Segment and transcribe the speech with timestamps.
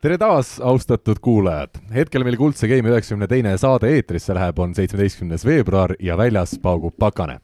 [0.00, 1.76] tere taas, austatud kuulajad!
[1.92, 6.94] hetkel meil Kuldse Game üheksakümne teine saade eetrisse läheb, on seitsmeteistkümnes veebruar ja väljas paugub
[6.96, 7.34] pakane.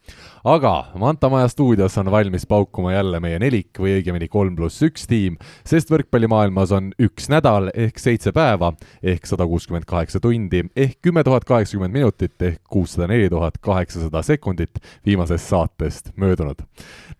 [0.41, 5.05] aga Manta Maja stuudios on valmis paukuma jälle meie nelik või õigemini kolm pluss üks
[5.05, 5.37] tiim,
[5.69, 11.25] sest võrkpallimaailmas on üks nädal ehk seitse päeva ehk sada kuuskümmend kaheksa tundi ehk kümme
[11.29, 16.65] tuhat kaheksakümmend minutit ehk kuussada neli tuhat kaheksasada sekundit viimasest saatest möödunud.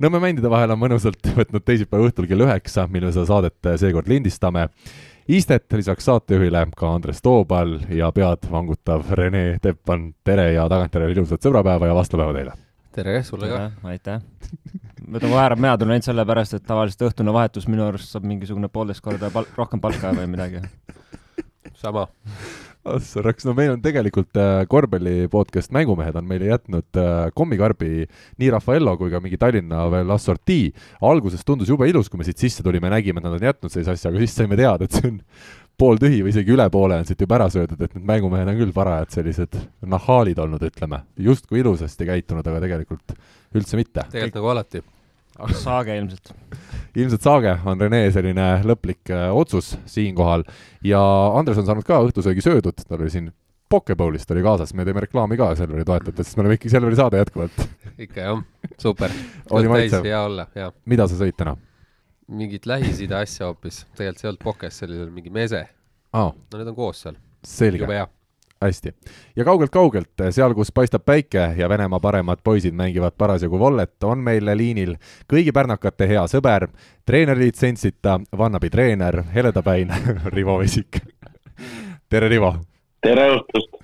[0.01, 4.09] Nõmme mändide vahel on mõnusalt võtnud teisipäeva õhtul kell üheksa, mil me seda saadet seekord
[4.09, 4.71] lindistame
[5.29, 11.47] istet lisaks saatejuhile ka Andres Toobal ja pead vangutav Rene Teppan, tere ja tagantjärele ilusat
[11.47, 12.55] sõbrapäeva ja vastlapäeva teile!
[12.97, 13.63] tere sulle ka!
[13.91, 14.23] aitäh!
[15.07, 18.27] ma ütlen kohe ära, mina tunnen ainult sellepärast, et tavaliselt õhtune vahetus minu arust saab
[18.29, 20.63] mingisugune poolteist korda pal-, rohkem palka või midagi.
[21.83, 22.07] sama
[22.87, 28.51] Assaraks, no meil on tegelikult äh, korvpalli podcast Mängumehed on meile jätnud äh, kommikarbi nii
[28.55, 30.71] Raffaello kui ka mingi Tallinna veel assortii.
[31.11, 33.97] alguses tundus jube ilus, kui me siit sisse tulime, nägime, et nad on jätnud sellise
[33.97, 35.21] asja, aga siis saime teada, et see on
[35.81, 38.75] pooltühi või isegi üle poole on siit juba ära söödud, et need mängumehed on küll
[38.77, 41.03] parajad sellised nahaalid olnud, ütleme.
[41.19, 43.17] justkui ilusasti käitunud, aga tegelikult
[43.57, 44.07] üldse mitte.
[44.13, 44.87] tegelikult nagu alati
[45.65, 46.33] saage ilmselt.
[46.97, 50.47] ilmselt saage on Rene selline lõplik äh, otsus siinkohal
[50.85, 51.01] ja
[51.37, 53.33] Andres on saanud ka õhtusöögi söödud, tal oli siin
[53.69, 57.19] Pokebowlist oli kaasas, me teeme reklaami ka Selveri toetajatele, sest me oleme ikkagi Selveri saade
[57.19, 57.65] jätkuvalt.
[58.05, 58.43] ikka jah,
[58.79, 59.15] super.
[59.59, 60.07] oli maitsev?
[60.07, 60.71] hea olla, jaa.
[60.87, 61.57] mida sa sõid täna?
[62.27, 65.63] mingit Lähis-Ida asja hoopis, tegelikult see ei olnud pokes, see oli mingi mese
[66.13, 66.33] oh..
[66.35, 67.19] no need on koos seal.
[67.79, 68.07] jube hea
[68.61, 68.95] hästi.
[69.37, 74.49] ja kaugelt-kaugelt, seal, kus paistab päike ja Venemaa paremad poisid mängivad parasjagu vollet, on meil
[74.55, 74.97] liinil
[75.33, 76.69] kõigi pärnakate hea sõber,
[77.07, 79.93] treenerlitsentssita Vannabi treener, heledapäin
[80.37, 81.01] Rivo Vesik
[82.09, 82.55] tere, Rivo!
[83.03, 83.77] tere õhtust!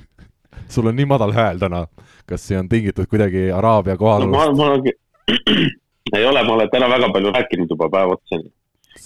[0.68, 1.86] sul on nii madal hääl täna,
[2.26, 4.56] kas see on tingitud kuidagi Araabia kohalolust no,?
[4.56, 5.62] ma, ma,
[6.16, 8.40] ei ole, ma olen täna väga palju rääkinud juba päev otsa.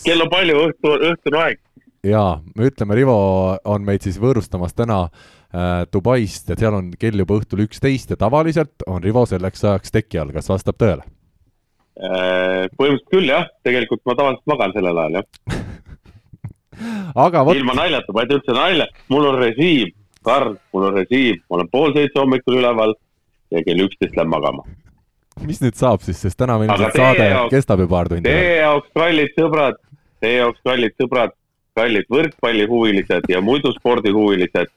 [0.05, 1.59] kell on palju, õhtu, õhtune aeg.
[2.06, 3.19] jaa, me ütleme, Rivo
[3.65, 5.09] on meid siis võõrustamas täna
[5.46, 5.46] Äh,
[5.93, 10.21] Dubaist ja seal on kell juba õhtul üksteist ja tavaliselt on Rivo selleks ajaks teki
[10.21, 11.06] all, kas vastab tõele?
[11.97, 15.56] Äh, põhimõtteliselt küll jah, tegelikult ma tavaliselt magan sellel ajal jah
[17.27, 17.56] aga vot.
[17.56, 19.93] ilma naljata, ma ei tee üldse nalja, mul on režiim,
[20.27, 22.93] Karl, mul on režiim, ma olen pool seitse hommikul üleval
[23.55, 24.67] ja kell üksteist lähen magama.
[25.47, 28.28] mis nüüd saab siis, sest täna meil ilmselt saade jaoks, kestab ju paar tundi.
[28.28, 29.81] Teie jaoks, kallid sõbrad,
[30.25, 31.34] teie jaoks, kallid sõbrad,
[31.77, 34.73] kallid võrkpallihuvilised ja muidu spordihuvilised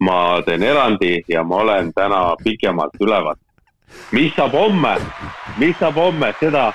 [0.00, 3.36] ma teen erandi ja ma olen täna pikemalt üleval.
[4.12, 4.96] mis saab homme,
[5.58, 6.72] mis saab homme, seda,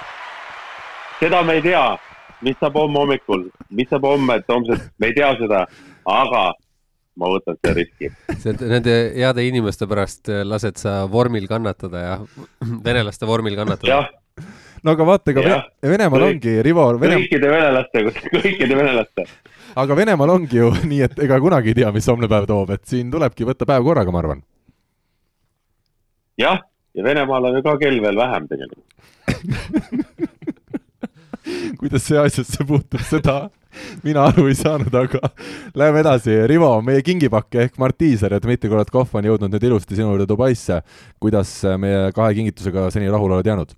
[1.20, 1.98] seda me ei tea.
[2.42, 5.66] mis saab homme hommikul, mis saab homme, et homsest me ei tea seda,
[6.06, 6.44] aga
[7.16, 8.10] ma võtan selle riski.
[8.66, 12.18] nende heade inimeste pärast äh, lased sa vormil kannatada ja
[12.88, 14.10] venelaste vormil kannatada.
[14.84, 17.24] no aga vaata, ega Venemaal ongi, Rivo Venem....
[17.24, 19.28] kõikide venelaste, kõikide venelaste
[19.76, 22.86] aga Venemaal ongi ju nii, et ega kunagi ei tea, mis homne päev toob, et
[22.90, 24.44] siin tulebki võtta päev korraga, ma arvan.
[26.42, 26.62] jah,
[26.94, 28.90] ja Venemaal on ju ka kell veel vähem tegelikult
[31.80, 33.50] kuidas see asjasse puutub, seda
[34.06, 35.20] mina aru ei saanud, aga
[35.76, 36.36] läheme edasi.
[36.50, 40.82] Rivo, meie kingipakk ehk Martiiser ja Dmitri Kolotkov on jõudnud nüüd ilusti sinu juurde Dubaisse.
[41.20, 43.76] kuidas meie kahe kingitusega seni rahule oled jäänud?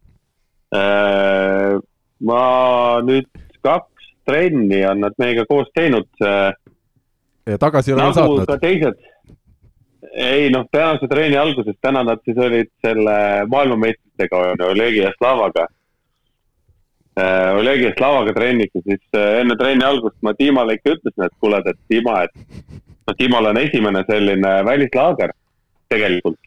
[0.75, 1.79] Äh,
[2.21, 2.43] ma
[3.05, 3.29] nüüd
[3.65, 3.94] kaks
[4.25, 6.07] trenni on nad meiega koos teinud.
[7.45, 8.45] ja tagasi ei ole nagu saatnud?
[8.49, 8.99] ka teised.
[10.13, 13.17] ei noh, tänase treeni alguses, täna nad siis olid selle
[13.51, 15.67] maailmameistritega, Olegi ja Slavaga.
[17.19, 21.27] Äh, Olegi ja Slavaga trennis ja siis äh, enne trenni algust ma Tiimale ikka ütlesin,
[21.27, 22.35] et kuule, et Tiima, et
[23.07, 25.35] noh, Tiimal on esimene selline välislaager
[25.91, 26.39] tegelikult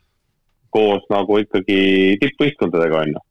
[0.75, 1.81] koos nagu ikkagi
[2.21, 3.28] tippvõistkondadega, on ju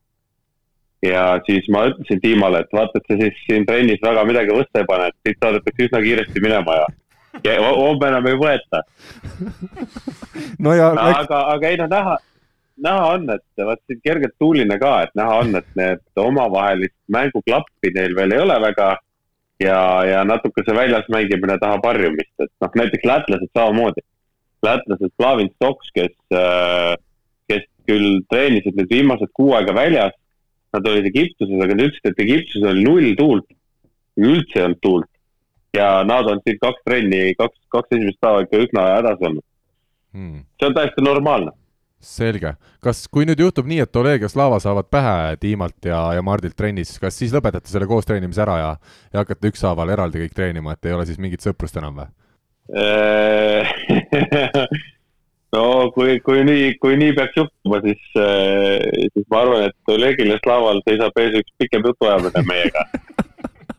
[1.05, 4.81] ja siis ma ütlesin Tiimale, et vaata, et sa siis siin trennis väga midagi võtta
[4.81, 6.87] ei pane, et siit saadetakse üsna kiiresti minema ja,
[7.45, 8.81] ja homme enam ei võeta
[10.63, 11.21] no ja läks...
[11.21, 12.17] aga, aga ei noh, näha,
[12.89, 17.93] näha on, et vaat siin kergelt tuuline ka, et näha on, et need omavahelist mänguklappi
[17.93, 18.91] neil veel ei ole väga.
[19.61, 24.05] ja, ja natuke see väljas mängimine tahab harjumist, et noh, näiteks lätlased samamoodi.
[24.65, 26.13] lätlased Plavin Stoks, kes,
[27.49, 30.17] kes küll treenisid nüüd viimased kuu aega väljas
[30.75, 33.47] nad olid Egiptuses, aga nad ütlesid, et Egiptuses oli null tuult,
[34.17, 35.11] üldse ei olnud tuult.
[35.75, 39.43] ja nad on siin kaks trenni, kaks, kaks esimest päeva ikka üsna hädas olnud
[40.15, 40.43] hmm..
[40.59, 41.51] see on täiesti normaalne.
[42.01, 42.53] selge,
[42.83, 46.57] kas, kui nüüd juhtub nii, et Oleg ja Slava saavad pähe Tiimalt ja, ja Mardilt
[46.57, 48.71] trennis, kas siis lõpetate selle koos treenimise ära ja,
[49.13, 52.09] ja hakkate ükshaaval eraldi kõik treenima, et ei ole siis mingit sõprust enam või?
[55.55, 60.39] No kui, kui nii, kui nii peaks juhtuma, siis, siis ma arvan, et Olegil ja
[60.41, 62.83] Slaaval seisab ees üks pikem jutuajamine meiega.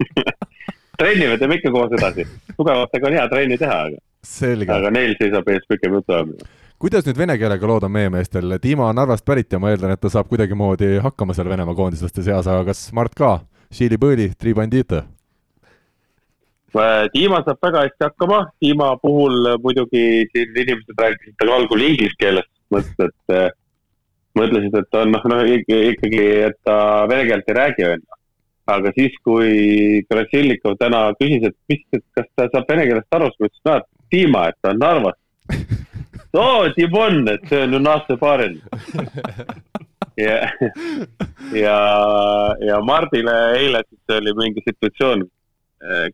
[0.99, 2.25] trenni me teeme ikka koos edasi,
[2.57, 6.49] tugevatega on hea trenni teha, aga, aga neil seisab ees pikem jutuajamine.
[6.81, 8.57] kuidas nüüd vene keelega lood on meie meestel?
[8.63, 12.25] Dima on Narvast pärit ja ma eeldan, et ta saab kuidagimoodi hakkama seal Venemaa koondislaste
[12.25, 13.39] seas, aga kas Mart ka?
[13.77, 15.05] Šiili-põõli, tri bandita.
[17.15, 22.49] Dima saab väga hästi hakkama, Dima puhul muidugi siin inimesed rääkisid temaga algul inglise keeles,
[22.75, 23.49] mõtlesid, et äh,
[24.37, 28.19] mõtlesid, et on noh, noh ikkagi, et ta vene keelt ei räägi, onju.
[28.69, 33.31] aga siis, kui Krassilnikov täna küsis, et mis, et kas ta saab vene keelest aru,
[33.33, 35.21] siis ma ütlesin, et Dima, et ta on Narvast.
[36.45, 38.61] oo, Dimon, et see on ju Nasse Baren.
[40.27, 40.37] ja,
[41.57, 41.79] ja,
[42.61, 45.25] ja Mardile eile siis oli mingi situatsioon,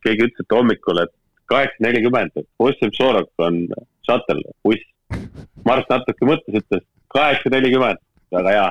[0.05, 1.13] keegi ütles, et hommikul, et
[1.51, 3.63] kaheksa nelikümmend, et Ossip Sorok on
[4.07, 4.91] shuttle, buss.
[5.65, 6.85] Mart natuke mõtles, ütles
[7.15, 8.01] kaheksa nelikümmend,
[8.35, 8.69] väga hea.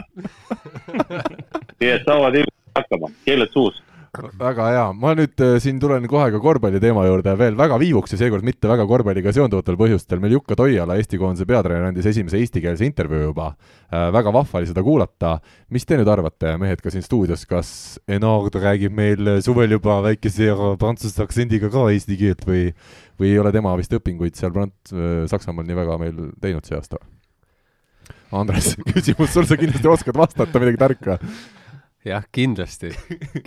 [1.79, 3.81] nii et saavad ilmselt hakkama, keeled suus.
[4.13, 8.11] Väga hea, ma nüüd äh, siin tulen kohe ka korvpalli teema juurde veel väga viivuks
[8.13, 10.19] ja seekord mitte väga korvpalliga seonduvatel põhjustel.
[10.21, 13.47] meil Jukka Toiala, Eesti koondise peatreener, andis esimese eestikeelse intervjuu juba
[13.89, 14.11] äh,.
[14.13, 15.39] väga vahva oli seda kuulata.
[15.73, 17.71] mis te nüüd arvate, mehed ka siin stuudios, kas
[18.07, 22.67] Enard räägib meil suvel juba väikese prantsuse aktsendiga ka eesti keelt või,
[23.17, 24.93] või ei ole tema vist õpinguid seal Prant-,
[25.33, 27.01] Saksamaal nii väga meil teinud see aasta?
[28.29, 31.17] Andres, küsimus sul, sa kindlasti oskad vastata midagi tarka
[32.05, 32.91] jah, kindlasti,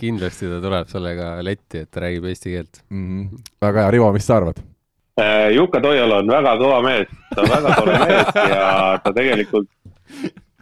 [0.01, 2.81] kindlasti ta tuleb sellega letti, et ta räägib eesti keelt.
[2.89, 3.05] mm.
[3.05, 3.45] -hmm.
[3.61, 4.61] väga hea, Rivo, mis sa arvad?
[5.53, 8.65] Juka Toial on väga kõva mees, ta on väga tore mees ja
[9.01, 9.69] ta tegelikult,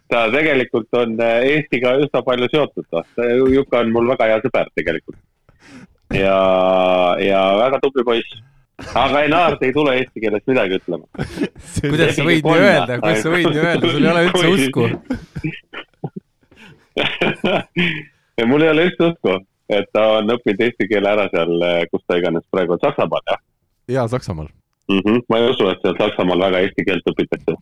[0.07, 3.05] ta tegelikult on Eestiga üsna palju seotud, noh.
[3.51, 5.19] Juka on mul väga hea sõber tegelikult.
[6.15, 6.39] ja,
[7.19, 8.43] ja väga tubli poiss.
[8.95, 11.05] aga Enard ei tule eesti keeles midagi ütlema.
[11.79, 14.87] kuidas sa võid nii öelda, kuidas sa võid nii öelda, sul ei ole üldse usku.
[18.39, 19.39] ja mul ei ole üldse usku,
[19.69, 23.41] et ta on õppinud eesti keele ära seal, kus ta iganes praegu on, Saksamaal jah
[23.87, 24.47] jaa, Saksamaal.
[24.89, 24.99] mm.
[24.99, 25.21] -hmm.
[25.29, 27.55] ma ei usu, et seal Saksamaal väga eesti keelt õpitakse.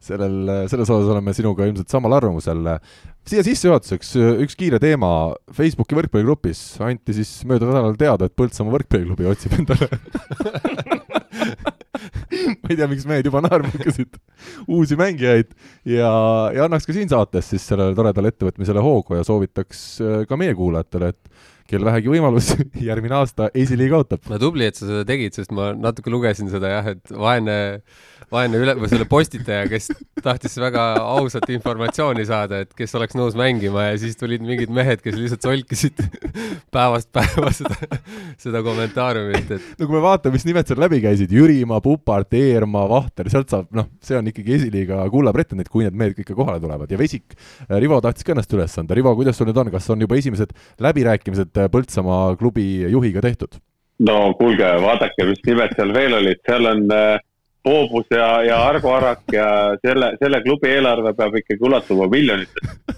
[0.00, 2.78] sellel, selles osas oleme sinuga ilmselt samal arvamusel.
[3.26, 5.34] siia sissejuhatuseks üks kiire teema.
[5.52, 9.88] Facebooki võrkpalligrupis anti siis möödunud nädalal teada, et Põltsamaa võrkpalliklubi otsib endale
[12.62, 14.18] ma ei tea, miks mehed juba naerma hakkasid,
[14.68, 15.52] uusi mängijaid
[15.88, 16.12] ja,
[16.54, 20.56] ja annaks ka siin saates siis sellele toredale ettevõtmisele hoogu ja soovitaks äh, ka meie
[20.58, 22.52] kuulajatele, et kel vähegi võimalus,
[22.90, 24.24] järgmine aasta esiliiga ootab.
[24.30, 27.56] no tubli, et sa seda tegid, sest ma natuke lugesin seda jah, et vaene,
[28.30, 29.90] vaene üle, või selle postitaja, kes
[30.22, 35.02] tahtis väga ausat informatsiooni saada, et kes oleks nõus mängima ja siis tulid mingid mehed,
[35.04, 36.02] kes lihtsalt solkisid
[36.74, 37.76] päevast päeva seda,
[38.40, 42.86] seda kommentaariumit, et no kui me vaatame, mis nimed seal läbi käisid, Jürimaa, Pupart, Eermaa,
[42.90, 46.62] Vahter, sealt saab, noh, see on ikkagi esiliiga kulla pretendent, kui need mehed ikka kohale
[46.62, 46.90] tulevad.
[46.90, 47.34] Ja Vesik,
[47.70, 50.54] Rivo tahtis ka ennast üles anda, Rivo, kuidas sul nüüd on, kas on juba esimesed
[50.82, 53.58] läbirääkimised Põltsamaa klubi juhiga tehtud?
[54.00, 57.18] no kuulge, vaadake, mis nimed seal veel olid, seal on äh,
[57.64, 62.96] Boobus ja, ja Argo Arak ja selle, selle klubi eelarve peab ikkagi ulatuma miljonitesse.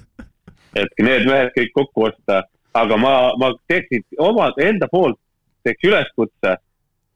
[0.83, 2.45] et need mehed kõik kokku osta,
[2.75, 5.19] aga ma, ma teeksin oma enda poolt
[5.67, 6.55] teeks üleskutse,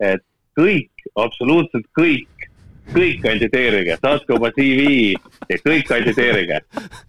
[0.03, 0.25] et
[0.59, 2.49] kõik, absoluutselt kõik,
[2.93, 5.15] kõik kandideerige, saatke oma CV
[5.51, 6.61] ja kõik kandideerige.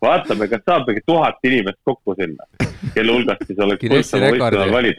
[0.01, 2.47] vaatame, kas saab mingi tuhat inimest kokku sinna,
[2.93, 4.95] kelle hulgast siis oleks Guinessi rekordi.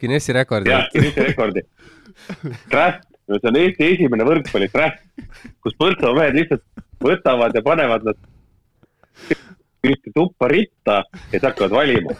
[0.00, 0.66] Guinessi rekord.
[0.66, 1.64] jah, Guinessi rekordi.
[2.70, 5.04] Draft, see on Eesti esimene võrkpalli draft,
[5.62, 6.64] kus Põltsamaa mehed lihtsalt
[7.04, 8.26] võtavad ja panevad nad
[9.86, 12.16] ühte tuppa ritta ja siis hakkavad valima.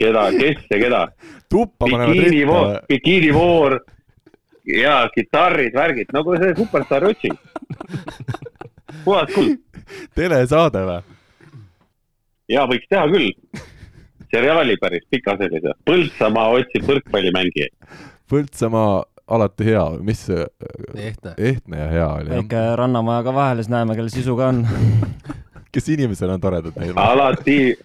[0.00, 1.02] keda, kes ja keda.
[1.84, 3.78] bikiinivoor, bikiinivoor
[4.68, 7.36] ja kitarrid, värgid, nagu see Superstaari otsing.
[9.04, 9.58] puhas kuld
[10.16, 11.02] telesaade või?
[12.48, 13.32] ja võiks teha küll.
[14.32, 17.72] seriaali päris pika sellise, Põltsamaa otsib võrkpallimängijaid.
[18.28, 20.46] Põltsamaa alati hea, mis see
[20.94, 21.34] ehtne.
[21.38, 24.64] ehtne ja hea oli, väike rannamaja ka vahele, siis näeme, kelle sisu ka on.
[25.72, 26.96] kes inimesena on toredad neil.
[26.96, 27.76] alati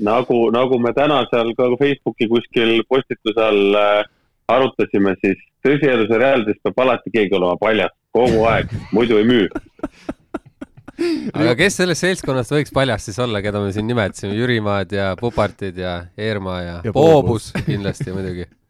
[0.00, 4.04] nagu, nagu me täna seal ka Facebooki kuskil postituse all äh,
[4.52, 9.46] arutasime, siis tõsielus ja reaalsuses peab alati keegi olema paljas kogu aeg, muidu ei müü.
[11.38, 15.78] aga kes sellest seltskonnast võiks paljas siis olla, keda me siin nimetasime, Jürimaad ja Pupartid
[15.80, 18.48] ja Eermaa ja, Ja ja Poobus kindlasti muidugi.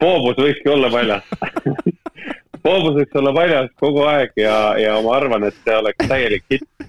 [0.00, 1.26] Boobus võikski olla paljas.
[2.64, 6.88] Boobus võiks olla paljas kogu aeg ja, ja ma arvan, et see oleks täielik hitt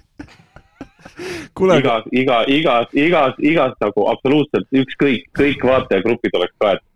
[1.54, 6.88] kuule, aga igas, iga, igas, igas, igas nagu absoluutselt ükskõik, kõik vaatajagrupid oleks kaetud.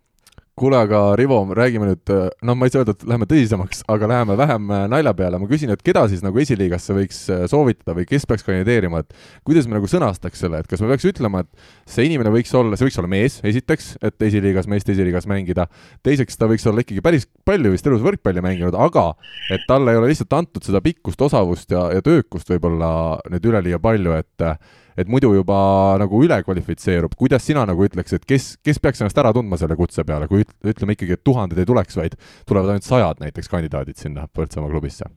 [0.57, 2.11] Kuule, aga Rivo, räägime nüüd,
[2.47, 5.37] noh, ma ei saa öelda, et läheme tõsisemaks, aga läheme vähem äh, nalja peale.
[5.37, 9.13] ma küsin, et keda siis nagu esiliigasse võiks äh, soovitada või kes peaks kandideerima, et
[9.45, 12.79] kuidas me nagu sõnastaks selle, et kas me peaks ütlema, et see inimene võiks olla,
[12.79, 15.67] see võiks olla mees, esiteks, et esiliigas, meeste esiliigas mängida.
[16.07, 19.11] teiseks, ta võiks olla ikkagi päris palju vist elus võrkpalli mänginud, aga
[19.53, 22.89] et talle ei ole lihtsalt antud seda pikkust, osavust ja, ja töökust võib-olla
[23.29, 24.49] nüüd üleliia palju, et
[24.97, 25.59] et muidu juba
[26.01, 29.77] nagu üle kvalifitseerub, kuidas sina nagu ütleks, et kes, kes peaks ennast ära tundma selle
[29.79, 32.17] kutse peale, kui ütleme ikkagi, et tuhanded ei tuleks, vaid
[32.49, 35.09] tulevad ainult sajad näiteks kandidaadid sinna Põltsamaa klubisse?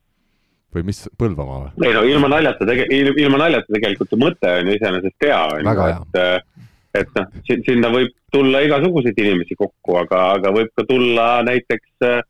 [0.70, 1.88] või mis, Põlvamaa või?
[1.88, 5.66] ei no ilma naljata tege-, ilma naljata tegelikult ju mõte on ju iseenesest hea, on
[5.66, 5.88] ju,
[6.20, 6.60] et
[7.00, 12.22] et noh, sinna võib tulla igasuguseid inimesi kokku, aga, aga võib ka tulla näiteks äh,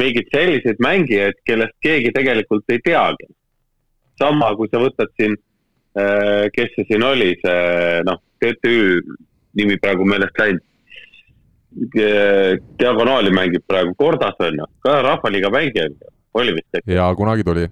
[0.00, 3.28] mingeid selliseid mängijaid, kellest keegi tegelikult ei teagi.
[4.16, 5.34] sama, kui sa võtad siin
[6.52, 9.00] kes see siin oli, see noh, TTÜ
[9.56, 10.64] nimi praegu meelest läinud.
[12.80, 15.88] diagonaali mängib praegu Kordas on ju, ka Rahvaliiga mängija
[16.34, 16.78] oli vist.
[16.86, 17.66] ja kunagi tuli.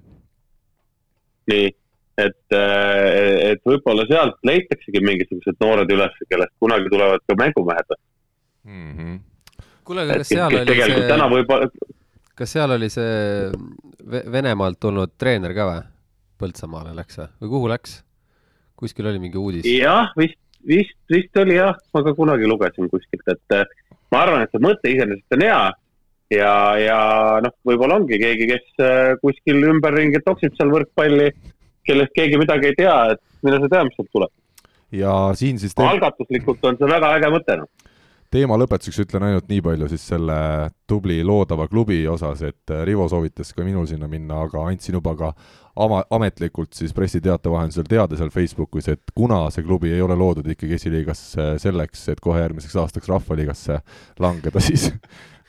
[1.52, 1.70] nii,
[2.18, 7.96] et, äh, et võib-olla sealt leitaksegi mingisugused noored üles, kellest kunagi tulevad ka mängumehed
[8.64, 9.18] mm -hmm..
[9.84, 11.70] kuule, aga kas seal oli see,
[12.34, 13.50] kas seal oli see
[14.04, 15.82] Venemaalt tulnud treener ka või?
[16.38, 18.03] Põltsamaale läks või, või kuhu läks?
[18.84, 19.68] Kuskil oli mingi uudis.
[19.68, 23.64] jah, vist, vist, vist oli jah, ma ka kunagi lugesin kuskilt, et äh,
[24.12, 25.62] ma arvan, et see mõte iseenesest on hea
[26.34, 26.98] ja, ja
[27.44, 31.30] noh, võib-olla ongi keegi, kes äh, kuskil ümberringi toksib seal võrkpalli,
[31.84, 34.32] kellest keegi midagi ei tea, et mine sa tea, mis sealt tuleb.
[34.94, 35.84] ja siin siis te...
[35.84, 37.83] algatuslikult on see väga äge mõte, noh
[38.34, 40.36] teema lõpetuseks ütlen ainult nii palju siis selle
[40.90, 45.14] tubli loodava klubi osas, et äh, Rivo soovitas ka minul sinna minna, aga andsin juba
[45.18, 45.30] ka
[45.80, 50.48] ama-, ametlikult siis pressiteate vahendusel teada seal Facebookis, et kuna see klubi ei ole loodud
[50.50, 53.78] ikkagi esiliigasse selleks, et kohe järgmiseks aastaks Rahvaliigasse
[54.22, 54.90] langeda, siis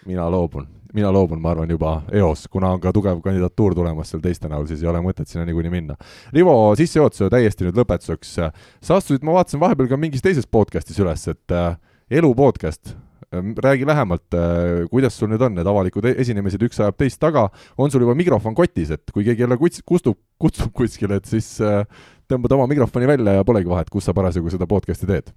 [0.06, 0.68] mina loobun.
[0.96, 4.70] mina loobun, ma arvan, juba eos, kuna on ka tugev kandidatuur tulemas seal teiste näol,
[4.70, 5.98] siis ei ole mõtet sinna niikuinii minna.
[6.34, 8.38] Rivo, sissejuhatuse täiesti nüüd lõpetuseks.
[8.38, 11.76] sa astusid, ma vaatasin vahepeal ka mingis teises podcast'is üles, et äh,
[12.12, 12.96] elu podcast
[13.36, 17.20] Ehm, räägi lähemalt, äh, kuidas sul nüüd on need avalikud e-, esinemised, üks ajab teist
[17.22, 17.48] taga,
[17.78, 21.48] on sul juba mikrofon kotis, et kui keegi jälle kuts-, kustub, kutsub kuskile, et siis
[21.64, 21.82] äh,
[22.30, 25.34] tõmbad oma mikrofoni välja ja polegi vahet, kus sa parasjagu seda podcast'i teed?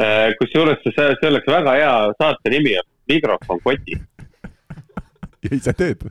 [0.00, 1.92] Äh, kusjuures see, see oleks väga hea
[2.22, 2.74] saate nimi,
[3.12, 4.00] mikrofon kotis
[5.44, 6.08] ja ise teed?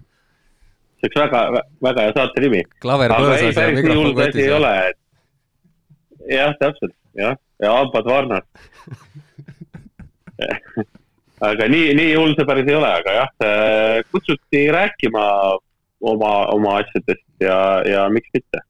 [1.02, 2.62] see oleks väga, väga hea saate nimi.
[2.86, 4.46] klaver põõsas ja mikrofon kotis.
[4.46, 8.48] ei ole, et jah, täpselt, jah, ja hambad varnas
[11.52, 13.32] aga nii, nii hull see päris ei ole, aga jah,
[14.14, 15.26] kutsuti rääkima
[16.02, 17.58] oma, oma asjadest ja,
[17.90, 18.62] ja miks mitte.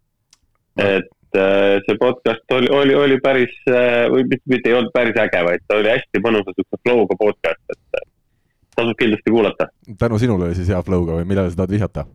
[0.78, 5.20] et äh, see podcast oli, oli, oli päris, äh, või mitte, mitte ei olnud päris
[5.20, 8.08] äge, vaid ta oli hästi mõnusa siukse flow'ga podcast, et äh,
[8.76, 9.68] tasub kindlasti kuulata.
[10.00, 12.08] tänu sinule oli siis hea flow'ga või millele sa tahad vihjata?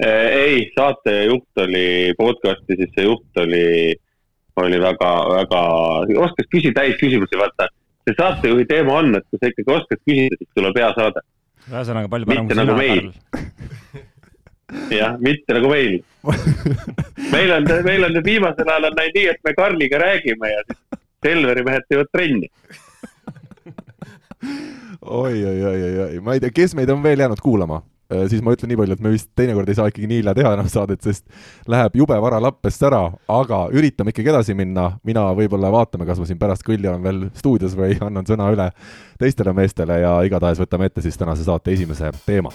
[0.00, 3.92] ei, saatejuht oli podcast'i, siis see juht oli,
[4.62, 5.60] oli väga, väga,
[6.24, 7.66] oskas küsida täis küsimusi, vaata
[8.06, 11.24] see saatejuhi teema on, et kui sa ikkagi oskad küsida, siis tuleb hea saade.
[11.70, 13.10] ühesõnaga palju parem kui nagu sina, Karl.
[15.00, 16.00] jah, mitte nagu meil.
[17.30, 20.64] Meil on, meil on nüüd viimasel ajal on läinud nii, et me Karliga räägime ja
[20.68, 22.48] siis Selveri mehed teevad trenni.
[25.00, 27.82] Oi, oi, oi, oi, oi, ma ei tea, kes meid on veel jäänud kuulama
[28.30, 30.54] siis ma ütlen nii palju, et me vist teinekord ei saa ikkagi nii hilja teha
[30.56, 31.26] enam saadet, sest
[31.70, 36.28] läheb jube vara lappest ära, aga üritame ikkagi edasi minna, mina võib-olla vaatame, kas ma
[36.28, 38.70] siin pärast kõlli olen veel stuudios või annan sõna üle
[39.20, 42.54] teistele meestele ja igatahes võtame ette siis tänase saate esimese teema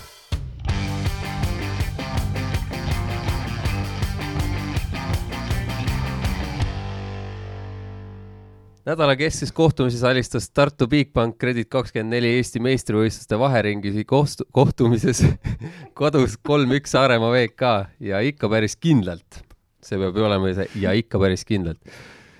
[8.86, 15.24] nädala keskses kohtumises alistas Tartu Bigbank Kredit kakskümmend neli Eesti meistrivõistluste vaheringis kohtu-, kohtumises
[16.00, 17.72] kodus kolm-üks Saaremaa VK
[18.12, 19.42] ja ikka päris kindlalt.
[19.86, 21.82] see peab ju olema see ja ikka päris kindlalt.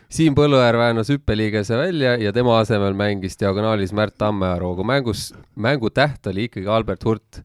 [0.10, 5.90] Siim Põlluäär väänas hüppeliigese välja ja tema asemel mängis diagonaalis Märt Tammearu, aga mängus, mängu
[5.90, 7.42] täht oli ikkagi Albert Hurt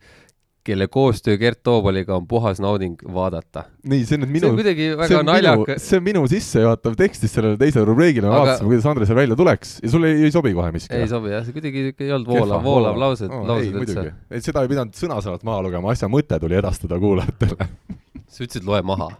[0.71, 3.65] kelle koostöö Gert Toobaliga on puhas nauding vaadata.
[3.91, 5.87] nii, see on nüüd minu, see on väga naljakas.
[5.89, 8.43] see on minu sissejuhatav tekstis sellele teisele rubriigile, me Aga...
[8.45, 10.95] vaatasime, kuidas Andres seal välja tuleks ja sulle ei, ei sobi kohe miski?
[10.97, 14.07] ei sobi jah, see kuidagi ei olnud voolav, voolav laused oh,, laused üldse.
[14.31, 17.71] et seda ei pidanud sõna-sõnalt maha lugema, asja mõte tuli edastada kuulajatele
[18.33, 19.11] sa ütlesid, loe maha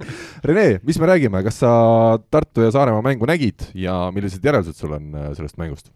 [0.48, 1.72] Rene, mis me räägime, kas sa
[2.32, 5.92] Tartu ja Saaremaa mängu nägid ja millised järeldused sul on äh, sellest mängust?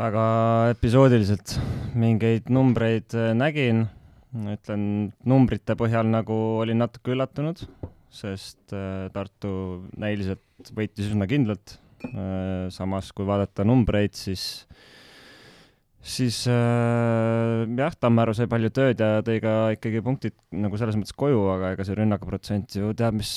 [0.00, 0.24] Väga
[0.72, 1.56] episoodiliselt
[1.98, 3.84] mingeid numbreid äh, nägin,
[4.54, 4.84] ütlen
[5.28, 7.60] numbrite põhjal nagu olin natuke üllatunud,
[8.14, 9.52] sest äh, Tartu
[10.00, 11.76] näiliselt võitis üsna kindlalt.
[12.06, 14.64] Äh, samas, kui vaadata numbreid, siis
[16.00, 21.42] siis jah, Tammearu sai palju tööd ja tõi ka ikkagi punktid nagu selles mõttes koju,
[21.52, 23.34] aga ega see rünnakuprotsent ju teab mis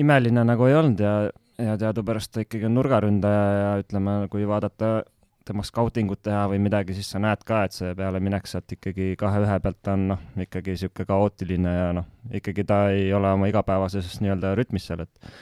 [0.00, 1.12] imeline nagu ei olnud ja,
[1.60, 5.02] ja teadupärast ta ikkagi on nurgaründaja ja ütleme, kui vaadata
[5.48, 9.58] tema skautingut teha või midagi, siis sa näed ka, et see pealeminek sealt ikkagi kahe-ühe
[9.64, 12.08] pealt on noh, ikkagi niisugune kaootiline ja noh,
[12.40, 15.32] ikkagi ta ei ole oma igapäevases nii-öelda rütmis seal, et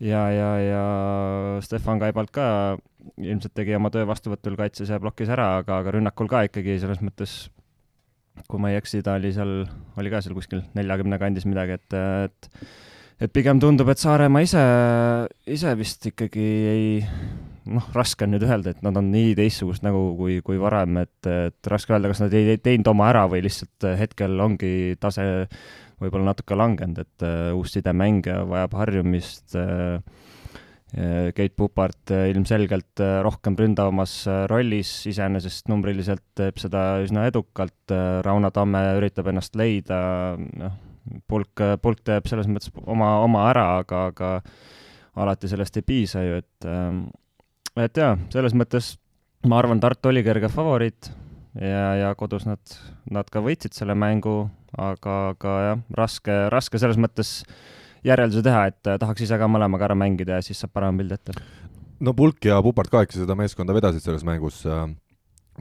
[0.00, 0.84] ja, ja, ja
[1.64, 2.46] Stefan Kaibalt ka
[3.16, 7.02] ilmselt tegi oma töö vastuvõtul kaitses ja blokkis ära, aga, aga rünnakul ka ikkagi selles
[7.04, 7.36] mõttes,
[8.50, 9.62] kui ma ei eksi, ta oli seal,
[10.00, 12.52] oli ka seal kuskil neljakümne kandis midagi, et, et
[13.16, 14.62] et pigem tundub, et Saaremaa ise,
[15.48, 16.88] ise vist ikkagi ei,
[17.70, 21.28] noh, raske on nüüd öelda, et nad on nii teistsugust nägu kui, kui varem, et,
[21.30, 25.26] et raske öelda, kas nad ei teinud oma ära või lihtsalt hetkel ongi tase
[26.02, 30.00] võib-olla natuke langenud, et uh, uus sidemängija vajab harjumist uh,.
[30.96, 34.12] Keit Pupart ilmselgelt rohkem ründavamas
[34.48, 37.90] rollis, iseenesest numbriliselt teeb seda üsna edukalt.
[38.24, 39.98] Rauno Tamme üritab ennast leida,
[40.38, 40.78] noh,
[41.28, 44.30] pulk, pulk teeb selles mõttes oma, oma ära, aga, aga
[45.26, 47.02] alati sellest ei piisa ju, et uh,
[47.84, 48.94] et jaa, selles mõttes
[49.46, 51.10] ma arvan, Tartu oli kerge favoriit
[51.60, 52.60] ja, ja kodus nad,
[53.12, 57.40] nad ka võitsid selle mängu, aga, aga jah, raske, raske selles mõttes
[58.06, 61.36] järelduse teha, et tahaks ise ka mõlemaga ära mängida ja siis saab parema pildi ette.
[62.00, 64.86] no Pulk ja Pupart ka ikka seda meeskonda vedasid selles mängus äh,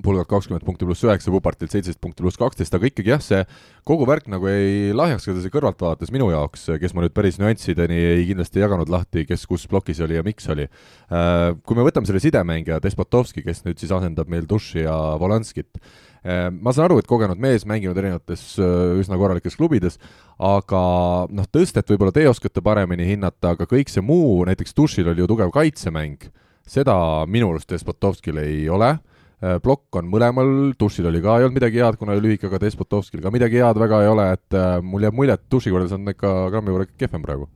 [0.03, 3.41] pulgalt kakskümmend punkti pluss üheksa, Pupartilt seitseteist punkti pluss kaksteist, aga ikkagi jah, see
[3.87, 7.99] kogu värk nagu ei lahjaks sedasi kõrvalt vaadates minu jaoks, kes ma nüüd päris nüanssideni
[8.15, 10.67] ei kindlasti jaganud lahti, kes kus plokis oli ja miks oli.
[10.67, 15.79] Äh, kui me võtame selle sidemängija Despotovski, kes nüüd siis asendab meil Duši ja Volanskit,
[16.25, 19.99] äh, ma saan aru, et kogenud mees, mänginud erinevates äh, üsna korralikes klubides,
[20.41, 20.83] aga
[21.31, 25.31] noh, tõstet võib-olla te oskate paremini hinnata, aga kõik see muu, näiteks Dušil oli ju
[25.31, 26.29] tugev kaitsemäng,
[26.67, 26.95] seda
[27.29, 28.95] minu arust Despotovskil ei ole
[29.39, 33.23] plokk on mõlemal, Dušil oli ka, ei olnud midagi head, kuna oli lühike, aga Despotovskil
[33.23, 36.07] ka midagi head väga ei ole, et äh, mul jääb mulje, et Duši korras on
[36.11, 37.49] ikka grammi võrra kehvem praegu.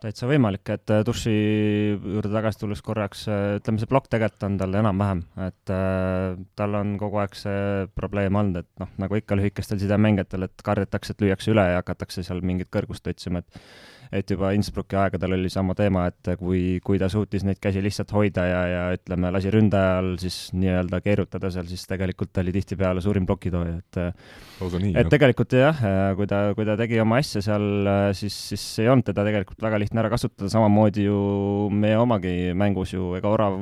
[0.00, 1.34] täitsa võimalik, et äh, Duši
[1.98, 3.26] juurde tagasi tulles korraks,
[3.58, 8.38] ütleme, see plokk tegelikult on tal enam-vähem, et äh, tal on kogu aeg see probleem
[8.40, 12.40] olnud, et noh, nagu ikka lühikestel sidemängijatel, et kardetakse, et lüüakse üle ja hakatakse seal
[12.46, 13.62] mingit kõrgust otsima, et
[14.12, 18.10] et juba Innsbrucki aegadel oli sama teema, et kui, kui ta suutis neid käsi lihtsalt
[18.14, 23.04] hoida ja, ja ütleme, lasi ründajal siis nii-öelda keerutada seal, siis tegelikult ta oli tihtipeale
[23.04, 25.12] suurim plokitooja, et nii, et jah.
[25.14, 25.84] tegelikult jah,
[26.18, 27.70] kui ta, kui ta tegi oma asja seal,
[28.18, 31.22] siis, siis ei olnud teda tegelikult väga lihtne ära kasutada, samamoodi ju
[31.70, 33.58] meie omagi mängus ju, ega Orav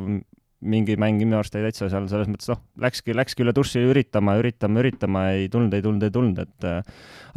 [0.59, 4.35] mingi mäng minu arust oli täitsa seal selles mõttes, noh, läkski, läkski üle duši üritama,
[4.41, 6.67] üritama, üritama, ei tulnud, ei tulnud, ei tulnud, et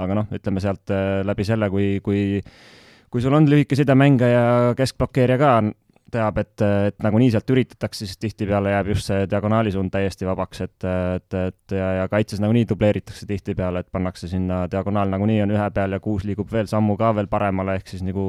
[0.02, 0.94] aga noh, ütleme sealt
[1.28, 2.24] läbi selle, kui, kui
[3.12, 5.54] kui sul on lühike sidemängija ja keskblokeerija ka
[6.12, 10.88] teab, et, et nagunii sealt üritatakse, siis tihtipeale jääb just see diagonaalisuund täiesti vabaks, et,
[11.16, 15.70] et, et ja, ja kaitses nagunii dubleeritakse tihtipeale, et pannakse sinna diagonaal nagunii on ühe
[15.76, 18.28] peal ja kuus liigub veel sammu ka veel paremale, ehk siis nagu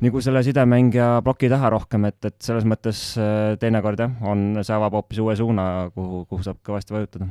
[0.00, 4.74] nagu selle sidemängija ploki taha rohkem, et, et selles mõttes äh, teinekord jah, on, see
[4.74, 7.28] avab hoopis uue suuna, kuhu, kuhu saab kõvasti vajutada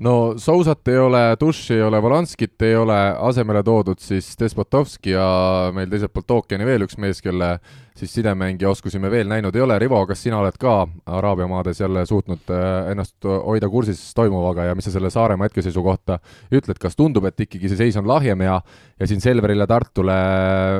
[0.00, 2.96] no Sousat ei ole, Duši ei ole, Volanskit ei ole,
[3.28, 5.26] asemele toodud siis Despotovski ja
[5.74, 7.56] meil teiselt poolt ookeani veel üks mees, kelle
[7.96, 9.78] siis sidemängija oskusi me veel näinud ei ole.
[9.80, 14.76] Rivo, kas sina oled ka Araabia maades jälle suutnud äh, ennast hoida kursis toimuvaga ja
[14.76, 16.20] mis sa selle Saaremaa hetkeseisu kohta
[16.52, 18.60] ütled, kas tundub, et ikkagi see seis on lahjem ja,
[19.00, 20.20] ja siin Selverile, Tartule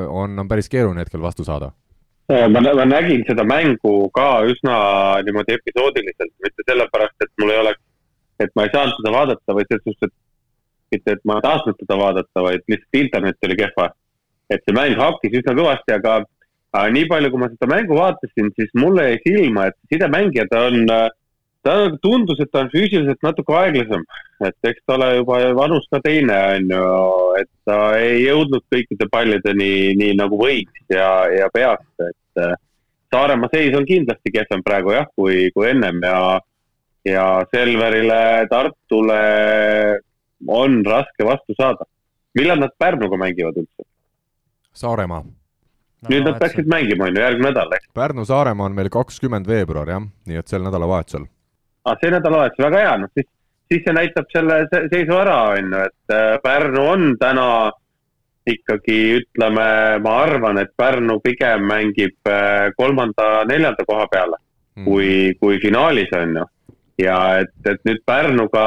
[0.09, 1.72] on, on päris keeruline hetkel vastu saada?
[2.26, 4.76] ma, ma nägin seda mängu ka üsna
[5.22, 7.86] niimoodi episoodiliselt, mitte sellepärast, et mul ei oleks
[8.40, 11.79] et ma ei saanud seda vaadata, vaid selles suhtes, et mitte, et ma ei tahtnud
[11.83, 13.90] teda vaadata, vaid lihtsalt internet oli kehva.
[14.51, 16.20] et see mäng hakkis üsna kõvasti, aga,
[16.70, 20.61] aga nii palju, kui ma seda mängu vaatasin, siis mulle jäi silma, et sidemängija, ta
[20.68, 20.85] on,
[21.66, 24.05] ta tundus, et ta on füüsiliselt natuke aeglasem.
[24.46, 26.87] et eks ta ole juba vanus ka teine, on ju,
[27.40, 32.57] et ta ei jõudnud kõikide pallideni nii nagu võiks ja, ja peaks, et
[33.14, 36.18] Saaremaa seis on kindlasti kehvem praegu jah, kui, kui ennem ja
[37.06, 39.20] ja Selverile, Tartule
[40.48, 41.86] on raske vastu saada.
[42.34, 43.86] millal nad Pärnuga mängivad üldse?
[44.76, 46.10] Saaremaa no,.
[46.10, 47.88] nüüd nad peaksid mängima, on ju, järgmine nädal, eks?
[47.96, 51.24] Pärnu-Saaremaa on meil kakskümmend veebruar, jah, nii et sel nädalavahetusel.
[51.24, 53.28] aa, ah, see nädalavahetus, väga hea, noh siis,
[53.72, 57.48] siis see näitab selle seisu ära, on ju, et äh, Pärnu on täna
[58.46, 59.70] ikkagi ütleme,
[60.04, 64.36] ma arvan, et Pärnu pigem mängib äh, kolmanda-neljanda koha peale
[64.76, 64.84] mm.
[64.84, 65.08] kui,
[65.40, 66.44] kui finaalis, on ju
[67.00, 68.66] ja et, et nüüd Pärnuga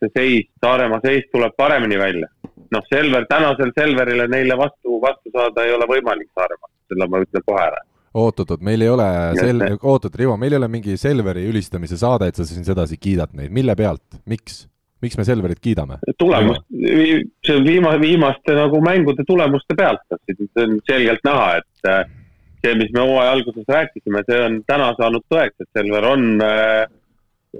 [0.00, 2.28] see seis, Saaremaa seis tuleb paremini välja.
[2.72, 7.46] noh, Selver, tänasel Selverile neile vastu, vastu saada ei ole võimalik Saaremaal, selle ma ütlen
[7.46, 9.06] kohe ära oot-oot-oot, meil ei ole
[9.38, 13.32] sel-, oot-oot, Rivo, meil ei ole mingi Selveri ülistamise saade, et sa siin sedasi kiidad
[13.38, 14.66] neid, mille pealt, miks?
[15.02, 15.96] miks me Selverit kiidame?
[16.18, 22.02] tulemust, see on viima-, viimaste nagu mängude tulemuste pealt, see on selgelt näha, et äh,
[22.62, 26.84] see, mis me hooaja alguses rääkisime, see on täna saanud tõeks, et Selver on äh,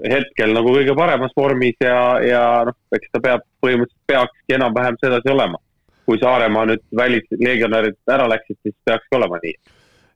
[0.01, 5.31] hetkel nagu kõige paremas vormis ja, ja noh, eks ta peab, põhimõtteliselt peakski enam-vähem sedasi
[5.33, 5.61] olema.
[6.03, 9.53] kui Saaremaa nüüd välislegionärid ära läksid, siis peakski olema nii.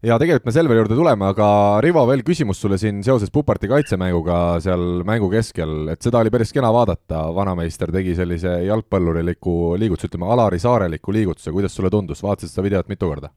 [0.06, 1.48] Ja tegelikult me Selveri juurde tuleme, aga
[1.82, 6.52] Rivo, veel küsimus sulle siin seoses Puparti kaitsemänguga seal mängu keskel, et seda oli päris
[6.54, 12.54] kena vaadata, vanameister tegi sellise jalgpalluriliku liigutuse, ütleme Alari Saareliku liigutuse, kuidas sulle tundus, vaatasid
[12.54, 13.32] seda videot mitu korda?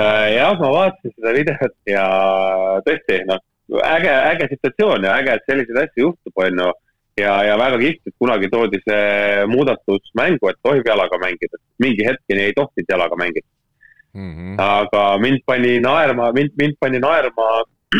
[0.00, 2.06] Äh, jah, ma vaatasin seda videot ja
[2.88, 6.72] tõesti, noh, äge, äge situatsioon ja äge, et selliseid asju juhtub, on ju.
[7.16, 12.04] ja, ja väga kihvt, et kunagi toodi see muudatus mängu, et tohib jalaga mängida, mingi
[12.04, 13.48] hetkeni ei tohtinud jalaga mängida
[14.14, 14.32] mm.
[14.34, 14.54] -hmm.
[14.62, 17.46] aga mind pani naerma, mind, mind pani naerma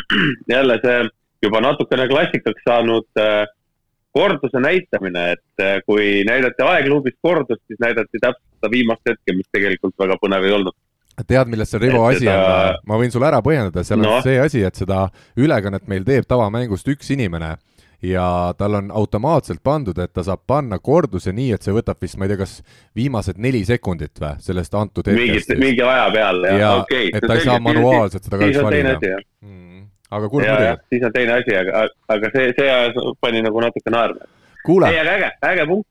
[0.54, 1.08] jälle see
[1.42, 3.46] juba natukene klassikaks saanud äh,
[4.16, 9.48] korduse näitamine, et äh, kui näidati aegluubis kordust, siis näidati täpselt seda viimast hetke, mis
[9.52, 10.76] tegelikult väga põnev ei olnud
[11.24, 12.40] tead, milles see Rivo asi seda...
[12.74, 12.82] on?
[12.90, 14.18] ma võin sulle ära põhjendada, seal no.
[14.18, 15.06] on see asi, et seda
[15.40, 17.54] ülekannet meil teeb tavamängust üks inimene
[18.04, 22.18] ja tal on automaatselt pandud, et ta saab panna korduse nii, et see võtab vist,
[22.20, 22.58] ma ei tea, kas
[22.96, 25.54] viimased neli sekundit või sellest antud hetkest.
[25.60, 27.16] mingi aja peale, jah, okei okay..
[27.16, 29.18] et ta ei saa manuaalselt seda kahjuks valida.
[29.40, 29.88] Mm.
[30.10, 30.88] aga kurb muidugi.
[30.92, 31.84] siis on teine asi, aga,
[32.16, 34.32] aga see, see pani nagu natuke naerma.
[34.68, 35.88] ei, aga äge, äge punkt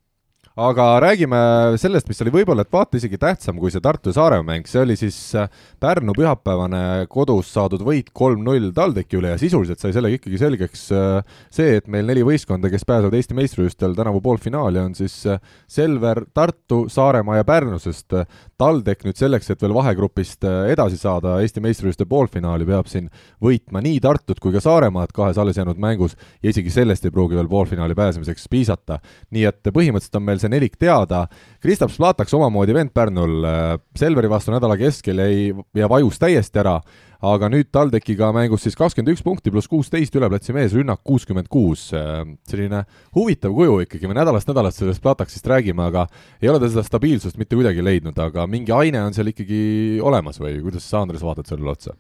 [0.56, 1.38] aga räägime
[1.80, 4.80] sellest, mis oli võib-olla, et vaata isegi tähtsam kui see Tartu ja Saaremaa mäng, see
[4.80, 5.50] oli siis äh,
[5.84, 11.36] Pärnu pühapäevane kodus saadud võit kolm-null TalTechi üle ja sisuliselt sai sellega ikkagi selgeks äh,
[11.52, 16.24] see, et meil neli võistkonda, kes pääsevad Eesti meistrivõistlustel tänavu poolfinaali, on siis äh, Selver,
[16.34, 18.16] Tartu, Saaremaa ja Pärnu, sest
[18.60, 23.10] TalTech nüüd selleks, et veel vahegrupist edasi saada Eesti meistrivõistluste poolfinaali, peab siin
[23.44, 27.36] võitma nii Tartut kui ka Saaremaad kahes alles jäänud mängus ja isegi sellest ei pruugi
[27.36, 29.00] veel poolfinaali pääsemiseks piisata.
[29.36, 31.26] nii et põhimõtteliselt on meil see nelik teada.
[31.60, 36.80] Kristaps Plataks omamoodi vend Pärnul, äh, Selveri vastu nädala keskel jäi ja vajus täiesti ära,
[37.26, 41.50] aga nüüd TalTechiga mängus siis kakskümmend üks punkti pluss kuusteist üle platsi mees, rünnak kuuskümmend
[41.52, 41.88] kuus.
[41.96, 42.84] Äh, selline
[43.16, 46.08] huvitav kuju ikkagi, me nädalast nädalat sellest Plataksist räägime, aga
[46.42, 50.42] ei ole ta seda stabiilsust mitte kuidagi leidnud, aga mingi aine on seal ikkagi olemas
[50.42, 51.98] või kuidas sa, Andres, vaatad sellele otsa?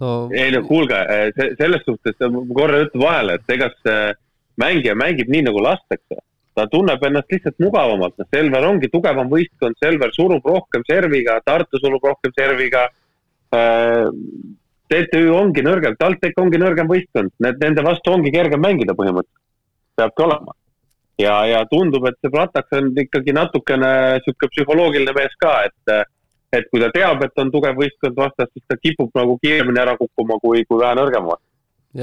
[0.00, 0.96] no ei no kuulge,
[1.58, 4.14] selles suhtes ma korra ütlen vahele, et ega see
[4.60, 6.22] mängija mängib nii, nagu lastakse
[6.54, 11.80] ta tunneb ennast lihtsalt mugavamalt, noh, Selver ongi tugevam võistkond, Selver surub rohkem serviga, Tartu
[11.82, 12.86] surub rohkem serviga
[13.54, 14.06] äh,.
[14.92, 19.40] TTÜ ongi nõrgem, TalTech ongi nõrgem võistkond, need, nende vastu ongi kergem mängida põhimõtteliselt,
[19.96, 20.56] peabki olema.
[21.18, 26.12] ja, ja tundub, et see Plataks on ikkagi natukene sihuke psühholoogiline mees ka, et,
[26.58, 29.96] et kui ta teab, et on tugev võistkond vastas, siis ta kipub nagu kiiremini ära
[30.00, 31.46] kukkuma kui, kui vähe nõrgem vastu.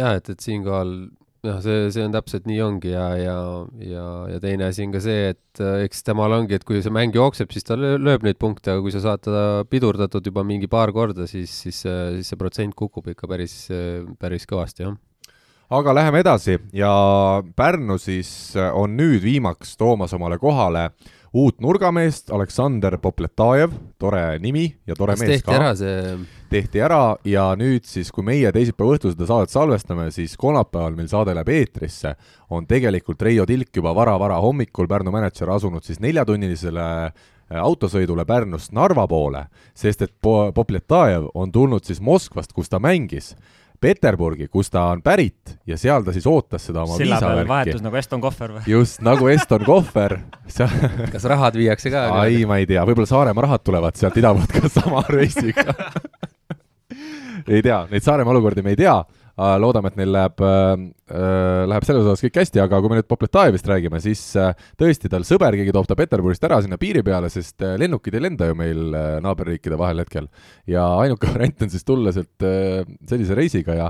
[0.02, 0.96] ja et, et siinkohal
[1.46, 3.38] jah, see, see on täpselt nii ongi ja, ja,
[3.82, 6.94] ja, ja teine asi on ka see, et äh, eks temal ongi, et kui see
[6.94, 10.70] mäng jookseb, siis ta lööb neid punkte, aga kui sa saad teda pidurdatud juba mingi
[10.72, 13.56] paar korda, siis, siis, siis see protsent kukub ikka päris,
[14.22, 15.00] päris kõvasti, jah.
[15.72, 16.92] Aga läheme edasi ja
[17.56, 18.30] Pärnu siis
[18.76, 20.90] on nüüd viimaks toomas omale kohale
[21.34, 25.74] uut nurgameest, Aleksander Popletajev, tore nimi ja tore Kas mees ka.
[25.80, 26.16] See...
[26.52, 31.08] tehti ära ja nüüd siis, kui meie teisipäeva õhtul seda saadet salvestame, siis kolmapäeval, mil
[31.12, 32.16] saade läheb eetrisse,
[32.52, 38.76] on tegelikult Reio Tilk juba vara-vara hommikul, Pärnu mänedžer, asunud siis neljatunnilisele äh, autosõidule Pärnust
[38.76, 39.46] Narva poole,
[39.78, 43.34] sest et Popletajev on tulnud siis Moskvast, kus ta mängis
[43.82, 47.50] Peterburgi, kust ta on pärit ja seal ta siis ootas seda oma Silla viisavärki.
[47.50, 48.62] vahetus nagu Eston Kohver või?
[48.70, 50.20] just, nagu Eston Kohver
[51.12, 52.04] kas rahad viiakse ka?
[52.28, 55.74] ei, ma ei tea, võib-olla Saaremaa rahad tulevad sealt ida poolt ka sama reisiga
[57.56, 59.00] ei tea, neid Saaremaa olukordi me ei tea
[59.38, 60.72] loodame, et neil läheb äh,,
[61.12, 65.12] äh, läheb selles osas kõik hästi, aga kui me nüüd Popletajevist räägime, siis äh, tõesti,
[65.12, 68.50] tal sõber, keegi toob ta Peterburist ära sinna piiri peale, sest äh, lennukid ei lenda
[68.50, 70.28] ju meil äh, naaberriikide vahel hetkel.
[70.68, 73.90] ja ainuke variant on siis tulla sealt äh, sellise reisiga ja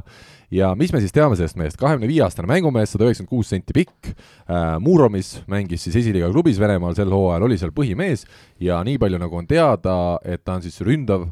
[0.52, 3.76] ja mis me siis teame sellest mehest, kahekümne viie aastane mängumees, sada üheksakümmend kuus senti
[3.76, 8.26] pikk äh,, Muromis mängis siis esiliiga klubis Venemaal sel hooajal, oli seal põhimees
[8.60, 9.96] ja nii palju, nagu on teada,
[10.28, 11.30] et ta on siis ründav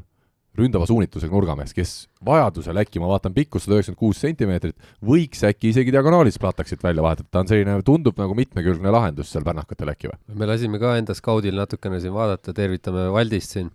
[0.57, 1.93] ründava suunitlusega nurgamees, kes
[2.25, 7.03] vajadusel äkki, ma vaatan pikkust sada üheksakümmend kuus sentimeetrit, võiks äkki isegi diagonaalis Plataksit välja
[7.05, 10.17] vahetada, ta on selline, tundub nagu mitmekülgne lahendus seal pärnakatel äkki või?
[10.41, 13.69] me lasime ka enda skaudil natukene siin vaadata, tervitame Valdist siin,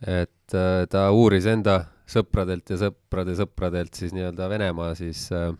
[0.00, 5.50] et äh, ta uuris enda sõpradelt ja sõprade sõpradelt siis nii-öelda Venemaa siis äh,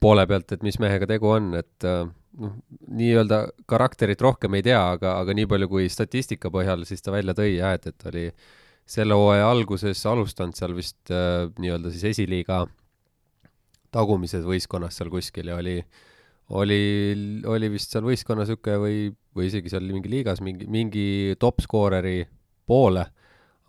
[0.00, 2.04] poole pealt, et mis mehega tegu on, et äh,
[2.42, 2.58] noh,
[2.90, 7.34] nii-öelda karakterit rohkem ei tea, aga, aga nii palju kui statistika põhjal siis ta välja
[7.38, 8.52] tõi jah, et, et oli äh,
[8.84, 12.64] selle hooaja alguses alustanud seal vist äh, nii-öelda siis esiliiga
[13.94, 15.78] tagumises võistkonnas seal kuskil ja oli,
[16.60, 16.80] oli,
[17.48, 19.02] oli vist seal võistkonna niisugune või,
[19.36, 21.06] või isegi seal mingi liigas mingi, mingi
[21.40, 22.24] top skooreri
[22.68, 23.06] poole,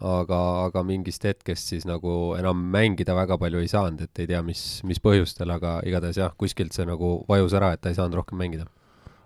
[0.04, 4.42] aga, aga mingist hetkest siis nagu enam mängida väga palju ei saanud, et ei tea,
[4.44, 8.20] mis, mis põhjustel, aga igatahes jah, kuskilt see nagu vajus ära, et ta ei saanud
[8.20, 8.68] rohkem mängida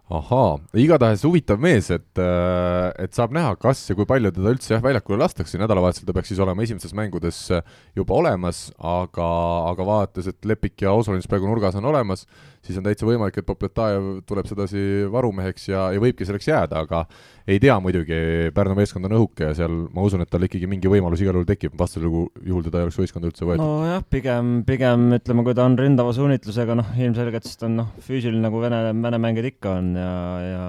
[0.09, 4.73] ahaa, igatahes huvitav mees, et, äh, et saab näha, kas ja kui palju teda üldse
[4.73, 7.61] jah, väljakule lastakse, nädalavahetusel ta peaks siis olema esimestes mängudes äh,
[7.97, 9.29] juba olemas, aga,
[9.69, 12.25] aga vaadates, et Lepik ja Osolins praegu nurgas on olemas,
[12.65, 17.03] siis on täitsa võimalik, et Popletajev tuleb sedasi varumeheks ja, ja võibki selleks jääda, aga
[17.49, 18.19] ei tea muidugi,
[18.55, 21.49] Pärnu meeskond on õhuke ja seal ma usun, et tal ikkagi mingi võimalus igal juhul
[21.49, 23.63] tekib, vastasel juhul teda ei oleks võistkonda üldse võetud.
[23.63, 27.91] nojah, pigem, pigem ütleme, kui ta on ründava suunitlusega, noh, ilmselgelt siis ta on noh,
[28.05, 30.13] füüsiline nagu vene, vene mängijad ikka on ja,
[30.45, 30.63] ja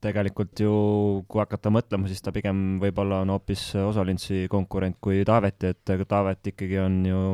[0.00, 0.72] tegelikult ju,
[1.28, 6.52] kui hakata mõtlema, siis ta pigem võib-olla on hoopis Osolintsi konkurent kui Taaveti, et Taavet
[6.52, 7.24] ikkagi on ju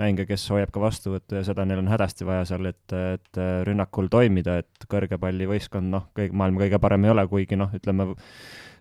[0.00, 4.10] mängija, kes hoiab ka vastuvõttu ja seda neil on hädasti vaja seal, et, et rünnakul
[4.12, 8.10] toimida, et kõrge palli võistkond, noh, kõik, maailma kõige parem ei ole, kuigi noh, ütleme,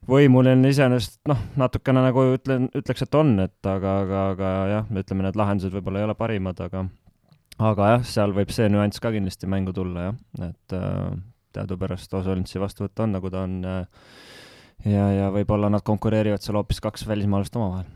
[0.09, 5.25] võimuline iseenesest noh, natukene nagu ütlen, ütleks, et on, et aga, aga, aga jah, ütleme,
[5.27, 6.85] need lahendused võib-olla ei ole parimad, aga
[7.63, 10.17] aga jah, seal võib see nüanss ka kindlasti mängu tulla jah,
[10.49, 11.11] et äh,
[11.55, 13.85] teadupärast Osolintsi vastuvõtt on, nagu ta on äh,
[14.91, 17.87] ja, ja võib-olla nad konkureerivad seal hoopis kaks välismaalast omavahel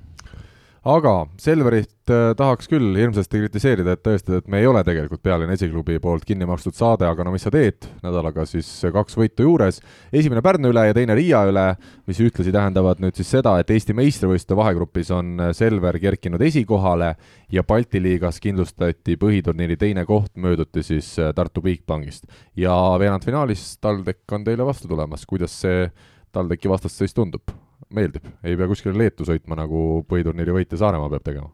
[0.88, 5.58] aga Selverit äh, tahaks küll hirmsasti kritiseerida, et tõestada, et me ei ole tegelikult Pealinna
[5.58, 9.82] esiklubi poolt kinni makstud saade, aga no mis sa teed, nädalaga siis kaks võitu juures,
[10.16, 11.66] esimene Pärnu üle ja teine Riia üle,
[12.08, 17.14] mis ühtlasi tähendavad nüüd siis seda, et Eesti meistrivõistluste vahegrupis on Selver kerkinud esikohale
[17.52, 22.30] ja Balti liigas kindlustati põhiturniiri teine koht, mööduti siis Tartu Bigbankist.
[22.56, 25.90] ja veerandfinaalis TalTech on teile vastu tulemas, kuidas see
[26.32, 27.59] TalTechi vastasseis tundub?
[27.96, 31.50] Meeldib, ei pea kuskile Leetu sõitma, nagu põhiturniiri võitja Saaremaa peab tegema.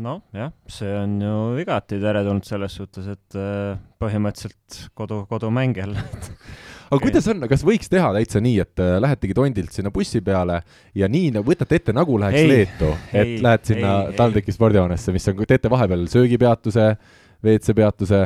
[0.00, 6.04] noh, jah, see on ju igati teretulnud selles suhtes, et äh, põhimõtteliselt kodu, kodumäng jälle.
[6.90, 10.60] Aga kuidas on, kas võiks teha täitsa nii, et äh, lähetegi Tondilt sinna bussi peale
[10.94, 15.14] ja nii no, võtate ette, nagu läheks ei, Leetu, et ei, lähed sinna TalTechi spordihoonesse,
[15.16, 16.86] mis on, teete vahepeal söögipeatuse,
[17.40, 18.24] WC-peatuse,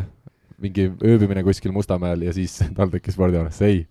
[0.65, 3.85] mingi ööbimine kuskil Mustamäel ja siis TalTechi spordihoonesse, ei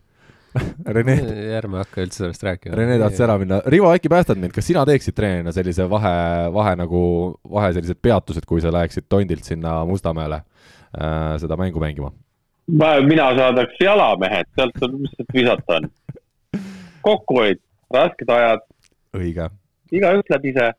[0.96, 1.16] Rene.
[1.60, 2.76] ärme hakka üldse sellest rääkima.
[2.78, 3.62] Rene tahtis ära minna.
[3.74, 6.14] Rivo, äkki päästad mind, kas sina teeksid treenerina sellise vahe,
[6.54, 7.04] vahe nagu,
[7.56, 12.14] vahe sellised peatused, kui sa läheksid Tondilt sinna Mustamäele äh, seda mängu mängima?
[12.68, 15.90] ma, mina saadaks jalamehed, sealt on, mis sealt visata on.
[17.04, 17.60] kokkuhoid,
[17.94, 18.64] rasked ajad.
[19.18, 19.50] õige.
[19.92, 20.70] igaüks läheb ise.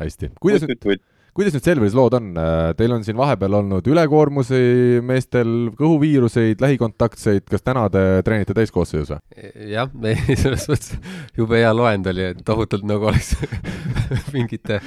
[0.00, 0.30] hästi.
[0.40, 1.02] kuidas nüüd,
[1.36, 2.30] kuidas nüüd Selveris lood on,
[2.78, 4.60] teil on siin vahepeal olnud ülekoormusi
[5.04, 9.50] meestel, kõhuviiruseid, lähikontaktseid, kas täna te treenite täiskoosseisus või?
[9.72, 10.94] jah, me selles mõttes
[11.36, 13.34] jube hea loend oli, et tohutult nagu oleks
[14.36, 14.80] mingite,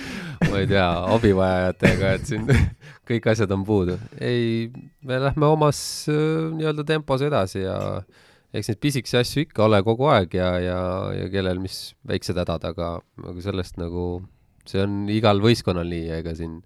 [0.47, 2.49] ma ei tea, abivajajatega, et siin
[3.09, 3.99] kõik asjad on puudu.
[4.17, 4.71] ei,
[5.05, 7.77] me lähme omas nii-öelda tempos edasi ja
[8.53, 10.81] eks neid pisikesi asju ikka ole kogu aeg ja, ja,
[11.13, 14.23] ja kellel mis väiksed hädad, aga, aga sellest nagu
[14.69, 16.59] see on igal võistkonnal nii, ega siin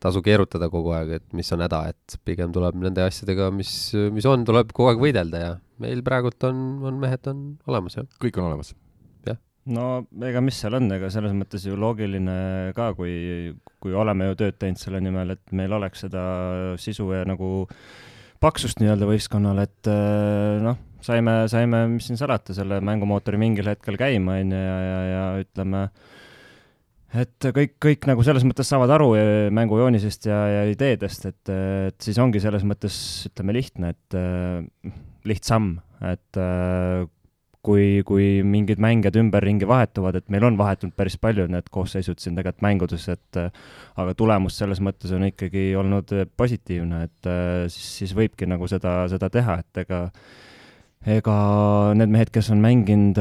[0.00, 3.72] tasu keerutada kogu aeg, et mis on häda, et pigem tuleb nende asjadega, mis,
[4.14, 5.50] mis on, tuleb kogu aeg võidelda ja
[5.82, 8.08] meil praegult on, on mehed on olemas, jah.
[8.22, 8.72] kõik on olemas?
[9.28, 9.36] jah.
[9.76, 9.88] no
[10.26, 12.36] ega mis seal on, ega selles mõttes ju loogiline
[12.76, 16.22] ka, kui, kui oleme ju tööd teinud selle nimel, et meil oleks seda
[16.80, 17.66] sisu ja nagu
[18.40, 19.90] paksust nii-öelda võistkonnal, et
[20.64, 25.00] noh, saime, saime, mis siin salata, selle mängumootori mingil hetkel käima, on ju, ja, ja,
[25.10, 25.84] ja ütleme,
[27.18, 31.52] et kõik, kõik nagu selles mõttes saavad aru eh, mängujoonisest ja, ja ideedest, et,
[31.90, 32.96] et siis ongi selles mõttes,
[33.30, 34.92] ütleme, lihtne, et äh,
[35.26, 35.72] lihtsam,
[36.06, 37.06] et äh,
[37.66, 42.38] kui, kui mingid mängijad ümberringi vahetuvad, et meil on vahetunud päris palju need koosseisud siin
[42.38, 47.28] tegelikult mängudes, et aga tulemus selles mõttes on ikkagi olnud positiivne, et
[47.68, 50.06] siis, siis võibki nagu seda, seda teha, et ega
[51.08, 51.36] ega
[51.96, 53.20] need mehed, kes on mänginud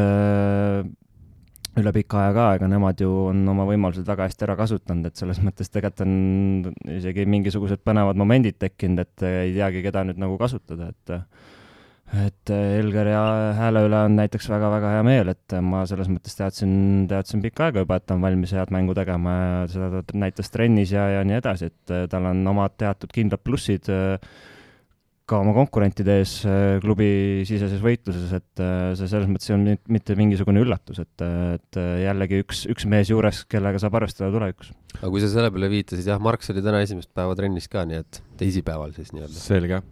[1.77, 5.19] üle pika aja ka, ega nemad ju on oma võimalused väga hästi ära kasutanud, et
[5.19, 10.39] selles mõttes tegelikult on isegi mingisugused põnevad momendid tekkinud, et ei teagi, keda nüüd nagu
[10.41, 11.17] kasutada, et
[12.09, 13.21] et Elger ja
[13.53, 16.71] Hääle üle on näiteks väga-väga hea meel, et ma selles mõttes teadsin,
[17.09, 20.49] teadsin pikka aega juba, et ta on valmis head mängu tegema ja seda ta näitas
[20.49, 24.17] trennis ja, ja nii edasi, et tal on omad teatud kindlad plussid äh,
[25.29, 27.09] ka oma konkurentide ees äh, klubi
[27.47, 31.25] siseses võitluses, et äh, see selles mõttes ei olnud mitte mingisugune üllatus, et,
[31.59, 35.69] et jällegi üks, üks mees juures, kellega saab arvestada tulevikus aga kui sa selle peale
[35.71, 39.37] viitasid, jah, Marks oli täna esimest päeva trennis ka, nii et teisipäeval siis nii-öelda.
[39.39, 39.83] selge.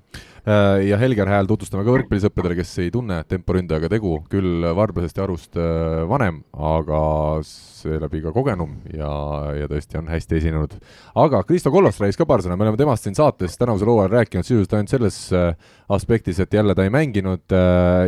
[0.47, 5.25] Äh, ja Helger Hääl tutvustame ka võrkpallisõppedele, kes ei tunne temporündajaga tegu, küll Varblasest ja
[5.25, 6.99] Arust äh, vanem, aga
[7.43, 9.10] seeläbi ka kogenum ja,
[9.57, 10.77] ja tõesti on hästi esinenud.
[11.19, 14.47] aga Kristo Kollost rääkis ka paar sõna, me oleme temast siin saates tänavusel hooajal rääkinud
[14.47, 15.51] sisuliselt ainult selles äh,
[15.91, 17.43] aspektis, et jälle ta ei mänginud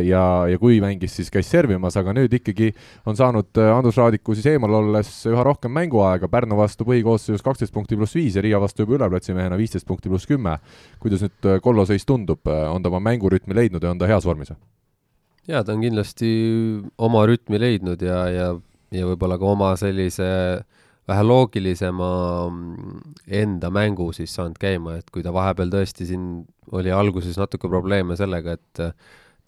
[0.04, 2.72] ja, ja kui mängis, siis käis servimas, aga nüüd ikkagi
[3.08, 7.98] on saanud Andrus Raadiku siis eemal olles üha rohkem mänguaega, Pärnu vastu põhikoosseisus kaksteist punkti
[7.98, 10.58] pluss viis ja Riia vastu juba üleplatsimehena viisteist punkti pluss kümme.
[11.00, 12.20] kuidas nüüd Kollo seis tundub?
[12.30, 14.52] tundub, on ta oma mängurütmi leidnud ja on ta heas vormis?
[15.48, 16.30] jaa, ta on kindlasti
[16.98, 18.48] oma rütmi leidnud ja, ja,
[18.94, 20.28] ja võib-olla ka oma sellise
[21.08, 22.10] vähe loogilisema
[23.26, 28.16] enda mängu siis saanud käima, et kui ta vahepeal tõesti siin oli alguses natuke probleeme
[28.16, 28.84] sellega, et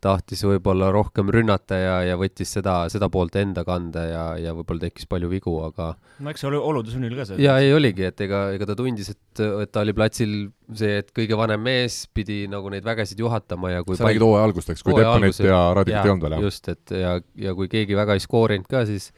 [0.03, 4.89] tahtis võib-olla rohkem rünnata ja, ja võttis seda, seda poolt enda kanda ja, ja võib-olla
[4.89, 7.39] tekkis palju vigu, aga no eks see oli olude sunnil ka see.
[7.45, 10.35] jaa, ei oligi, et ega, ega ta tundis, et, et ta oli platsil
[10.79, 14.49] see, et kõige vanem mees pidi nagu neid vägesid juhatama ja kui sa räägid hooaja
[14.51, 16.47] algust, eks, kui Teppanit ja Radikut ei olnud veel, jah?
[16.49, 19.13] just, et ja, ja kui keegi väga ei skoorinud ka, siis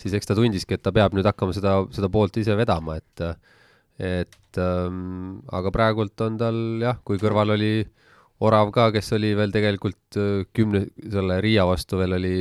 [0.00, 3.26] siis eks ta tundiski, et ta peab nüüd hakkama seda, seda poolt ise vedama, et
[4.00, 7.99] et ähm, aga praegult on tal jah, kui kõrval oli äh,
[8.40, 12.34] Orav ka, kes oli veel tegelikult äh, kümne, selle Riia vastu veel oli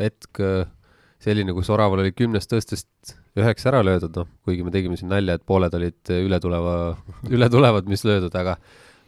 [0.00, 0.68] hetk äh,
[1.20, 5.36] selline, kus Oraval oli kümnest tõstest üheksa ära löödud, noh, kuigi me tegime siin nalja,
[5.38, 6.76] et pooled olid ületuleva,
[7.36, 8.58] ületulevad, mis löödud, aga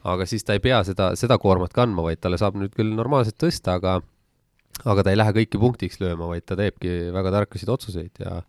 [0.03, 3.39] aga siis ta ei pea seda, seda koormat kandma, vaid talle saab nüüd küll normaalselt
[3.39, 4.01] tõsta, aga
[4.89, 8.41] aga ta ei lähe kõiki punktiks lööma, vaid ta teebki väga tarkasid otsuseid ja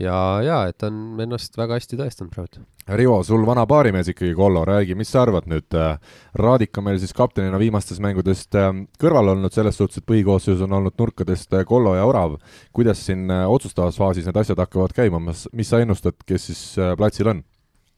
[0.00, 2.64] ja, ja et ta on ennast väga hästi tõestanud praegu.
[2.98, 5.96] Rivo, sul vana baarimees ikkagi, Kollo, räägi, mis sa arvad nüüd, äh,
[6.36, 8.68] Raadik on meil siis kaptenina viimastest mängudest äh,
[9.00, 12.36] kõrval olnud, selles suhtes, et põhikoosseisus on olnud nurkadest äh, Kollo ja Orav.
[12.76, 16.62] kuidas siin otsustavas faasis need asjad hakkavad käima, mis sa ennustad, kes siis
[16.98, 17.44] platsil on?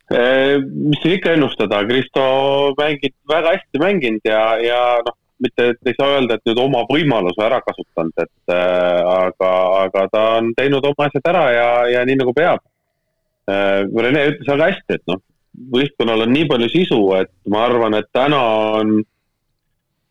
[0.07, 2.23] mis siin ikka ennustada, Kristo
[2.79, 6.83] mängib, väga hästi mänginud ja, ja noh, mitte, et ei saa öelda, et nüüd oma
[6.89, 9.53] võimaluse ära kasutanud, et äh, aga,
[9.85, 12.63] aga ta on teinud oma asjad ära ja, ja nii nagu peab
[13.51, 13.85] äh,.
[13.87, 15.21] Rene ütles väga hästi, et noh,
[15.73, 18.41] võistkonnal on nii palju sisu, et ma arvan, et täna
[18.81, 18.95] on,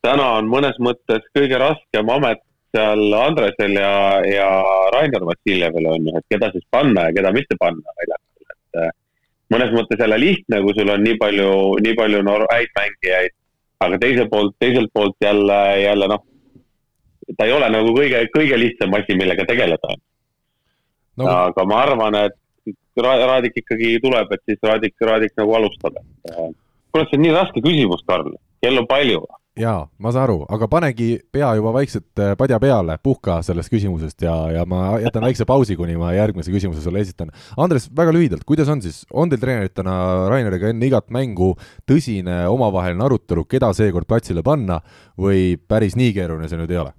[0.06, 2.44] täna on mõnes mõttes kõige raskem amet
[2.76, 3.96] seal Andresel ja,
[4.28, 4.50] ja
[4.94, 8.94] Rainer Vassiljevil on ju, et keda siis panna ja keda mitte panna väljakul, et äh,
[9.54, 11.50] mõnes mõttes jälle lihtne, kui sul on nii palju,
[11.86, 13.36] nii palju häid mängijaid
[13.86, 16.24] aga teiselt poolt, teiselt poolt jälle, jälle noh,
[17.38, 19.96] ta ei ole nagu kõige, kõige lihtsam asi, millega tegeleda.
[21.16, 21.30] No..
[21.32, 22.42] aga ma arvan, et
[23.00, 25.98] Raadik ikkagi tuleb, et siis Raadik, Raadik nagu alustab,
[26.30, 26.52] äh,
[26.92, 29.24] kuule, see on nii raske küsimus, Karl, kell on palju
[29.60, 34.26] jaa, ma saan aru, aga panegi pea juba vaikselt äh, padja peale, puhka sellest küsimusest
[34.26, 37.32] ja, ja ma jätan väikse pausi, kuni ma järgmise küsimuse sulle esitan.
[37.62, 39.96] Andres, väga lühidalt, kuidas on siis, on teil treeneritena
[40.32, 41.54] Raineriga enne igat mängu
[41.88, 44.82] tõsine omavaheline arutelu, keda seekord platsile panna
[45.20, 46.96] või päris nii keeruline see nüüd ei ole?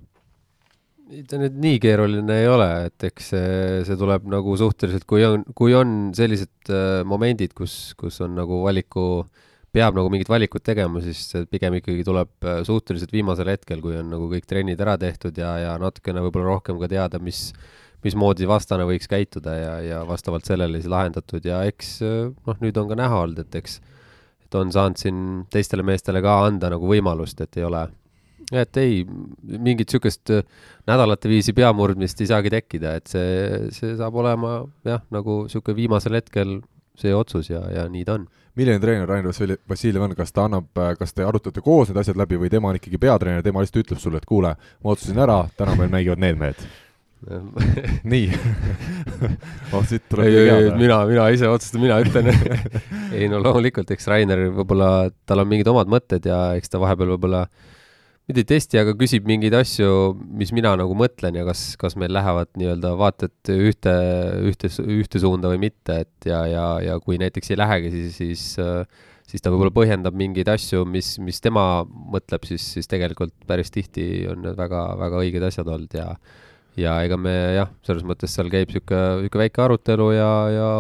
[1.31, 3.51] ta nüüd nii keeruline ei ole, et eks see,
[3.87, 8.65] see tuleb nagu suhteliselt, kui on, kui on sellised äh, momendid, kus, kus on nagu
[8.65, 9.45] valiku äh,
[9.77, 14.09] peab nagu mingit valikut tegema, siis pigem ikkagi tuleb äh, suhteliselt viimasel hetkel, kui on
[14.15, 17.51] nagu kõik trennid ära tehtud ja, ja natukene võib-olla rohkem ka teada, mis,
[18.05, 21.45] mismoodi vastane võiks käituda ja, ja vastavalt sellele siis lahendatud.
[21.45, 23.79] Ja eks äh, noh, nüüd on ka näha olnud, et eks,
[24.47, 25.21] et on saanud siin
[25.53, 27.83] teistele meestele ka anda nagu võimalust, et ei ole,
[28.57, 29.03] et ei,
[29.45, 30.47] mingit niisugust äh,
[30.89, 36.17] nädalate viisi peamurdmist ei saagi tekkida, et see, see saab olema jah, nagu niisugune viimasel
[36.17, 36.63] hetkel
[36.97, 40.71] see otsus ja, ja nii ta on milline treener Rainer Vassiljev on, kas ta annab,
[40.99, 44.01] kas te arutate koos need asjad läbi või tema on ikkagi peatreener, tema lihtsalt ütleb
[44.03, 46.67] sulle, et kuule, ma otsustasin ära, täna meil mängivad need mehed.
[48.13, 48.27] Nii.
[49.75, 52.29] Oh, siit tuleb ei, ei, mina, mina ise otsustan, mina ütlen.
[53.17, 57.15] Ei no loomulikult, eks Rainer võib-olla, tal on mingid omad mõtted ja eks ta vahepeal
[57.15, 57.77] võib-olla äh,
[58.27, 59.89] mitte ei testi, aga küsib mingeid asju,
[60.39, 63.93] mis mina nagu mõtlen ja kas, kas meil lähevad nii-öelda vaated ühte,
[64.51, 68.47] ühte, ühte suunda või mitte, et ja, ja, ja kui näiteks ei lähegi, siis, siis
[69.27, 74.27] siis ta võib-olla põhjendab mingeid asju, mis, mis tema mõtleb, siis, siis tegelikult päris tihti
[74.31, 76.13] on need väga, väga õiged asjad olnud ja
[76.77, 80.71] ja ega me jah, selles mõttes seal käib niisugune, niisugune väike arutelu ja, ja,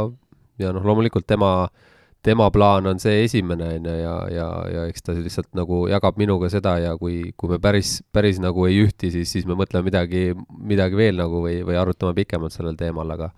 [0.61, 1.86] ja noh, loomulikult tema äh,
[2.27, 6.19] tema plaan on see esimene, on ju, ja, ja, ja eks ta lihtsalt nagu jagab
[6.19, 9.87] minuga seda ja kui, kui me päris, päris nagu ei ühti, siis, siis me mõtleme
[9.87, 10.27] midagi,
[10.59, 13.31] midagi veel nagu või, või arutame pikemalt sellel teemal, aga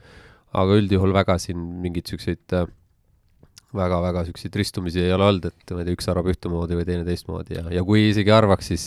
[0.56, 2.68] aga üldjuhul väga siin mingeid niisuguseid äh,
[3.76, 7.04] väga-väga siukseid ristumisi ei ole olnud, et ma ei tea, üks arvab ühtemoodi või teine
[7.04, 8.86] teistmoodi ja, ja kui isegi arvaks, siis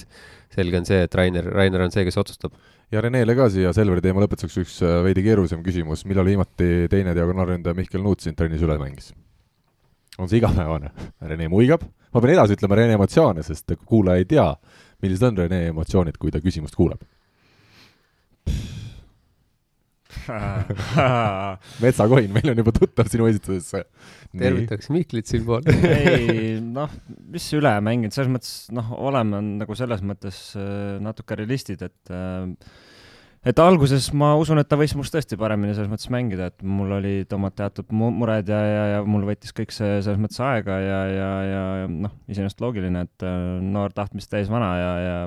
[0.56, 2.58] selge on see, et Rainer, Rainer on see, kes otsustab.
[2.92, 7.14] ja Renele ka siia Selveri teema lõpetuseks üks äh, veidi keerulisem küsimus, millal viimati teine
[7.18, 9.14] diagonaalründaja Mihkel Nuut sind trennis üle mängis?
[10.20, 10.92] On see igapäevane?
[11.30, 14.50] Rene muigab, ma pean edasi ütlema Rene emotsioone, sest kuulaja ei tea,
[15.04, 17.04] millised on Rene emotsioonid, kui ta küsimust kuuleb
[21.84, 23.86] metsakohin, meil on juba tuttav sinu esituses.
[24.38, 26.92] tervitaks Mihklit siinpool ei, noh,
[27.34, 32.46] mis üle mänginud, selles mõttes, noh, oleme nagu selles mõttes äh, natuke realistid, et äh,
[33.42, 36.94] et alguses ma usun, et ta võis must tõesti paremini selles mõttes mängida, et mul
[37.00, 41.00] olid omad teatud mured ja, ja, ja mul võttis kõik see selles mõttes aega ja,
[41.10, 45.22] ja, ja noh, iseenesest loogiline, et äh, noor tahtmist täis vana ja, ja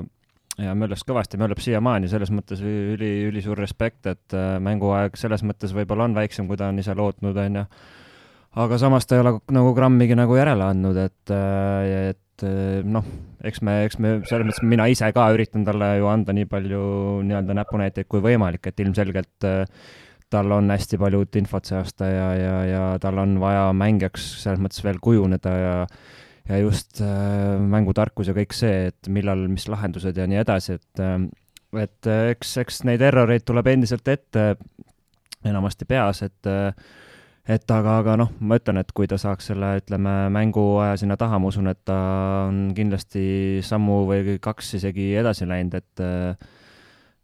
[0.55, 5.73] ja möllas kõvasti, möllab siiamaani, selles mõttes üli, ülisuur respekt, et äh, mänguaeg selles mõttes
[5.75, 7.65] võib-olla on väiksem, kui ta on ise lootnud, on ju.
[8.63, 12.47] aga samas ta ei ole nagu grammigi nagu järele andnud, et, äh, et
[12.87, 13.03] noh,
[13.45, 16.81] eks me, eks me selles mõttes mina ise ka üritan talle ju anda nii palju
[17.27, 19.47] nii-öelda näpunäiteid kui võimalik, et ilmselgelt
[20.33, 24.25] tal on hästi palju uut infot see aasta ja, ja, ja tal on vaja mängijaks
[24.41, 25.75] selles mõttes veel kujuneda ja
[26.45, 31.01] ja just äh, mängutarkus ja kõik see, et millal, mis lahendused ja nii edasi, et
[31.01, 31.17] äh,
[31.81, 34.53] et äh, eks, eks neid erroreid tuleb endiselt ette,
[35.45, 36.69] enamasti peas, et äh,
[37.47, 41.39] et aga, aga noh, ma ütlen, et kui ta saaks selle, ütleme, mänguaja sinna taha,
[41.39, 41.97] ma usun, et ta
[42.47, 46.05] on kindlasti sammu või kaks isegi edasi läinud, et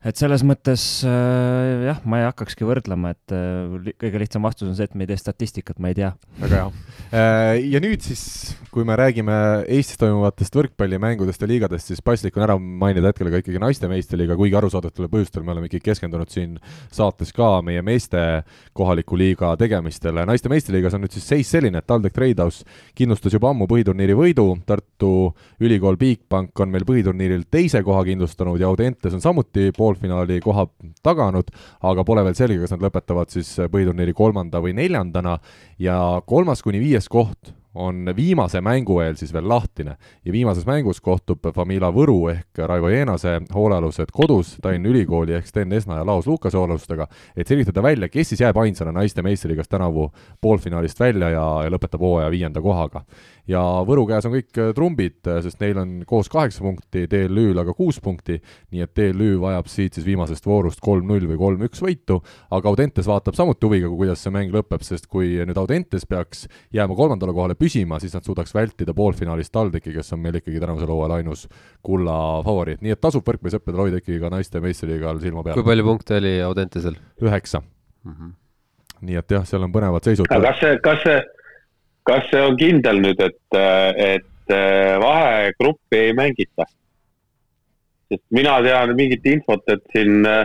[0.01, 4.75] et selles mõttes äh, jah, ma ei hakkakski võrdlema, et äh, kõige lihtsam vastus on
[4.77, 6.09] see, et me ei tee statistikat, ma ei tea.
[6.41, 6.71] väga hea
[7.13, 7.59] äh,.
[7.75, 8.23] ja nüüd siis,
[8.73, 9.35] kui me räägime
[9.69, 14.37] Eestis toimuvatest võrkpallimängudest ja liigadest, siis paslik on ära mainida hetkel ka ikkagi naiste meistriliiga,
[14.39, 16.57] kuigi arusaadavatel põhjustel me oleme ikkagi keskendunud siin
[16.89, 18.41] saates ka meie meeste
[18.77, 20.25] kohaliku liiga tegemistele.
[20.25, 22.65] naiste meistriliigas on nüüd siis seis selline, et TalTech Tradehouse
[22.97, 25.13] kindlustas juba ammu põhiturniiri võidu, Tartu
[25.61, 30.67] Ülikool Bigbank on meil põhiturniiril teise koha kindlustanud ja Audentes on samuti pool poolfinaali koha
[31.03, 31.51] taganud,
[31.85, 35.37] aga pole veel selge, kas nad lõpetavad siis põhiturniiri kolmanda või neljandana.
[35.81, 39.95] Ja kolmas kuni viies koht on viimase mängu eel siis veel lahtine.
[40.25, 44.57] Ja viimases mängus kohtub Famila Võru ehk Raivo Jeenase hoolealused kodus.
[44.61, 48.57] Tallinna Ülikooli ehk Sten Esna ja Laos Lukase hoolealustega, et selgitada välja, kes siis jääb
[48.57, 50.09] ainsana naiste meistriliigas tänavu
[50.41, 53.05] poolfinaalist välja ja, ja lõpetab hooaja viienda kohaga.
[53.47, 57.63] Ja Võru käes on kõik äh, trumbid, äh, sest neil on koos kaheksa punkti, TLÜ-l
[57.63, 58.37] aga kuus punkti,
[58.71, 62.19] nii et TLÜ vajab siit siis viimasest voorust kolm-null või kolm-üks võitu,
[62.51, 66.45] aga Audentes vaatab samuti huviga, kuidas see mäng lõpeb, sest kui nüüd Audentes peaks
[66.75, 70.91] jääma kolmandale kohale püsima, siis nad suudaks vältida poolfinaalis TalTechi, kes on meil ikkagi tänavusel
[70.91, 71.47] hooajal ainus
[71.85, 75.59] kulla favoriit, nii et tasub võrkpallisõppedel hoida ikkagi ka naiste meistriliigal silma peal.
[75.59, 76.97] kui palju punkte oli Audentesel?
[77.21, 78.11] üheksa mm.
[78.15, 78.33] -hmm.
[79.09, 80.27] nii et jah, seal on põnevad seisud.
[80.27, 81.21] kas see, kas see
[82.03, 86.67] kas see on kindel nüüd, et, et äh, vahegruppi ei mängita?
[88.11, 90.43] sest mina tean mingit infot, et siin, äh,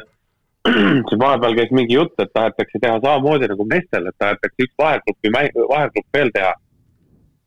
[1.08, 5.32] siin vahepeal käis mingi jutt, et tahetakse teha samamoodi nagu meestel, et tahetakse üks vahegruppi,
[5.34, 6.52] vahegrupp veel teha.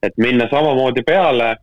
[0.04, 1.56] Et minna samamoodi peale.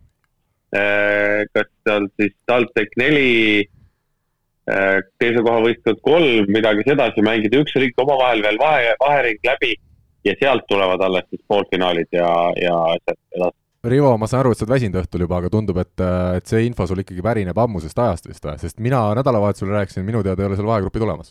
[0.76, 3.64] Äh, kas seal siis TalTech neli,
[4.66, 9.76] teise koha võistkond kolm, midagi sedasi mängida, üks riik omavahel veel vahe, vahering läbi
[10.26, 12.74] ja sealt tulevad alles siis poolfinaalid ja, ja
[13.04, 13.58] sealt edasi.
[13.86, 16.02] Rivo, ma saan aru, et sa oled väsinud õhtul juba, aga tundub, et,
[16.40, 20.24] et see info sul ikkagi pärineb ammusest ajast vist või, sest mina nädalavahetusel rääkisin, minu
[20.26, 21.30] teada ei ole seal vahegruppi tulemas.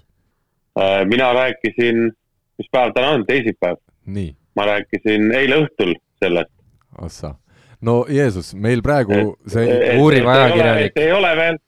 [0.79, 2.05] Äh, mina rääkisin,
[2.61, 3.81] mis päev täna on, teisipäev.
[4.55, 6.54] ma rääkisin eile õhtul sellest.
[7.01, 7.35] Ossa,
[7.81, 10.97] no Jeesus, meil praegu see uuriv ajakirjanik.
[10.99, 11.61] ei ole veel,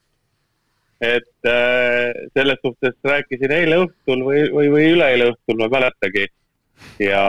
[1.01, 6.27] et äh, selles suhtes rääkisin eile õhtul või, või, või üleeile õhtul, ma ei mäletagi
[6.99, 7.23] ja,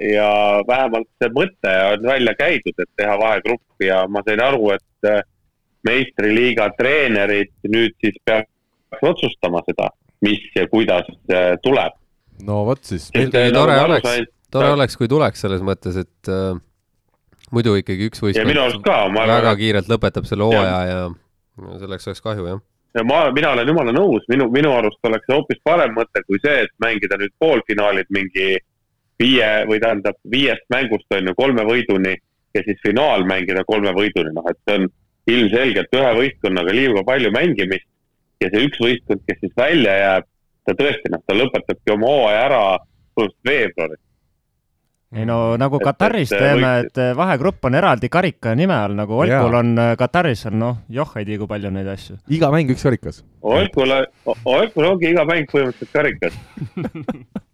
[0.00, 0.28] ja
[0.68, 5.22] vähemalt see mõte on välja käidud, et teha vahegrupp ja ma sain aru, et äh,
[5.86, 9.90] meistriliiga treenerid nüüd siis peaks otsustama seda,
[10.24, 11.96] mis ja kuidas äh, tuleb.
[12.46, 13.10] no vot siis.
[13.12, 14.16] tore oleks,
[14.52, 16.56] tore oleks, kui tuleks selles mõttes, et äh,
[17.54, 18.48] muidu ikkagi üks võistkond
[19.16, 22.62] väga kiirelt lõpetab selle hooaja ja, ja selleks oleks kahju, jah.
[22.96, 26.62] Ja ma, mina olen jumala nõus, minu, minu arust oleks hoopis parem mõte kui see,
[26.64, 28.54] et mängida nüüd poolfinaalid mingi
[29.20, 32.14] viie või tähendab viiest mängust on ju kolme võiduni
[32.56, 34.88] ja siis finaal mängida kolme võiduni, noh et see on
[35.26, 37.88] ilmselgelt ühe võistkonnaga liiga palju mängimist
[38.40, 40.28] ja see üks võistkond, kes siis välja jääb,
[40.64, 42.62] ta tõesti noh, ta lõpetabki oma hooaja ära
[43.16, 44.05] põhimõtteliselt veebruaris
[45.14, 49.74] ei no nagu Kataris teeme, et vahegrupp on eraldi karika nime all, nagu Olkul on
[49.78, 52.18] äh, Kataris on noh, joh ei tea, kui palju neid asju.
[52.28, 53.22] iga mäng üks karikas.
[53.42, 53.94] Olkul,
[54.44, 56.40] Olkul ongi iga mäng põhimõtteliselt karikas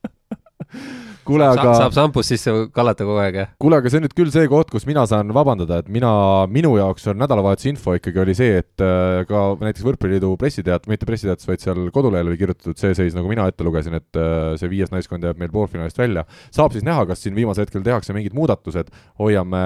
[1.27, 3.51] kuule, aga saab šampust sisse kallata kogu aeg, jah?
[3.63, 6.11] kuule, aga see on nüüd küll see koht, kus mina saan vabandada, et mina,
[6.53, 11.09] minu jaoks on nädalavahetuse info ikkagi oli see, et äh, ka näiteks Võrkpalliliidu pressiteat, mitte
[11.09, 14.71] pressiteates, vaid seal kodulehel oli kirjutatud see seis, nagu mina ette lugesin, et äh, see
[14.73, 16.27] viies naiskond jääb meil poolfinaalist välja.
[16.55, 18.91] saab siis näha, kas siin viimasel hetkel tehakse mingid muudatused,
[19.23, 19.63] hoiame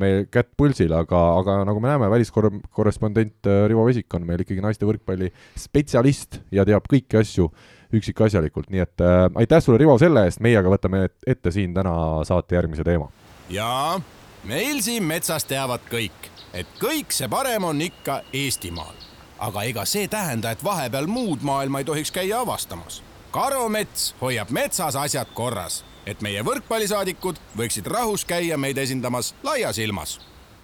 [0.00, 4.64] me kätt pulsil, aga, aga nagu me näeme, väliskorrespondent äh, Rivo Vesik on meil ikkagi
[4.64, 7.50] naiste võrkpalli spetsialist ja teab kõiki asju
[7.98, 11.94] üksikasjalikult, nii et äh, aitäh sulle, Rivo, selle eest, meie aga võtame ette siin täna
[12.26, 13.10] saate järgmise teema.
[13.50, 14.00] jaa,
[14.44, 18.94] meil siin metsas teavad kõik, et kõik see parem on ikka Eestimaal.
[19.38, 23.02] aga ega see tähenda, et vahepeal muud maailma ei tohiks käia avastamas.
[23.30, 30.20] karumets hoiab metsas asjad korras, et meie võrkpallisaadikud võiksid rahus käia meid esindamas laias ilmas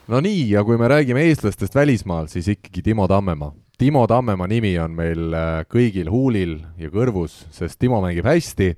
[0.09, 4.75] no nii, ja kui me räägime eestlastest välismaal, siis ikkagi Timo Tammemaa Timo Tammemaa nimi
[4.77, 8.75] on meil äh, kõigil huulil ja kõrvus, sest Timo mängib hästi.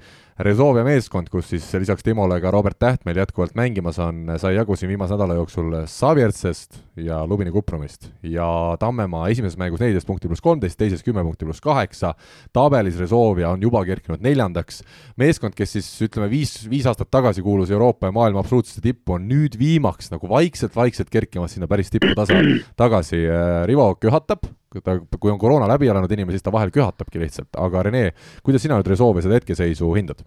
[0.47, 4.77] Rezovia meeskond, kus siis lisaks Timole ka Robert Täht meil jätkuvalt mängimas on, sai jagu
[4.79, 8.13] siin viimase nädala jooksul Savjertsest ja Lubini Kuprumist.
[8.23, 8.47] ja
[8.79, 12.15] Tammemaa esimeses mängus neliteist punkti pluss kolmteist, teises kümme punkti pluss kaheksa,
[12.55, 14.85] tabelis Rezovia on juba kerkinud neljandaks,
[15.19, 19.27] meeskond, kes siis ütleme, viis, viis aastat tagasi kuulus Euroopa ja maailma absoluutsesse tippu, on
[19.27, 22.39] nüüd viimaks nagu vaikselt-vaikselt kerkimas sinna päris tippu tasa
[22.79, 23.27] tagasi,
[23.67, 24.47] Rivo köhatab,
[24.81, 28.07] ta, kui on koroona läbi elanud inimene, siis ta vahel köhatabki lihtsalt, aga Rene,
[28.47, 30.25] kuidas sina nüüd Rezovia seda hetkeseisu hindad?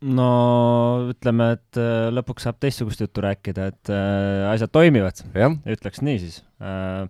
[0.00, 5.20] no ütleme, et äh, lõpuks saab teistsugust juttu rääkida, et äh, asjad toimivad,
[5.68, 6.40] ütleks nii siis.
[6.64, 7.04] Äh,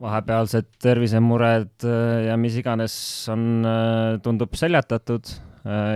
[0.00, 1.84] vahepealsed tervisemured
[2.24, 2.94] ja mis iganes
[3.28, 3.66] on,
[4.24, 5.28] tundub seljatatud,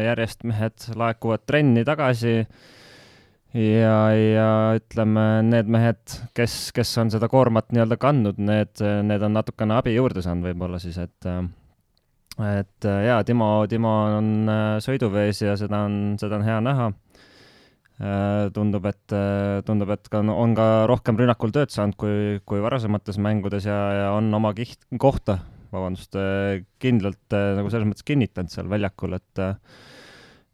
[0.05, 2.43] järjest mehed laekuvad trenni tagasi
[3.55, 4.49] ja, ja
[4.79, 9.95] ütleme, need mehed, kes, kes on seda koormat nii-öelda kandnud, need, need on natukene abi
[9.95, 11.31] juurde saanud võib-olla siis, et
[12.43, 16.91] et äh, jaa, Timo, Timo on äh, sõiduvees ja seda on, seda on hea näha.
[17.95, 19.15] Äh, tundub, et,
[19.67, 24.09] tundub, et ka on ka rohkem rünnakul tööd saanud kui, kui varasemates mängudes ja, ja
[24.17, 25.39] on oma kiht, kohta,
[25.75, 26.19] vabandust,
[26.83, 29.43] kindlalt nagu selles mõttes kinnitanud seal väljakul, et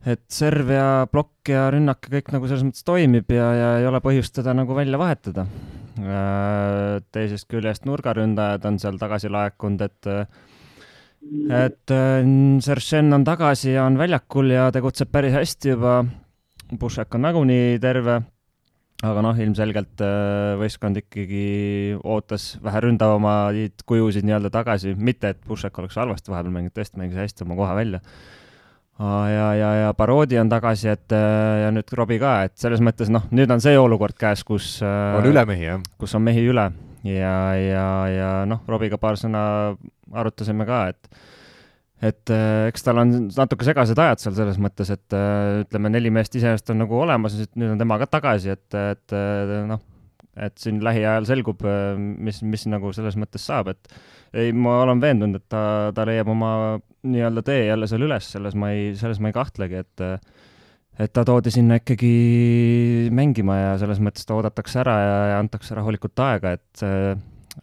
[0.08, 3.88] et serv ja plokk ja rünnak ja kõik nagu selles mõttes toimib ja, ja ei
[3.88, 5.46] ole põhjust teda nagu välja vahetada.
[7.12, 10.08] teisest küljest nurgaründajad on seal tagasi laekunud, et
[11.52, 12.24] et äh,
[12.64, 16.02] Seršen on tagasi ja on väljakul ja tegutseb päris hästi juba.
[16.80, 18.22] Pušek on nagunii terve.
[19.00, 25.78] aga noh, ilmselgelt äh, võistkond ikkagi ootas vähe ründavamaid kujusid nii-öelda tagasi, mitte et Pušek
[25.80, 28.02] oleks halvasti vahepeal mänginud, tõesti mängis hästi oma koha välja
[29.00, 33.12] ja, ja, ja Parodi on tagasi, et äh, ja nüüd Robbie ka, et selles mõttes
[33.12, 35.82] noh, nüüd on see olukord käes, kus on üle mehi, jah?
[36.00, 36.70] kus on mehi üle
[37.06, 39.42] ja, ja, ja noh, Robiga paar sõna
[40.10, 41.20] arutasime ka, et
[42.00, 46.12] et äh, eks tal on natuke segased ajad seal selles mõttes, et äh, ütleme, neli
[46.14, 49.82] meest iseenesest on nagu olemas, nüüd on tema ka tagasi, et, et äh, noh,
[50.36, 51.64] et siin lähiajal selgub,
[51.98, 53.90] mis, mis nagu selles mõttes saab, et
[54.32, 55.62] ei, ma olen veendunud, et ta,
[55.94, 56.52] ta leiab oma
[57.02, 60.06] nii-öelda tee jälle seal üles, selles ma ei, selles ma ei kahtlegi, et
[61.00, 65.76] et ta toodi sinna ikkagi mängima ja selles mõttes ta oodatakse ära ja, ja antakse
[65.78, 66.84] rahulikult aega, et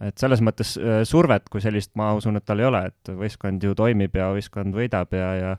[0.03, 3.63] et selles mõttes äh, survet kui sellist ma usun, et tal ei ole, et võistkond
[3.63, 5.53] ju toimib ja võistkond võidab ja, ja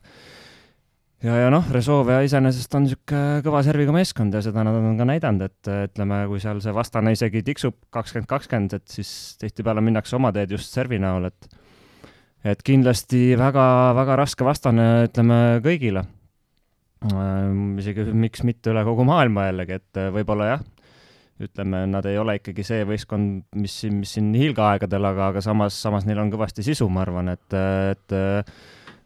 [1.25, 5.07] ja, ja noh, Rezovia iseenesest on niisugune kõva serviga meeskond ja seda nad on ka
[5.09, 9.11] näidanud, et ütleme, kui seal see vastane isegi tiksub kakskümmend, kakskümmend, et siis
[9.41, 11.49] tihtipeale minnakse oma teed just servi näol, et
[12.47, 16.05] et kindlasti väga-väga raske vastane, ütleme, kõigile.
[17.79, 20.63] isegi miks mitte üle kogu maailma jällegi, et võib-olla jah,
[21.39, 26.07] ütleme, nad ei ole ikkagi see võistkond, mis, mis siin hiilgeaegadel, aga, aga samas, samas
[26.07, 28.17] neil on kõvasti sisu, ma arvan, et, et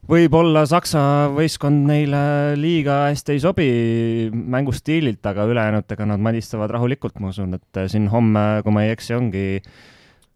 [0.10, 1.02] võib-olla Saksa
[1.34, 2.22] võistkond neile
[2.60, 3.68] liiga hästi ei sobi
[4.34, 9.16] mängustiililt, aga ülejäänutega nad madistavad rahulikult, ma usun, et siin homme, kui ma ei eksi,
[9.18, 9.46] ongi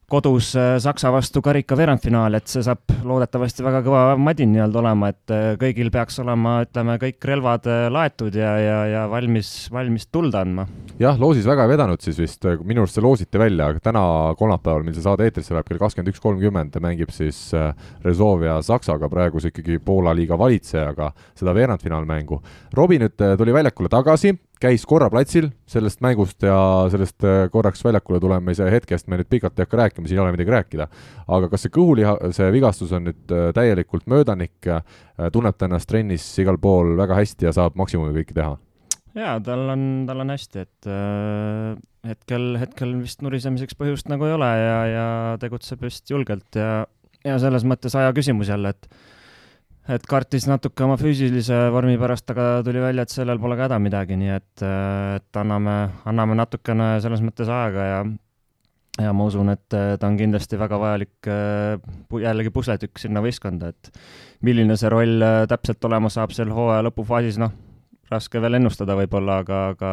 [0.07, 5.09] kodus äh, Saksa vastu karika veerandfinaal, et see saab loodetavasti väga kõva madin nii-öelda olema,
[5.11, 10.07] et äh, kõigil peaks olema, ütleme, kõik relvad äh, laetud ja, ja, ja valmis, valmis
[10.07, 10.63] tuld andma.
[11.01, 14.05] jah, loosis väga ei vedanud siis vist, minu arust see loositi välja, aga täna
[14.39, 17.43] kolmapäeval, mil see saade eetrisse läheb kell kakskümmend üks kolmkümmend, mängib siis
[18.07, 22.39] Rezovia Saksaga, praeguse ikkagi Poola liiga valitsejaga seda veerandfinaalmängu.
[22.79, 26.57] Robbie nüüd tuli väljakule tagasi, käis korra platsil sellest mängust ja
[26.91, 30.35] sellest äh, korraks väljakule tulemise hetkest me nüüd pikalt ei hakka rääkima, siin ei ole
[30.35, 30.87] midagi rääkida.
[31.27, 34.81] aga kas see kõhuliha, see vigastus on nüüd äh, täielikult möödanik, äh,
[35.33, 38.57] tunneb ta ennast trennis igal pool väga hästi ja saab maksimumi kõike teha?
[39.17, 41.77] jaa, tal on, tal on hästi, et äh,
[42.07, 45.07] hetkel, hetkel vist nurisemiseks põhjust nagu ei ole ja, ja
[45.41, 46.85] tegutseb vist julgelt ja,
[47.25, 48.89] ja selles mõttes aja küsimus jälle, et
[49.87, 53.79] et kartis natuke oma füüsilise vormi pärast, aga tuli välja, et sellel pole ka häda
[53.81, 55.77] midagi, nii et, et anname,
[56.09, 57.99] anname natukene selles mõttes aega ja
[58.97, 61.27] ja ma usun, et ta on kindlasti väga vajalik
[62.23, 63.91] jällegi pusletükk sinna võistkonda, et
[64.41, 67.53] milline see roll täpselt olema saab seal hooaja lõpufaasis, noh,
[68.09, 69.91] raske veel ennustada võib-olla, aga, aga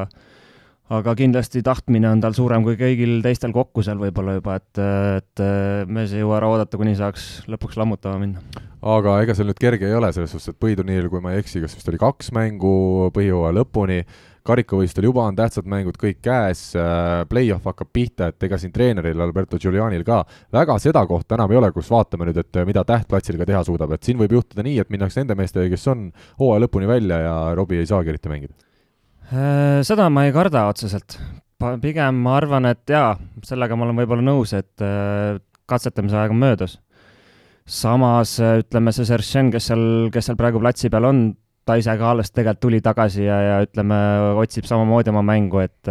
[0.93, 4.83] aga kindlasti tahtmine on tal suurem kui kõigil teistel kokku seal võib-olla juba, et,
[5.23, 5.45] et
[5.89, 8.67] mees ei jõua ära oodata, kuni saaks lõpuks lammutama minna.
[8.85, 11.63] aga ega see nüüd kerge ei ole, selles suhtes, et põhiturniiril, kui ma ei eksi,
[11.65, 12.75] kas vist oli kaks mängu
[13.17, 14.03] põhjooaja lõpuni,
[14.45, 16.67] karikavõistlustel juba on tähtsad mängud kõik käes,
[17.31, 20.21] play-off hakkab pihta, et ega siin treeneril Alberto Giulianil ka
[20.53, 23.97] väga seda kohta enam ei ole, kus vaatame nüüd, et mida Tähtplatsil ka teha suudab,
[23.97, 26.11] et siin võib juhtuda nii, et minnakse nende meestega, kes on
[26.43, 28.64] hooaja lõpuni välja ja Robbie ei saagi eriti mängida Äh,
[29.31, 31.19] seda ma ei karda otseselt.
[31.81, 33.15] pigem ma arvan, et jaa,
[33.47, 35.39] sellega ma olen võib-olla nõus, et äh,
[35.71, 36.79] katsetamise aeg on möödas.
[37.65, 41.25] samas äh, ütleme, see Seršen, kes seal, kes seal praegu platsi peal on,
[41.65, 43.97] ta ise ka alles tegelikult tuli tagasi ja, ja ütleme,
[44.43, 45.89] otsib samamoodi oma mängu, et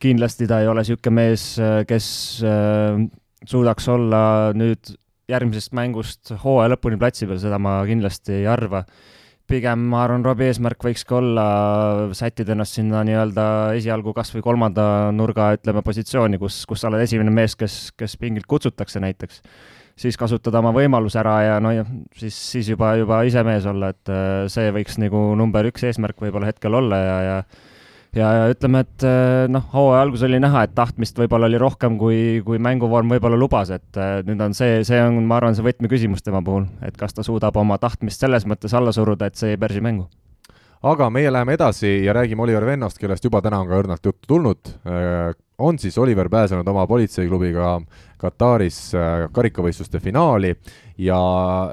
[0.00, 1.46] kindlasti ta ei ole niisugune mees,
[1.88, 2.06] kes
[3.50, 4.22] suudaks olla
[4.54, 4.94] nüüd
[5.30, 8.84] järgmisest mängust hooaja lõpuni platsi peal, seda ma kindlasti ei arva
[9.50, 11.44] pigem ma arvan, Robbie eesmärk võikski olla
[12.16, 13.44] sättida ennast sinna nii-öelda
[13.78, 14.84] esialgu kas või kolmanda
[15.14, 19.42] nurga, ütleme, positsiooni, kus, kus sa oled esimene mees, kes, kes pingilt kutsutakse näiteks.
[20.00, 21.84] siis kasutada oma võimaluse ära ja no ja
[22.16, 26.20] siis, siis juba, juba ise mees olla, et äh, see võiks nagu number üks eesmärk
[26.22, 27.42] võib-olla hetkel olla ja, ja
[28.16, 31.98] ja, ja ütleme, et eh, noh, hooaja alguses oli näha, et tahtmist võib-olla oli rohkem,
[32.00, 35.66] kui, kui mänguvorm võib-olla lubas, et eh, nüüd on see, see on, ma arvan, see
[35.66, 39.54] võtmeküsimus tema puhul, et kas ta suudab oma tahtmist selles mõttes alla suruda, et see
[39.54, 40.08] ei pärsi mängu
[40.80, 44.30] aga meie läheme edasi ja räägime Oliver Vennost, kellest juba täna on ka õrnalt juttu
[44.30, 44.70] tulnud.
[45.60, 47.80] On siis Oliver pääsenud oma politseiklubiga
[48.20, 48.92] Kataris
[49.32, 50.54] karikavõistluste finaali
[51.00, 51.18] ja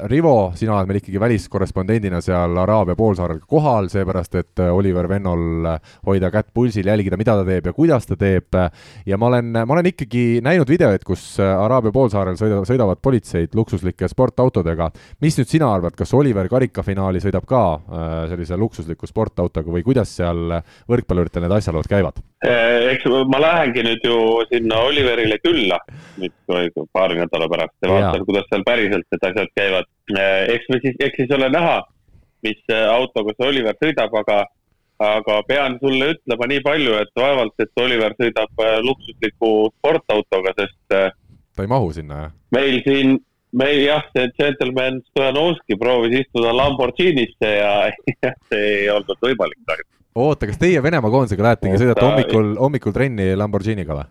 [0.07, 5.67] Rivo, sina oled meil ikkagi väliskorrespondendina seal Araabia poolsaarel kohal, seepärast et äh, Oliver Vennol
[5.67, 8.55] äh, hoida kätt pulsil, jälgida, mida ta teeb ja kuidas ta teeb.
[9.05, 13.55] ja ma olen, ma olen ikkagi näinud videoid, kus äh, Araabia poolsaarel sõida, sõidavad politseid
[13.55, 14.91] luksuslike sportautodega.
[15.21, 17.63] mis nüüd sina arvad, kas Oliver karikafinaali sõidab ka
[18.29, 22.23] sellise luksusliku sportautoga või kuidas seal võrkpalluritel need asjalood käivad?
[22.45, 24.17] Eks ma lähengi nüüd ju
[24.51, 25.79] sinna Oliverile külla
[26.21, 26.33] nüüd
[26.93, 29.89] paari nädala pärast ja vaatan, kuidas seal päriselt need asjad käivad.
[30.13, 31.79] Eh, eks me siis, eks siis ole näha,
[32.45, 34.39] mis eh, autoga see Oliver sõidab, aga,
[35.07, 40.83] aga pean sulle ütlema nii palju, et vaevalt, et Oliver sõidab eh, luksusliku sportautoga, sest.
[40.93, 42.37] ta ei mahu sinna, jah?
[42.53, 43.17] meil siin,
[43.57, 47.75] meil jah, see džentelmen Stojanovski proovis istuda Lamborghinisse ja,
[48.13, 52.95] ja see ei olnud võimalik kahjuks oota, kas teie Venemaa koondisega lähetegi, sõidate hommikul, hommikul
[52.95, 54.07] trenni Lamborghiniga või?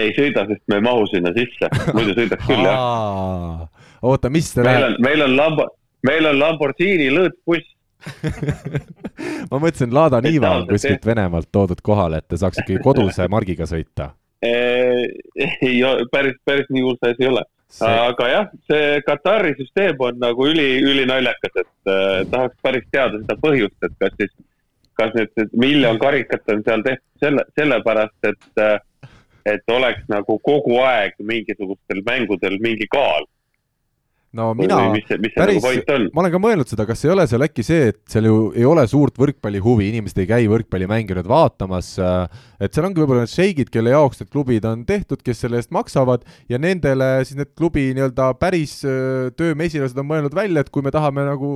[0.00, 3.68] ei sõida, sest me ei mahu sinna sisse, muidu sõidaks küll jah.
[4.08, 5.68] oota, mis te on, meil on Lambo,
[6.08, 7.68] meil on Lamborghini lõõtbuss
[9.50, 13.68] ma mõtlesin, Lada Niva on kuskilt Venemaalt toodud kohale, et te saaks ikkagi koduse margiga
[13.70, 14.08] sõita.
[14.42, 15.76] ei,
[16.10, 17.88] päris, päris nii hull see asi ei ole see...
[17.88, 23.38] aga jah, see Katari süsteem on nagu üli, ülinaljakas, et äh, tahaks päris teada seda
[23.42, 24.32] põhjust, et kas siis,
[24.98, 28.64] kas nüüd miljon karikat on seal tehtud selle, sellepärast, et
[29.46, 33.26] et oleks nagu kogu aeg mingisugustel mängudel mingi kaal
[34.36, 37.44] no mina mis, mis päris, nagu ma olen ka mõelnud seda, kas ei ole seal
[37.44, 41.90] äkki see, et seal ju ei ole suurt võrkpallihuvi, inimesed ei käi võrkpallimänge nüüd vaatamas,
[42.62, 45.72] et seal ongi võib-olla need šeigid, kelle jaoks need klubid on tehtud, kes selle eest
[45.74, 48.78] maksavad ja nendele siis need klubi nii-öelda päris
[49.36, 51.52] töömesilased on mõelnud välja, et kui me tahame nagu,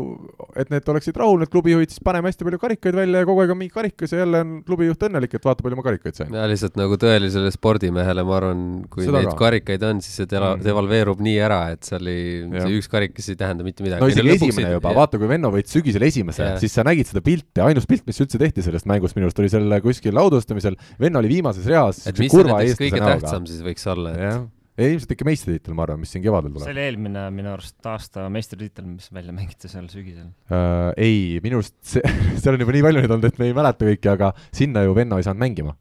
[0.59, 3.55] et need oleksid rahul, need klubijuhid, siis paneme hästi palju karikaid välja ja kogu aeg
[3.57, 6.37] on mingi karikas ja jälle on klubijuht õnnelik, et vaata, palju ma karikaid sain.
[6.37, 8.63] ja lihtsalt nagu tõelisele spordimehele, ma arvan,
[8.93, 9.39] kui Seda neid ka.
[9.47, 10.65] karikaid on, siis see mm.
[10.67, 12.27] devalveerub nii ära, et seal ei
[12.67, 14.03] see üks karikas ei tähenda mitte midagi.
[14.03, 17.63] no isegi esimene juba, vaata kui Venno võitis sügisel esimese, siis sa nägid seda pilti,
[17.65, 21.33] ainus pilt, mis üldse tehti sellest mängust minu arust oli seal kuskil laudustamisel, Venno oli
[21.37, 22.05] viimases reas.
[22.11, 23.19] et mis on näiteks kõige näoga.
[23.23, 26.67] tähtsam siis võiks olla, et ei, ilmselt ikka meistritiitel, ma arvan, mis siin kevadel tuleb.
[26.67, 30.93] see oli eelmine minu arust aasta meistritiitel, mis välja mängiti seal sügisel uh,.
[31.01, 32.05] ei, minu arust see,
[32.43, 34.97] seal on juba nii palju neid olnud, et me ei mäleta kõiki, aga sinna ju
[34.97, 35.77] Venno ei saanud mängima.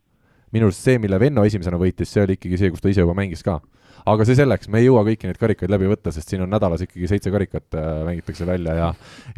[0.55, 3.17] minu arust see, mille Venno esimesena võitis, see oli ikkagi see, kus ta ise juba
[3.17, 3.59] mängis ka
[4.05, 6.83] aga see selleks, me ei jõua kõiki neid karikaid läbi võtta, sest siin on nädalas
[6.85, 8.89] ikkagi seitse karikat äh, mängitakse välja ja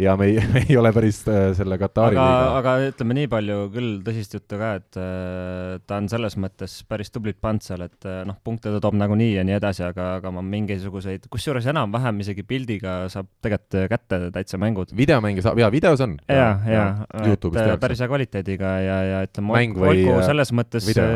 [0.01, 3.59] ja me ei, me ei ole päris äh, selle Katari aga, aga ütleme nii palju
[3.74, 8.09] küll tõsist juttu ka, et äh, ta on selles mõttes päris tublit pannud seal, et
[8.28, 12.45] noh, punkte ta toob nagunii ja nii edasi, aga, aga ma mingisuguseid, kusjuures enam-vähem isegi
[12.47, 13.55] pildiga saab tegelikult
[13.91, 14.91] kätte täitsa mängud.
[14.95, 16.18] videomänge saab, jaa, videos on.
[16.30, 19.55] ja, ja, ja, et päris hea kvaliteediga ja, ja ütleme,
[19.88, 21.07] Olku selles mõttes video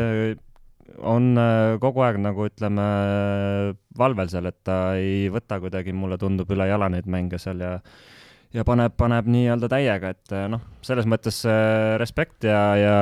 [0.98, 2.86] on äh, kogu aeg nagu ütleme
[3.98, 7.76] valvel seal, et ta ei võta kuidagi, mulle tundub, üle jala neid mänge seal ja
[8.52, 12.96] ja paneb, paneb nii-öelda täiega, et noh, selles mõttes äh, respekt ja, ja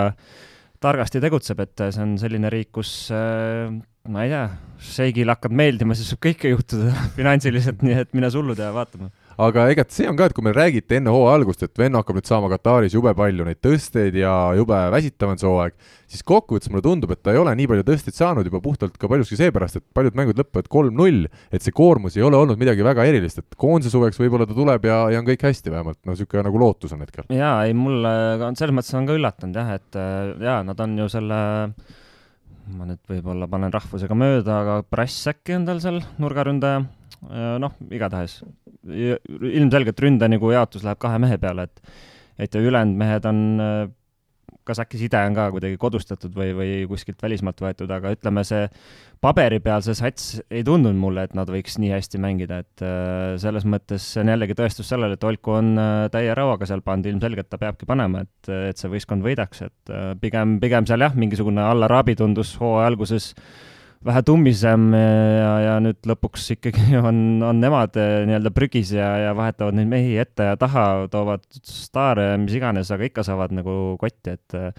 [0.81, 3.73] targasti tegutseb, et see on selline riik, kus äh,
[4.09, 4.45] ma ei tea,
[4.93, 9.67] šeigil hakkab meeldima, siis võib kõike juhtuda finantsiliselt, nii et mine sullu tea vaatama aga
[9.73, 12.29] ega see on ka, et kui meil räägiti enne hooaja algust, et venna hakkab nüüd
[12.29, 15.77] saama Kataris jube palju neid tõsteid ja jube väsitav on see hooaeg,
[16.11, 19.11] siis kokkuvõttes mulle tundub, et ta ei ole nii palju tõsteid saanud juba puhtalt ka
[19.11, 23.07] paljuski seepärast, et paljud mängud lõpevad kolm-null, et see koormus ei ole olnud midagi väga
[23.11, 26.45] erilist, et koondise suveks võib-olla ta tuleb ja, ja on kõik hästi vähemalt, no niisugune
[26.49, 27.29] nagu lootus on hetkel.
[27.35, 28.15] jaa, ei mulle
[28.51, 30.01] on selles mõttes on ka üllatunud jah, et
[30.45, 31.43] jaa, nad on ju selle
[32.71, 36.85] ma nüüd võib-olla panen rahvusega mööda, aga Brass äkki on tal seal nurgaründaja
[37.29, 38.39] Äh, noh, igatahes
[38.89, 41.83] ilmselgelt ründe nagu jaotus läheb kahe mehe peale, et
[42.41, 43.91] et ja ülejäänud mehed on, äh,
[44.65, 48.63] kas äkki side on ka kuidagi kodustatud või, või kuskilt välismaalt võetud, aga ütleme, see
[49.21, 53.37] paberi peal see sats ei tundunud mulle, et nad võiks nii hästi mängida, et äh,
[53.43, 55.75] selles mõttes see on jällegi tõestus sellele, et Olku on
[56.15, 60.57] täie rauaga seal pannud, ilmselgelt ta peabki panema, et, et see võistkond võidaks, et pigem,
[60.65, 63.70] pigem seal jah, mingisugune Alla Rabi tundus hooaja alguses äh,
[64.07, 69.37] vähe tummisem ja, ja nüüd lõpuks ikkagi on, on nemad eh, nii-öelda prügis ja, ja
[69.37, 73.77] vahetavad neid mehi ette ja taha, toovad staare ja mis iganes, aga ikka saavad nagu
[74.01, 74.73] kotti, et eh,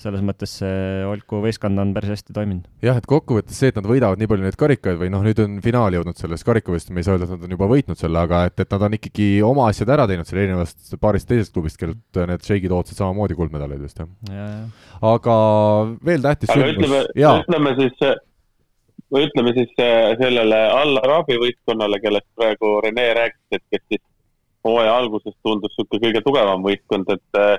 [0.00, 2.68] selles mõttes see Olku võistkond on päris hästi toiminud.
[2.84, 5.58] jah, et kokkuvõttes see, et nad võidavad nii palju neid karikaid või noh, nüüd on
[5.64, 8.46] finaali jõudnud selles karikavõistlusest, me ei saa öelda, et nad on juba võitnud selle, aga
[8.48, 12.22] et, et nad on ikkagi oma asjad ära teinud selle erinevast paarist teisest klubist, kellelt
[12.32, 14.48] need šeigid ootasid samamoodi kuldmedaleid vist, jah ja,?
[15.10, 15.36] aga
[16.06, 16.88] veel tähtis sündmus.
[16.88, 18.10] ütleme, ütleme siis
[19.12, 24.02] või ütleme siis äh, sellele Alla Arabi võistkonnale, kellest praegu Rene rääkis, et kes siis
[24.66, 27.56] hooaja alguses tundus niisugune kõige tugevam võistkond, et äh,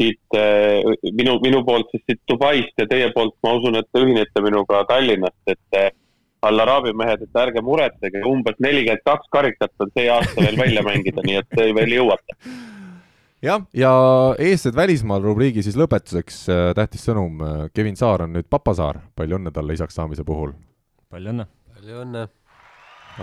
[0.00, 4.04] siit äh, minu, minu poolt siis siit Dubaist ja teie poolt ma usun, et te
[4.04, 5.98] ühinete minuga Tallinnast, et
[6.40, 10.84] Al Arabi mehed, et ärge muretsege, umbes nelikümmend kaks karikat on see aasta veel välja
[10.86, 12.38] mängida, nii et veel jõuate
[13.44, 13.92] jah, ja
[14.38, 16.42] eestlased välismaal rubriigi siis lõpetuseks
[16.76, 17.44] tähtis sõnum.
[17.76, 20.56] Kevin Saar on nüüd papasaar, palju õnne talle isaks saamise puhul
[21.10, 21.46] palju õnne!
[21.74, 22.28] palju õnne!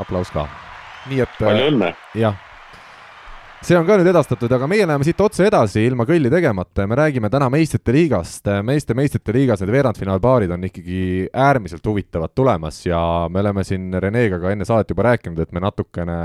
[0.03, 0.43] aplaus ka.
[1.07, 1.93] nii et palju õnne!
[2.19, 2.46] jah
[3.65, 6.89] see on ka nüüd edastatud, aga meie läheme siit otse edasi ilma kõlli tegemata ja
[6.89, 8.45] me räägime täna meistrite liigast.
[8.63, 10.99] meeste meistrite liigas need veerandfinaalpaarid on ikkagi
[11.33, 12.99] äärmiselt huvitavad tulemas ja
[13.33, 16.17] me oleme siin Renega ka enne saadet juba rääkinud, et me natukene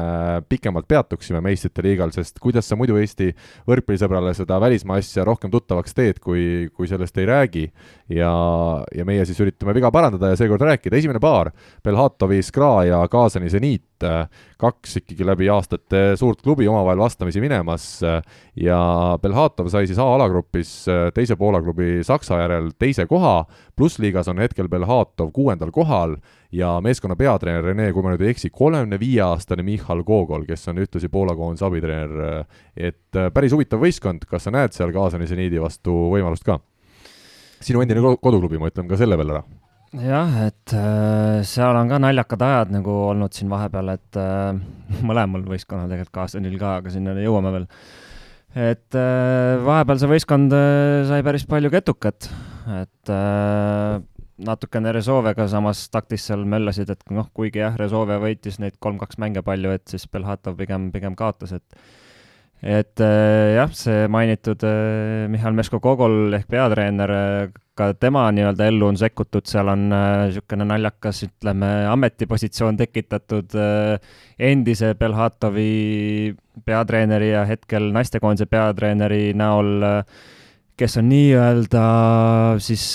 [0.48, 3.30] pikemalt peatuksime meistrite liigal, sest kuidas sa muidu Eesti
[3.68, 7.64] võrkpallisõbrale seda välismaa asja rohkem tuttavaks teed, kui, kui sellest ei räägi.
[8.12, 8.32] ja,
[8.94, 10.96] ja meie siis üritame viga parandada ja seekord rääkida.
[10.96, 11.50] esimene paar,
[11.84, 17.40] Belhatovi Skra ja Kaasani Zeniit et äh, kaks ikkagi läbi aastate suurt klubi omavahel vastamisi
[17.42, 18.20] minemas äh,
[18.58, 23.44] ja Belhatov sai siis A-alagrupis äh, teise Poola klubi Saksa järel teise koha,
[23.76, 26.16] plussliigas on hetkel Belhatov kuuendal kohal
[26.52, 30.68] ja meeskonna peatreener Rene, kui ma nüüd ei eksi, kolmekümne viie aastane Michal Gogol, kes
[30.72, 32.44] on ühtlasi Poola koondise abitreener,
[32.76, 36.60] et päris huvitav võistkond, kas sa näed seal Kaasani seniidi vastu võimalust ka?
[37.62, 39.61] sinu endine koduklubi, ma ütlen ka selle veel ära
[40.00, 44.54] jah, et äh, seal on ka naljakad ajad nagu olnud siin vahepeal, et äh,
[45.08, 47.66] mõlemal võistkonnal tegelikult Kaastanil ka, aga sinna jõuame veel.
[48.56, 50.56] et äh, vahepeal see võistkond
[51.08, 52.30] sai päris palju ketukat,
[52.80, 53.12] et
[54.42, 59.44] natukene Rezovega samas taktis seal möllasid, et noh, kuigi jah, Rezove võitis neid kolm-kaks mänge
[59.44, 61.82] palju, et siis Belhatov pigem, pigem kaotas, et
[62.62, 64.62] et jah, see mainitud
[65.32, 67.10] Mihhail Meško-Kogol ehk peatreener,
[67.82, 73.56] äh, ka tema nii-öelda ellu on sekkutud, seal on niisugune naljakas, ütleme, ametipositsioon tekitatud
[74.38, 76.34] endise Belhatovi
[76.66, 79.88] peatreeneri ja hetkel naistekoondise peatreeneri näol,
[80.78, 81.88] kes on nii-öelda
[82.62, 82.86] siis,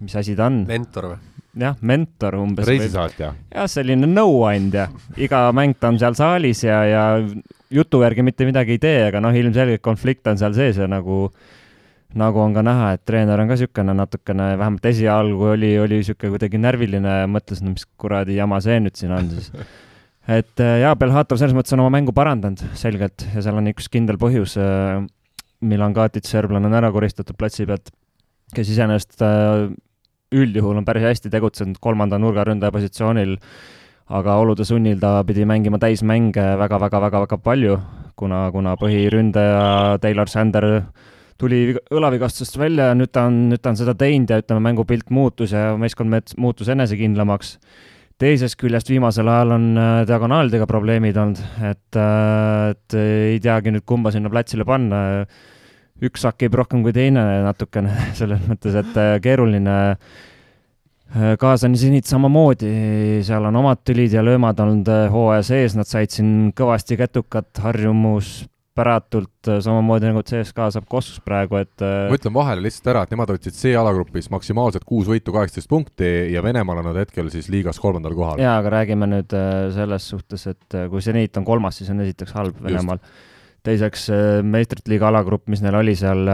[0.00, 0.64] mis asi ta on?
[0.68, 1.20] mentor või?
[1.58, 2.66] jah, mentor umbes.
[2.68, 3.32] reisisaatja.
[3.52, 4.88] jah, selline nõuandja.
[5.20, 7.04] iga mäng ta on seal saalis ja, ja
[7.72, 11.26] jutu järgi mitte midagi ei tee, aga noh, ilmselgelt konflikt on seal sees ja nagu,
[12.18, 16.34] nagu on ka näha, et treener on ka niisugune natukene, vähemalt esialgu oli, oli niisugune
[16.34, 19.50] kuidagi närviline, mõtles, no mis kuradi jama see nüüd siin on siis.
[20.38, 23.90] et äh, jaa, Belhatov selles mõttes on oma mängu parandanud selgelt ja seal on üks
[23.92, 24.58] kindel põhjus.
[24.60, 25.02] Äh,
[25.62, 27.92] Milan Katic, serblane, on ära koristatud platsi pealt,
[28.54, 29.68] kes iseenesest äh,
[30.32, 33.36] üldjuhul on päris hästi tegutsenud kolmanda nurgaründaja positsioonil
[34.12, 37.78] aga olude sunnil ta pidi mängima täismänge väga-väga-väga-väga palju,
[38.16, 40.66] kuna, kuna põhiründaja Taylor Sander
[41.42, 41.62] tuli
[41.92, 45.54] õlavigastusest välja ja nüüd ta on, nüüd ta on seda teinud ja ütleme, mängupilt muutus
[45.54, 47.56] ja meeskond muutus enesekindlamaks.
[48.22, 53.86] teisest küljest viimasel ajal on äh, diagonaalidega probleemid olnud, et, äh, et ei teagi nüüd,
[53.88, 55.26] kumba sinna platsile panna.
[56.02, 59.78] üks hakib rohkem kui teine natukene, selles mõttes, et äh, keeruline
[61.12, 62.70] kaasani Zenit samamoodi,
[63.26, 68.38] seal on omad tülid ja löömad olnud hooaja sees, nad said siin kõvasti ketukat, harjumus
[68.76, 73.02] päratult äh, samamoodi nagu CSKA saab Kossus praegu, et äh, ma ütlen vahele lihtsalt ära,
[73.04, 77.50] et nemad võtsid C-alagrupis maksimaalselt kuus võitu, kaheksateist punkti ja Venemaal on nad hetkel siis
[77.52, 78.40] liigas kolmandal kohal.
[78.40, 82.32] jaa, aga räägime nüüd äh, selles suhtes, et kui seniit on kolmas, siis on esiteks
[82.38, 83.02] halb Venemaal.
[83.62, 84.08] teiseks
[84.42, 86.26] meistrite liiga alagrupp, mis neil oli seal,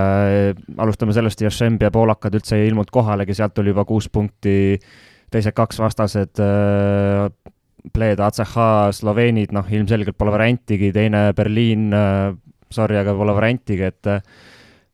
[0.80, 4.78] alustame sellest, Jašembi ja poolakad üldse ei ilmunud kohalegi, sealt tuli juba kuus punkti,
[5.28, 6.40] teised kaks vastased
[7.94, 8.54] Bled, ACH,
[8.98, 12.36] Sloveenid, noh, ilmselgelt pole variantigi, teine Berliin, äh,
[12.74, 14.12] sorry, aga pole variantigi, et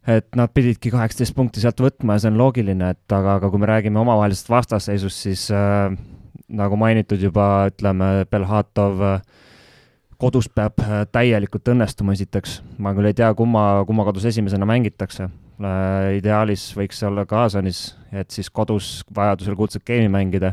[0.04, 3.62] et nad pididki kaheksateist punkti sealt võtma ja see on loogiline, et aga, aga kui
[3.62, 5.94] me räägime omavahelisest vastasseisust, siis äh,
[6.52, 9.22] nagu mainitud juba, ütleme, Belhatov äh,
[10.20, 15.26] kodus peab äh, täielikult õnnestuma esiteks, ma küll ei tea, kumma, kumma kodus esimesena mängitakse
[15.28, 16.18] äh,.
[16.20, 20.52] ideaalis võiks see olla Kaasanis, et siis kodus vajadusel kuldset geimi mängida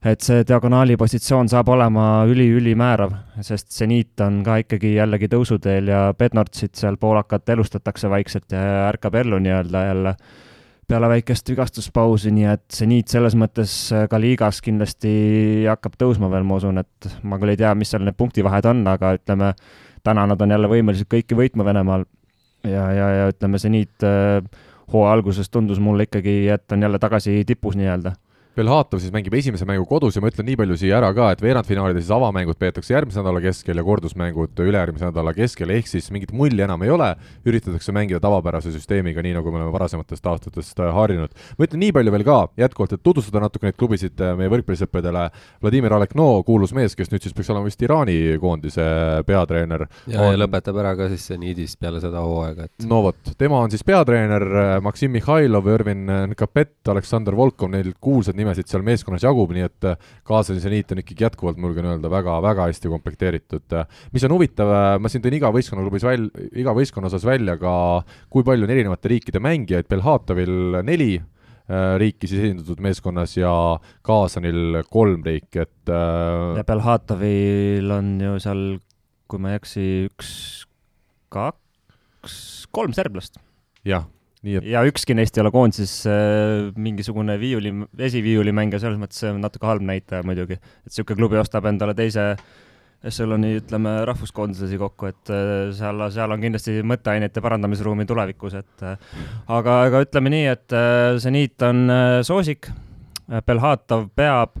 [0.00, 3.12] et see diagonaali positsioon saab olema üli-ülimäärav,
[3.44, 9.18] sest seniit on ka ikkagi jällegi tõusuteel ja Bednartsit seal poolakat elustatakse vaikselt ja ärkab
[9.20, 10.14] ellu nii-öelda jälle
[10.90, 13.74] peale väikest vigastuspausi, nii et seniit selles mõttes
[14.10, 15.12] ka liigas kindlasti
[15.68, 18.80] hakkab tõusma veel, ma usun, et ma küll ei tea, mis seal need punktivahed on,
[18.90, 19.52] aga ütleme,
[20.02, 22.08] täna nad on jälle võimelised kõiki võitma Venemaal.
[22.66, 24.42] Ja, ja, ja ütleme, seniit äh,
[24.92, 28.16] hooaja alguses tundus mulle ikkagi, et on jälle tagasi tipus nii-öelda
[28.58, 31.42] Belhatov siis mängib esimese mängu kodus ja ma ütlen nii palju siia ära ka, et
[31.44, 36.32] veerandfinaalide siis avamängud peetakse järgmise nädala keskel ja kordusmängud ülejärgmise nädala keskel, ehk siis mingit
[36.34, 37.12] mulli enam ei ole,
[37.46, 41.36] üritatakse mängida tavapärase süsteemiga, nii nagu me oleme varasematest aastatest äh, harjunud.
[41.58, 45.28] ma ütlen nii palju veel ka jätkuvalt, et tutvustada natuke neid klubisid äh, meie võrkpallisõppedele,
[45.62, 48.88] Vladimir Alekno, kuulus mees, kes nüüd siis peaks olema vist Iraani koondise
[49.30, 49.86] peatreener.
[50.10, 53.62] ja on..., ja lõpetab ära ka siis seniidis peale seda hooaega, et no vot, tema
[53.62, 59.24] on siis peatreener, äh, Maksim Mihhailov, Ervin Nkapet, Aleksandr Volkov, neil kuulsad nimesid seal meeskonnas
[59.24, 63.76] jagub, nii et äh, Kaasani seniit on ikkagi jätkuvalt, ma julgen öelda, väga-väga hästi komplekteeritud.
[64.14, 66.30] mis on huvitav, äh, ma siin tõin iga võistkonnaklubis väl-,
[66.60, 67.72] iga võistkonna osas välja ka,
[68.32, 73.52] kui palju on erinevate riikide mängijaid, Belhatovil neli äh, riiki siis esindatud meeskonnas ja
[74.06, 75.94] Kaasanil kolm riiki, et
[76.56, 78.64] ja Belhatovil on ju seal,
[79.30, 80.32] kui ma ei eksi, üks,
[81.32, 82.40] kaks,
[82.74, 83.38] kolm serblast.
[83.86, 84.08] jah
[84.42, 87.74] ja ükski neist ei ole koondises äh, mingisugune viiuli,
[88.08, 90.56] esiviiulimängija, selles mõttes see on natuke halb näitaja muidugi.
[90.56, 92.32] et niisugune klubi ostab endale teise
[93.04, 98.84] ešeloni, ütleme, rahvuskoondislasi kokku, et äh, seal, seal on kindlasti mõtteainet ja parandamisruumi tulevikus, et
[98.84, 98.96] äh,
[99.48, 100.76] aga, aga ütleme nii, et
[101.24, 102.72] seniit on äh, soosik,
[103.46, 104.56] Belhatov peab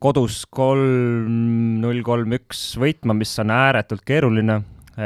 [0.00, 4.58] kodus kolm, null, kolm, üks võitma, mis on ääretult keeruline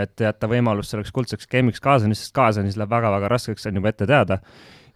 [0.03, 3.92] et jätta võimalus selleks kuldseks game'iks Kaasanis, sest Kaasanis läheb väga-väga raskeks, see on juba
[3.92, 4.40] ette teada.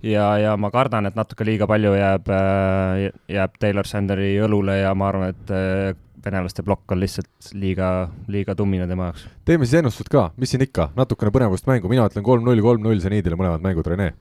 [0.03, 4.95] ja, ja ma kardan, et natuke liiga palju jääb, äh, jääb Taylor Sanderi õlule ja
[4.95, 9.27] ma arvan, et äh, venelaste plokk on lihtsalt liiga, liiga tummine tema jaoks.
[9.49, 13.39] teeme siis ennustused ka, mis siin ikka, natukene põnevust mängu, mina ütlen kolm-null, kolm-null seniidile
[13.39, 14.13] mõlemad mängud, Rene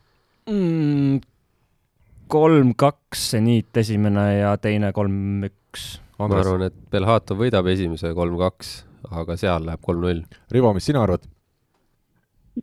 [0.50, 1.22] mm,.
[2.34, 5.88] kolm-kaks seniit esimene ja teine kolm-üks.
[6.18, 10.24] ma arvan, et Belhatov võidab esimese kolm-kaks aga seal läheb kolm-null.
[10.54, 11.26] Rivo, mis sina arvad?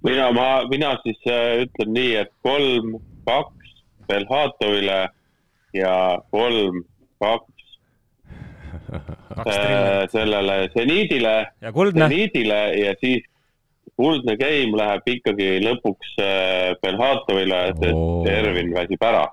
[0.03, 2.97] mina, ma, mina siis äh, ütlen nii, et kolm,
[3.29, 3.75] kaks
[4.09, 4.99] Belhatovile
[5.77, 5.95] ja
[6.35, 6.83] kolm,
[7.23, 7.53] kaks
[9.55, 13.25] äh, sellele seniidile, seniidile ja siis
[13.95, 18.29] kuldne game läheb ikkagi lõpuks äh, Belhatovile, sest.
[18.35, 19.29] Ervin väsib ära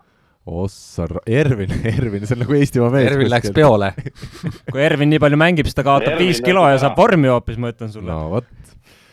[0.46, 3.12] Ossar, Ervin, Ervin, see on nagu Eestimaa mees.
[3.12, 3.92] Ervin läks peole
[4.72, 7.70] kui Ervin nii palju mängib, siis ta kaotab viis kilo ja saab vormi hoopis, ma
[7.70, 8.10] ütlen sulle.
[8.10, 8.48] no vot,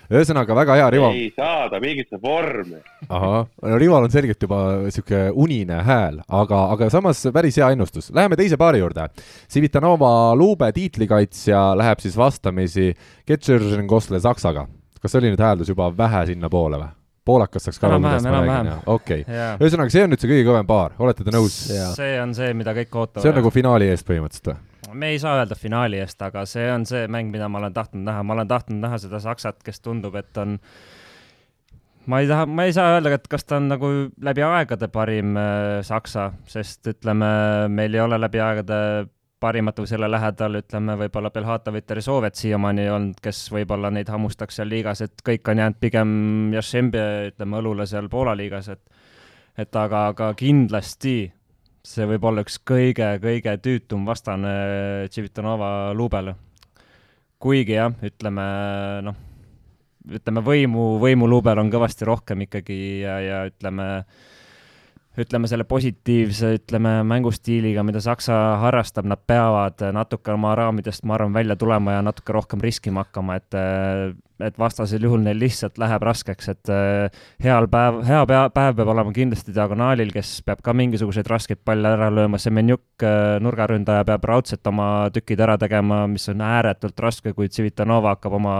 [0.08, 1.10] ühesõnaga väga hea, Rivo.
[1.12, 2.80] ei saada mingisse vormi.
[3.12, 4.62] ahah, no Rival on selgelt juba
[4.94, 8.08] sihuke unine hääl, aga, aga samas päris hea ennustus.
[8.16, 9.10] Läheme teise paari juurde.
[9.52, 12.94] Civitanova Lube tiitlikaitsja läheb siis vastamisi
[13.28, 14.64] Ketšeržen-Kosle Saksaga.
[14.98, 16.94] kas see oli nüüd hääldus juba vähe sinnapoole või?
[17.28, 18.72] Poolakas saaks ka enam-vähem, enam-vähem.
[18.86, 21.60] okei okay., ühesõnaga, see on nüüd see kõige kõvem paar, olete te nõus?
[21.96, 23.24] see on see, mida kõik ootavad.
[23.24, 24.62] see on nagu finaali eest põhimõtteliselt või?
[24.98, 28.06] me ei saa öelda finaali eest, aga see on see mäng, mida ma olen tahtnud
[28.06, 30.56] näha, ma olen tahtnud näha seda Saksat, kes tundub, et on
[32.08, 33.90] ma ei taha, ma ei saa öelda, et kas ta on nagu
[34.24, 37.28] läbi aegade parim äh, Saksa, sest ütleme,
[37.72, 38.80] meil ei ole läbi aegade
[39.40, 44.58] parimat või selle lähedal, ütleme, võib-olla Belhatovit ja Rezovet siiamaani olnud, kes võib-olla neid hammustaks
[44.58, 46.10] seal liigas, et kõik on jäänud pigem
[46.54, 48.82] Jašembi, ütleme, õlule seal Poola liigas, et
[49.58, 51.16] et aga, aga kindlasti
[51.88, 56.34] see võib olla üks kõige-kõige tüütum vastane Civitanova luubele.
[57.38, 58.44] kuigi jah, ütleme
[59.06, 59.16] noh,
[60.14, 64.04] ütleme võimu, võimuluubel on kõvasti rohkem ikkagi ja, ja ütleme,
[65.18, 71.34] ütleme selle positiivse, ütleme mängustiiliga, mida Saksa harrastab, nad peavad natuke oma raamidest, ma arvan,
[71.34, 73.58] välja tulema ja natuke rohkem riskima hakkama, et
[74.38, 76.70] et vastasel juhul neil lihtsalt läheb raskeks, et
[77.42, 81.90] heal päev, hea pea, päev peab olema kindlasti diagonaalil, kes peab ka mingisuguseid raskeid palle
[81.96, 83.02] ära lööma, Semenjuk,
[83.42, 88.56] nurgaründaja, peab raudselt oma tükid ära tegema, mis on ääretult raske, kui Civitanova hakkab oma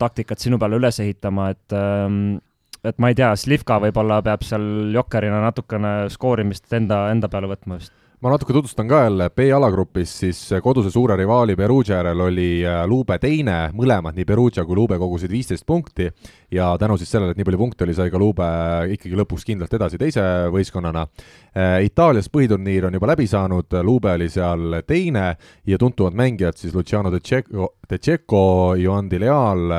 [0.00, 2.38] taktikat sinu peale üles ehitama, et ähm,
[2.84, 7.80] et ma ei tea, Slivka võib-olla peab seal jokkerina natukene skoorimist enda, enda peale võtma
[7.80, 12.82] vist ma natuke tutvustan ka jälle, B-alagrupis siis koduse suure rivaali Perugia järel oli äh,
[12.88, 16.10] Lube teine, mõlemad, nii Perugia kui Lube kogusid viisteist punkti.
[16.52, 18.50] Ja tänu siis sellele, et nii palju punkte oli, sai ka Lube
[18.92, 21.06] ikkagi lõpuks kindlalt edasi teise võistkonnana.
[21.56, 25.24] Äh, Itaalias põhiturniir on juba läbi saanud, Lube oli seal teine.
[25.64, 29.72] Ja tuntumad mängijad siis Luciano De Cecco, De Cecco, Joan Di Leal,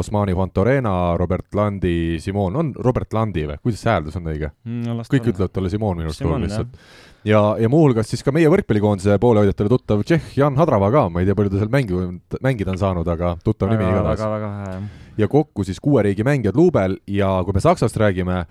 [0.00, 4.54] Osmani Fontorena, Robert Landi, Simon, on Robert Landi või, kuidas see hääldus on õige?
[4.64, 5.04] Mm,?
[5.12, 9.72] kõik ütlevad talle Simon minu arust lihtsalt ja, ja muuhulgas siis ka meie võrkpallikoondise poolehoidjatele
[9.72, 12.02] tuttav Tšehh Jan Hadrava ka, ma ei tea, palju ta seal mängu,
[12.44, 14.90] mängida on saanud, aga tuttav väga, nimi igatahes.
[15.20, 18.44] ja kokku siis kuue riigi mängijad luubel ja kui me Saksast räägime,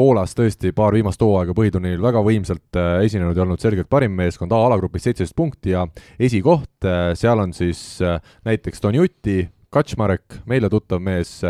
[0.00, 4.52] Poolas tõesti paar viimast hooaega põhiturniiril väga võimsalt äh, esinenud ja olnud selgelt parim meeskond,
[4.54, 5.82] A-alagrupis seitseteist punkti ja
[6.14, 11.40] esikoht äh,, seal on siis äh, näiteks Donjuti, Kaczmarek, meile tuttav mees,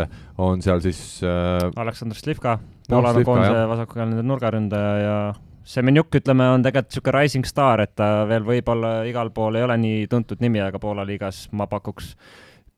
[0.41, 2.57] on seal siis äh, Aleksandr Slivka,
[2.89, 5.15] Poola koondise vasakukäeline nurgaründaja ja
[5.63, 9.75] Semenjuk, ütleme, on tegelikult niisugune rising star, et ta veel võib-olla igal pool ei ole
[9.77, 12.15] nii tuntud nimi, aga Poola liigas ma pakuks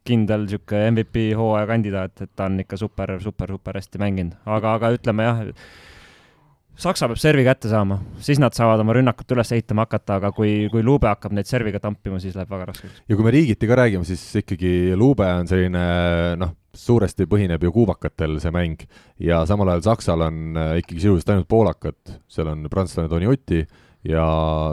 [0.03, 4.75] kindel niisugune MVP hooaja kandidaat, et ta on ikka super, super, super hästi mänginud, aga,
[4.79, 5.41] aga ütleme jah,
[6.73, 10.67] Saksa peab servi kätte saama, siis nad saavad oma rünnakut üles ehitama hakata, aga kui,
[10.73, 13.03] kui Lube hakkab neid serviga tampima, siis läheb väga raskeks.
[13.09, 15.83] ja kui me riigiti ka räägime, siis ikkagi Lube on selline
[16.41, 18.81] noh, suuresti põhineb ju kuubakatel see mäng
[19.21, 23.61] ja samal ajal Saksal on äh, ikkagi sisuliselt ainult poolakad, seal on prantslane Toni Uti
[24.09, 24.25] ja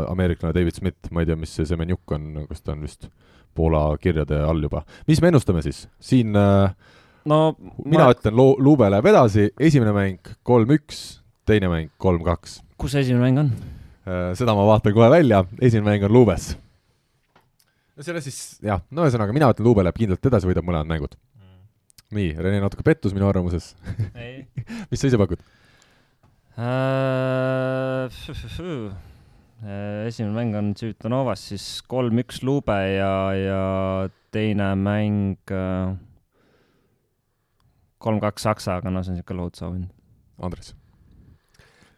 [0.09, 3.11] ameeriklane David Smith, ma ei tea, mis see Semenjuk on, kas ta on vist
[3.55, 4.86] Poola kirjade all juba.
[5.11, 5.84] mis me ennustame siis?
[6.01, 6.72] siin äh,
[7.28, 7.44] no
[7.84, 8.12] mina ma...
[8.16, 12.61] ütlen, Lube läheb edasi, esimene mäng kolm-üks teine mäng kolm-kaks.
[12.80, 13.53] kus esimene mäng on?
[14.09, 16.53] Äh, seda ma vaatan kohe välja, esimene mäng on Luubes.
[17.97, 21.16] no selle siis jah, no ühesõnaga mina ütlen, Luube läheb kindlalt edasi, võidab mõlemad mängud
[21.16, 21.61] mm..
[22.18, 23.74] nii, Rene natuke pettus minu arvamuses
[24.91, 25.45] mis sa ise pakud
[26.57, 28.09] uh,?
[30.09, 33.62] esimene mäng on Civitanova-s, siis kolm-üks Luube ja, ja
[34.32, 35.53] teine mäng
[38.01, 39.91] kolm-kaks Saksa, aga no see on niisugune lohutusauhind.
[40.41, 40.72] Andres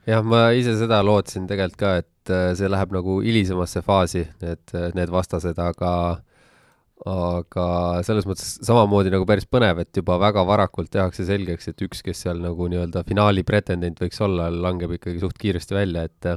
[0.09, 4.76] jah, ma ise seda lootsin tegelikult ka, et äh, see läheb nagu hilisemasse faasi, need,
[4.98, 5.92] need vastased, aga
[7.09, 7.64] aga
[8.07, 12.20] selles mõttes samamoodi nagu päris põnev, et juba väga varakult tehakse selgeks, et üks, kes
[12.26, 16.30] seal nagu nii-öelda finaali pretendent võiks olla, langeb ikkagi suht kiiresti välja, et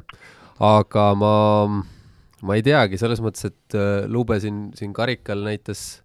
[0.66, 1.36] aga ma,
[2.42, 6.02] ma ei teagi, selles mõttes, et äh, Lube siin, siin karikal näitas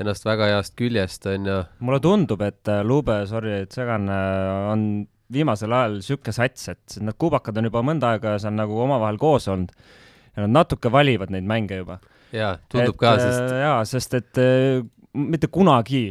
[0.00, 1.58] ennast väga heast küljest, on ju.
[1.86, 4.88] mulle tundub, et äh, Lube, sorry, et segan, on
[5.34, 9.48] viimasel ajal niisugune sats, et need kuubakad on juba mõnda aega seal nagu omavahel koos
[9.52, 9.74] olnud
[10.34, 12.00] ja nad natuke valivad neid mänge juba.
[12.34, 14.82] jaa, tundub et, ka, sest äh, jaa, sest et äh,
[15.14, 16.04] mitte kunagi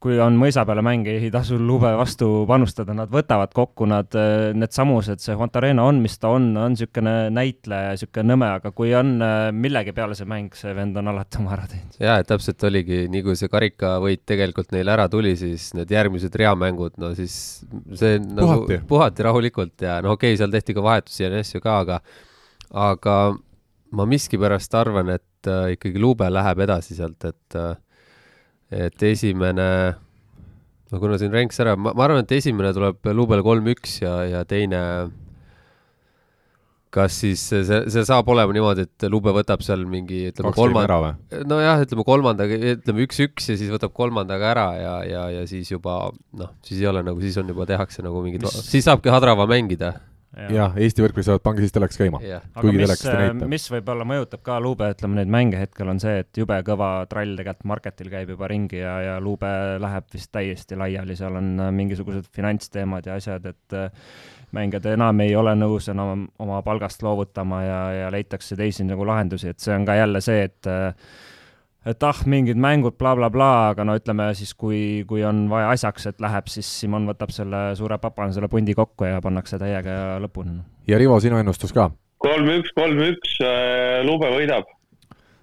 [0.00, 4.50] kui on mõisa peale mänge, ei tasu lube vastu panustada, nad võtavad kokku nad, äh,
[4.56, 8.94] need samused, see Fontarena on, mis ta on, on niisugune näitleja, niisugune nõme, aga kui
[8.96, 11.98] on äh, millegi peale see mäng, see vend on alati oma ära teinud.
[12.00, 16.40] jaa, et täpselt oligi, nii kui see karikavõit tegelikult neil ära tuli, siis need järgmised
[16.42, 17.36] reamängud, no siis
[17.92, 21.60] see nagu puhati, puhati rahulikult ja no okei okay,, seal tehti ka vahetusi ja asju
[21.60, 22.00] ka, aga
[22.70, 23.20] aga
[23.96, 27.74] ma miskipärast arvan, et äh, ikkagi Lube läheb edasi sealt, et äh,
[28.70, 29.70] et esimene,
[30.90, 34.80] no kuna siin ränks ära, ma, arvan, et esimene tuleb Lubel kolm-üks ja, ja teine
[36.94, 41.12] kas siis see, see saab olema niimoodi, et Lube võtab seal mingi, ütleme kolmanda,
[41.46, 46.00] nojah, ütleme kolmandaga, ütleme üks-üks ja siis võtab kolmandaga ära ja, ja, ja siis juba
[46.10, 49.94] noh, siis ei ole nagu, siis on juba tehakse nagu mingid, siis saabki Hadrava mängida
[50.54, 52.20] jah, Eesti võrkpalli saavad, pange siis teleks käima.
[52.22, 53.04] aga mis,
[53.50, 57.34] mis võib-olla mõjutab ka Luube, ütleme neid mänge hetkel on see, et jube kõva trall
[57.38, 59.50] tegelikult marketil käib juba ringi ja, ja Luube
[59.82, 63.90] läheb vist täiesti laiali, seal on äh, mingisugused finantsteemad ja asjad, et äh,
[64.56, 69.50] mängijad enam ei ole nõus enam oma palgast loovutama ja, ja leitakse teisi nagu lahendusi,
[69.50, 70.94] et see on ka jälle see, et äh,
[71.88, 75.70] et ah, mingid mängud blablabla bla, bla, aga no ütleme siis, kui, kui on vaja
[75.72, 80.18] asjaks, et läheb, siis Simon võtab selle suure papana selle pundi kokku ja pannakse täiega
[80.20, 80.60] lõpuni.
[80.90, 81.88] ja Rivo, sinu ennustus ka?
[82.20, 84.68] kolm-üks, kolm-üks, äh, Lube võidab.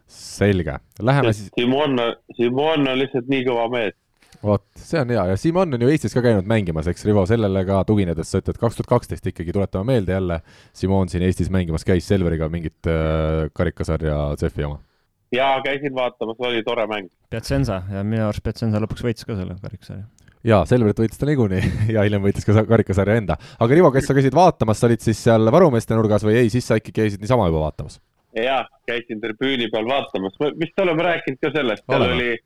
[0.08, 1.50] selge, läheme siis.
[1.58, 1.98] Simon,
[2.38, 3.98] Simon on lihtsalt nii kõva mees.
[4.46, 7.66] vot, see on hea ja Simon on ju Eestis ka käinud mängimas, eks Rivo, sellele
[7.66, 10.44] ka tuginedes sa ütled, kaks tuhat kaksteist ikkagi, tuletame meelde jälle,
[10.78, 14.84] Simon siin Eestis mängimas käis Selveriga mingit äh, karikasarja CEF-i oma.
[15.32, 17.10] Jaa, käisin vaatamas, oli tore mäng.
[17.30, 20.06] Piacenza ja minu arust Piacenza lõpuks võitis ka selle karikasarja.
[20.48, 23.38] jaa, Selverit võitis ta niikuinii ja hiljem võitis ka karikasarja enda.
[23.60, 26.68] aga Rivo, kes sa käisid vaatamas, sa olid siis seal varumeeste nurgas või ei, siis
[26.68, 28.00] sa ikkagi käisid niisama juba vaatamas?
[28.38, 32.16] jaa, käisin tribüüni peal vaatamas, vist oleme rääkinud ka sellest, seal oleme.
[32.16, 32.38] oli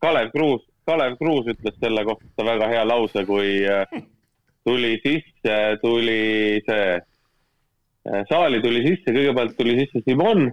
[0.00, 3.84] Kalev Kruus, Kalev Kruus ütles selle kohta väga hea lause, kui äh,
[4.64, 6.86] tuli sisse, tuli see,
[8.08, 10.48] äh, saali tuli sisse, kõigepealt tuli sisse Simon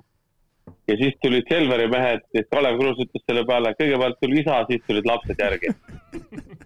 [0.88, 4.84] ja siis tulid Selveri mehed, siis Kalev Kruus ütles selle peale, kõigepealt tuli isa, siis
[4.88, 5.74] tulid lapsed järgi.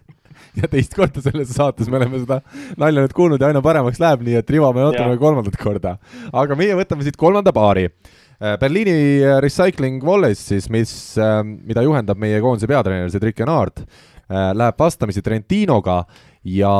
[0.58, 2.40] Ja teist korda selles saates me oleme seda
[2.80, 5.94] nalja nüüd kuulnud ja aina paremaks läheb, nii et Rivo, me ootame kolmandat korda.
[6.28, 7.86] aga meie võtame siit kolmanda paari.
[8.42, 13.84] Äh, Berliini äh, Recycling Wallis siis, mis, ähm, mida juhendab meie koondise peatreener Cedric Enard,
[13.84, 16.02] äh, läheb vastamisi Trentinoga
[16.44, 16.70] ja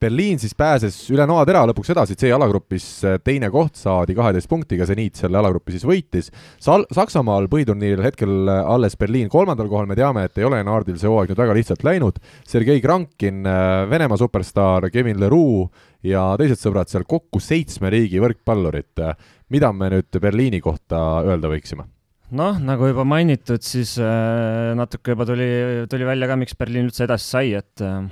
[0.00, 2.86] Berliin siis pääses üle noatera lõpuks edasi C-alagrupis,
[3.24, 6.30] teine koht saadi kaheteist punktiga, seniit selle alagrupi siis võitis.
[6.62, 11.10] Sal-, Saksamaal põhiturniiril hetkel alles Berliin kolmandal kohal, me teame, et ei ole Enardil see
[11.10, 13.44] hooaeg nüüd väga lihtsalt läinud, Sergei Krankin,
[13.90, 15.68] Venemaa superstaar, Kevin Leroux
[16.06, 19.04] ja teised sõbrad seal, kokku seitsme riigi võrkpallurit
[19.50, 21.90] mida me nüüd Berliini kohta öelda võiksime?
[22.36, 25.48] Noh, nagu juba mainitud, siis äh, natuke juba tuli,
[25.90, 28.06] tuli välja ka, miks Berliin üldse edasi sai, et äh,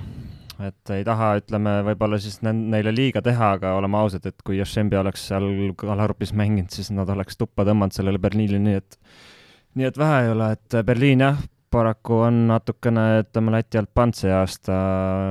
[0.59, 4.97] et ei taha, ütleme, võib-olla siis neile liiga teha, aga oleme ausad, et kui Jašembi
[4.99, 5.47] oleks seal
[5.79, 8.99] Kalarupis mänginud, siis nad oleks tuppa tõmmanud sellele Berliinile, nii et
[9.79, 11.39] nii et vähe ei ole, et Berliin jah,
[11.71, 14.75] paraku on natukene, ütleme, Läti alt pannud see aasta,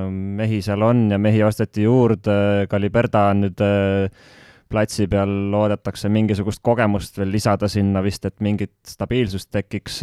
[0.08, 2.38] mehi seal on ja mehi osteti juurde,
[2.70, 4.28] Kaliberda on nüüd äh,
[4.68, 10.02] platsi peal loodetakse mingisugust kogemust veel lisada sinna vist, et mingit stabiilsust tekiks.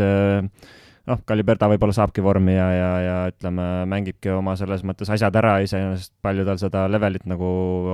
[1.06, 5.60] noh, Kaliberta võib-olla saabki vormi ja, ja, ja ütleme, mängibki oma selles mõttes asjad ära,
[5.62, 7.48] iseenesest palju tal seda levelit nagu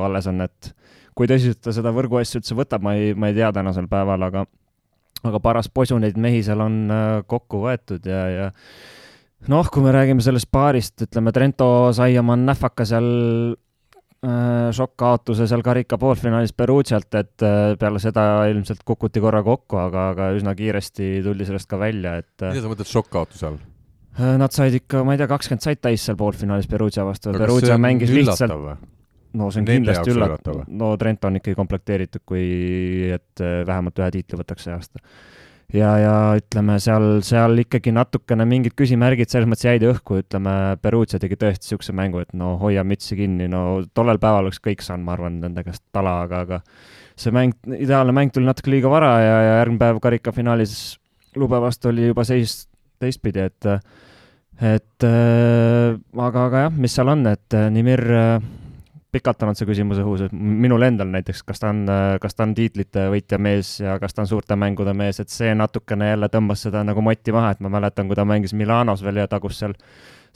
[0.06, 0.72] alles on, et
[1.18, 4.46] kui tõsiselt ta seda võrguasja üldse võtab, ma ei, ma ei tea tänasel päeval, aga
[5.28, 8.48] aga paras posu neid mehi seal on äh, kokku võetud ja, ja
[9.52, 13.10] noh, kui me räägime sellest paarist, ütleme, Trento sai oma näfaka seal
[14.22, 20.30] šokk-kaotuse seal karika poolfinaalis Perugialt, et äh, peale seda ilmselt kukuti korra kokku, aga, aga
[20.38, 22.34] üsna kiiresti tuldi sellest ka välja, et.
[22.38, 23.60] Äh, mida sa mõtled šokk-kaotuse all?
[24.38, 27.34] Nad said ikka, ma ei tea, kakskümmend said täis seal poolfinaalis Perugia vastu.
[27.34, 28.54] Perugia mängis lihtsalt.
[29.32, 30.64] no see on Nende kindlasti üllatav.
[30.68, 32.44] no Trent on ikkagi komplekteeritud, kui
[33.16, 35.00] et vähemalt ühe tiitli võtaks see aasta
[35.76, 41.20] ja, ja ütleme seal, seal ikkagi natukene mingid küsimärgid selles mõttes jäid õhku, ütleme, Perugia
[41.22, 45.08] tegi tõesti niisuguse mängu, et no hoia mütsi kinni, no tollel päeval oleks kõik saanud,
[45.08, 46.62] ma arvan, nende käest tala, aga, aga
[47.20, 50.80] see mäng, ideaalne mäng tuli natuke liiga vara ja, ja järgmine päev karikafinaalis
[51.40, 52.66] Lube vastu oli juba seis
[53.00, 53.68] teistpidi, et
[54.62, 58.50] et äh, aga, aga jah, mis seal on, et Nimir äh,
[59.12, 61.84] pikalt olnud see küsimus õhus, et minul endal näiteks, kas ta on,
[62.24, 65.52] kas ta on tiitlite võitja mees ja kas ta on suurte mängude mees, et see
[65.58, 69.20] natukene jälle tõmbas seda nagu moti maha, et ma mäletan, kui ta mängis Milanos veel
[69.20, 69.76] ja tagus seal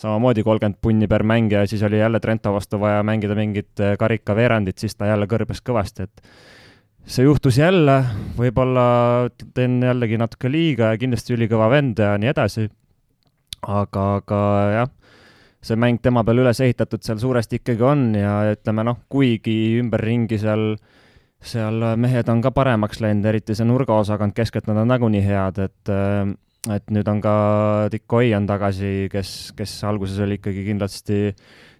[0.01, 3.95] samamoodi kolmkümmend punni per mäng ja siis oli jälle Trento vastu vaja mängida mingit äh,
[3.99, 6.28] karikaveerandit, siis ta jälle kõrbes kõvasti, et
[7.07, 8.01] see juhtus jälle,
[8.36, 8.86] võib-olla
[9.55, 12.67] teen jällegi natuke liiga ja kindlasti ülikõva vend ja nii edasi.
[13.65, 14.39] aga, aga
[14.73, 14.89] jah
[15.66, 20.38] see mäng tema peal üles ehitatud seal suuresti ikkagi on ja ütleme noh, kuigi ümberringi
[20.41, 20.76] seal,
[21.41, 25.95] seal mehed on ka paremaks läinud, eriti see nurgaosakond keskelt, nad on nagunii head, et
[26.74, 27.36] et nüüd on ka
[27.93, 31.20] Dick Oi on tagasi, kes, kes alguses oli ikkagi kindlasti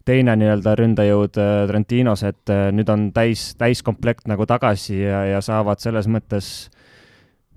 [0.06, 5.42] teine nii-öelda ründajõud äh, Trentinos, et äh, nüüd on täis, täiskomplekt nagu tagasi ja, ja
[5.42, 6.70] saavad selles mõttes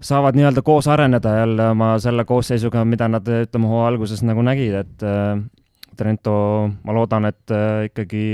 [0.01, 4.79] saavad nii-öelda koos areneda jälle oma selle koosseisuga, mida nad, ütleme, hooaja alguses nagu nägid,
[4.81, 5.07] et
[5.99, 6.34] Trento,
[6.84, 8.24] ma loodan, et äh, ikkagi,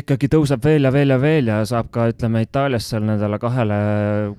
[0.00, 3.78] ikkagi tõuseb veel ja veel ja veel ja saab ka, ütleme, Itaalias seal nendele kahele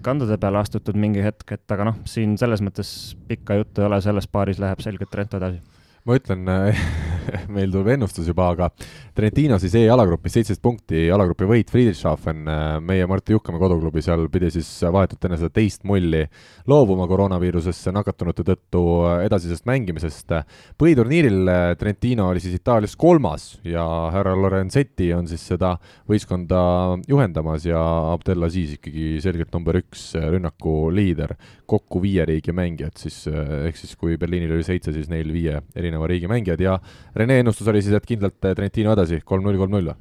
[0.05, 2.89] kandade peale astutud mingi hetk, et aga noh, siin selles mõttes
[3.30, 5.75] pikka juttu ei ole, selles paaris läheb selgelt Trento edasi
[6.06, 6.45] ma ütlen
[7.56, 8.70] meil tuleb ennustus juba, aga
[9.16, 12.43] Trentino siis E-alagrupis seitseteist punkti, alagrupi võit, Friedrichshafen,
[12.86, 16.25] meie Martti Juhkame koduklubi seal pidi siis vahetult enne seda teist mulli
[16.70, 18.84] loobuma koroonaviirusesse nakatunute tõttu
[19.24, 20.36] edasisest mängimisest.
[20.80, 25.75] põhiturniiril Trentino oli siis Itaalias kolmas ja härra Lorenzetti on siis seda
[26.09, 27.80] võistkonda juhendamas ja
[28.12, 34.20] Abdelaziz ikkagi selgelt number üks rünnaku liider, kokku viie riigi mängijad siis, ehk siis kui
[34.20, 36.80] Berliinil oli seitse, siis neil viie erineva erineva riigi mängijad ja
[37.16, 39.96] Rene ennustus oli siis, et kindlalt eh, Trentino edasi, kolm-null, kolm-null või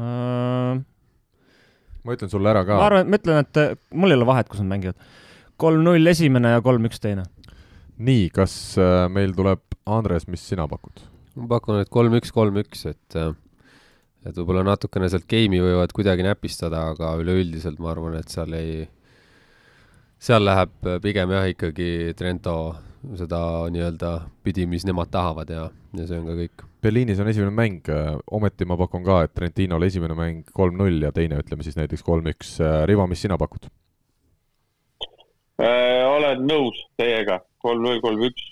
[0.00, 0.80] uh...?
[2.00, 2.78] ma ütlen sulle ära ka.
[2.80, 4.96] ma arvan, ma ütlen, et eh, mul ei ole vahet, kus nad mängivad.
[5.60, 7.26] kolm-null esimene ja kolm-üks teine.
[8.00, 11.04] nii, kas äh, meil tuleb, Andres, mis sina pakud?
[11.36, 13.18] ma pakun, et kolm-üks, kolm-üks, et,
[14.24, 18.84] et võib-olla natukene sealt game'i võivad kuidagi näpistada, aga üleüldiselt ma arvan, et seal ei,
[20.20, 20.72] seal läheb
[21.04, 22.56] pigem jah, ikkagi Trento
[23.16, 23.40] seda
[23.72, 24.10] nii-öelda
[24.44, 25.66] pidi, mis nemad tahavad ja,
[25.96, 26.64] ja see on ka kõik.
[26.84, 27.88] Berliinis on esimene mäng,
[28.32, 32.56] ometi ma pakun ka, et Trentinol esimene mäng kolm-null ja teine ütleme siis näiteks kolm-üks.
[32.88, 33.68] Rivo, mis sina pakud?
[35.60, 38.46] Äh, olen nõus teiega, kolm-null, kolm-üks,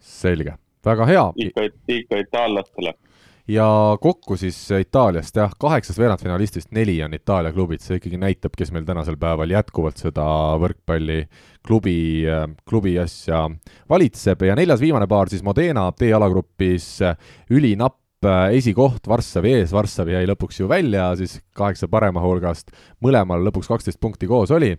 [0.00, 0.54] selge,
[0.84, 1.24] väga hea.
[1.44, 2.94] ikka, ikka itaallastele.
[3.50, 3.66] Ja
[4.00, 8.86] kokku siis Itaaliast jah, kaheksast veerandfinalistist neli on Itaalia klubid, see ikkagi näitab, kes meil
[8.88, 10.24] tänasel päeval jätkuvalt seda
[10.62, 11.96] võrkpalliklubi,
[12.68, 13.48] klubi asja
[13.90, 14.46] valitseb.
[14.46, 16.92] Ja neljas viimane paar siis Modena D-alagrupis
[17.50, 17.98] ülinapp
[18.52, 22.68] esikoht Varssavi ees, Varssavi jäi lõpuks ju välja siis kaheksa parema hulgast,
[23.00, 24.74] mõlemal lõpuks kaksteist punkti koos oli.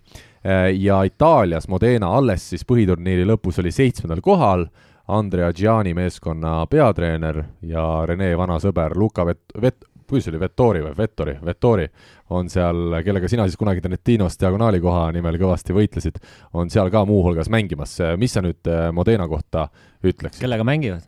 [0.77, 4.67] Ja Itaalias Modena alles siis põhiturniiri lõpus oli seitsmendal kohal
[5.07, 10.81] Andrea Giani meeskonna peatreener ja Rene vana sõber Luka Vet-, Vet-, kuidas see oli, Vettori
[10.83, 11.87] või Vettori, Vettori
[12.35, 16.19] on seal, kellega sina siis kunagi Trentinos diagonaali koha nimel kõvasti võitlesid,
[16.53, 17.97] on seal ka muuhulgas mängimas.
[18.17, 19.69] mis sa nüüd eh, Modena kohta
[20.03, 20.41] ütleksid?
[20.43, 21.07] kellega mängivad?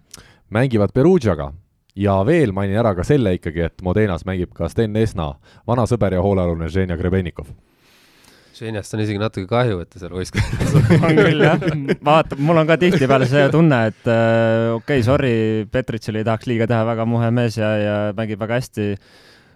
[0.50, 1.52] mängivad Perugiaga
[1.96, 5.34] ja veel mainin ära ka selle ikkagi, et Modenas mängib ka Sten Esna,
[5.68, 7.52] vana sõber ja hoolealune Ženja Grebenikov.
[8.54, 10.74] Ženjast on isegi natuke kahju, et ta seal võistkonnas
[11.08, 11.68] on küll jah,
[12.10, 15.36] vaata, mul on ka tihtipeale see tunne, et äh, okei okay,, sorry,
[15.74, 18.90] Petritšile ei tahaks liiga teha, väga muhe mees ja, ja mängib väga hästi.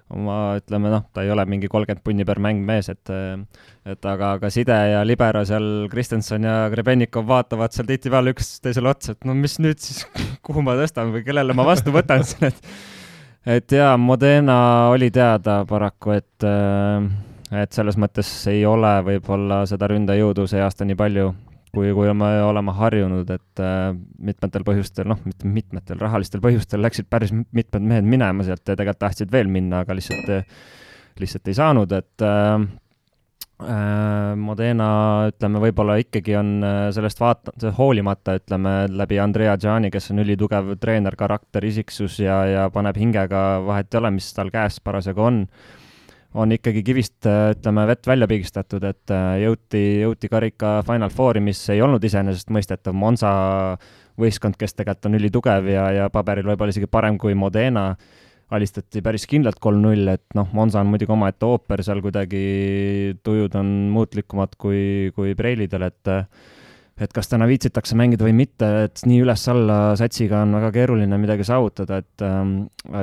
[0.07, 4.29] Oma, ütleme noh, ta ei ole mingi kolmkümmend punni per mäng mees, et et aga,
[4.37, 9.35] aga Side ja Libero seal, Kristjanson ja Grebenikov vaatavad seal tihtipeale üksteisele otsa, et no
[9.35, 10.05] mis nüüd siis,
[10.47, 14.57] kuhu ma tõstan või kellele ma vastu võtan siin, et et jaa, Modena
[14.95, 17.11] oli teada paraku, et äh,
[17.51, 21.29] et selles mõttes ei ole võib-olla seda ründajõudu see aasta nii palju,
[21.75, 23.91] kui, kui me oleme harjunud, et äh,
[24.29, 29.05] mitmetel põhjustel, noh, mitte mitmetel rahalistel põhjustel läksid päris mitmed mehed minema sealt ja tegelikult
[29.05, 30.51] tahtsid veel minna, aga lihtsalt,
[31.21, 32.67] lihtsalt ei saanud, et äh,
[33.63, 34.89] äh, Modena,
[35.31, 40.75] ütleme, võib-olla ikkagi on äh, sellest vaata, hoolimata, ütleme, läbi Andrea Gianni, kes on ülitugev
[40.81, 45.45] treener, karakter, isiksus ja, ja paneb hingega, vahet ei ole, mis tal käes parasjagu on
[46.37, 51.63] on ikkagi kivist, ütleme, vett välja pigistatud, et äh, jõuti, jõuti karika Final Fouri, mis
[51.73, 53.31] ei olnud iseenesestmõistetav, Monza
[54.21, 57.89] võistkond, kes tegelikult on ülitugev ja, ja paberil võib-olla isegi parem kui Modena,
[58.53, 62.43] alistati päris kindlalt kolm-null, et noh, Monza on muidugi omaette ooper, seal kuidagi
[63.25, 66.13] tujud on muutlikumad kui, kui preilidel, et
[66.97, 71.45] et kas täna viitsitakse mängida või mitte, et nii üles-alla satsiga on väga keeruline midagi
[71.45, 72.23] saavutada, et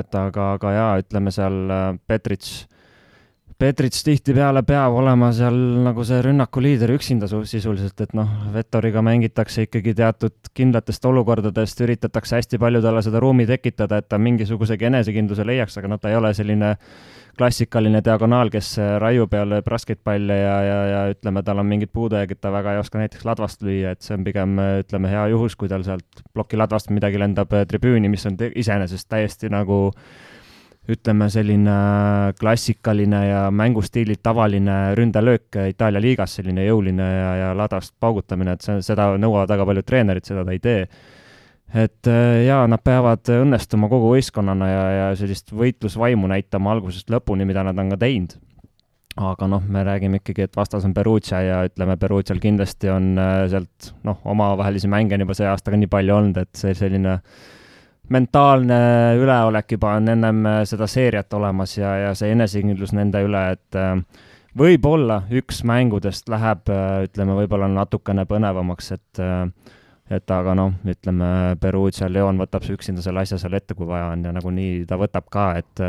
[0.01, 1.61] et aga, aga jaa, ütleme seal
[2.07, 2.65] Petrits
[3.55, 5.55] Petrits tihtipeale peab olema seal
[5.85, 12.35] nagu see rünnaku liider üksinda sisuliselt, et noh, Vettoriga mängitakse ikkagi teatud kindlatest olukordadest, üritatakse
[12.35, 16.19] hästi palju talle seda ruumi tekitada, et ta mingisugusegi enesekindluse leiaks, aga noh, ta ei
[16.19, 16.73] ole selline
[17.39, 21.95] klassikaline diagonaal, kes raiub ja lööb raskeid palle ja, ja, ja ütleme, tal on mingid
[21.95, 25.55] puudujäägid, ta väga ei oska näiteks ladvast lüüa, et see on pigem ütleme, hea juhus,
[25.55, 29.85] kui tal sealt ploki ladvast midagi lendab tribüüni, mis on iseenesest täiesti nagu
[30.91, 31.75] ütleme, selline
[32.39, 38.77] klassikaline ja mängustiililt tavaline ründelöök Itaalia liigas, selline jõuline ja, ja ladast paugutamine, et see,
[38.85, 40.87] seda nõuavad väga paljud treenerid, seda ta ei tee.
[41.73, 42.07] et
[42.45, 47.79] jaa, nad peavad õnnestuma kogu võistkonnana ja, ja sellist võitlusvaimu näitama algusest lõpuni, mida nad
[47.81, 48.37] on ka teinud.
[49.15, 53.15] aga noh, me räägime ikkagi, et vastas on Perugia ja ütleme, Perugial kindlasti on
[53.49, 57.21] sealt noh, omavahelisi mänge on juba see aasta ka nii palju olnud, et see selline
[58.13, 58.77] mentaalne
[59.19, 63.79] üleolek juba on ennem seda seeriat olemas ja, ja see enesekindlus nende üle, et
[64.57, 66.69] võib-olla üks mängudest läheb,
[67.07, 69.25] ütleme, võib-olla natukene põnevamaks, et
[70.05, 71.27] et aga noh, ütleme,
[71.57, 75.31] Perugia Leon võtab üksinda selle asja seal ette, kui vaja on ja nagunii ta võtab
[75.33, 75.81] ka, et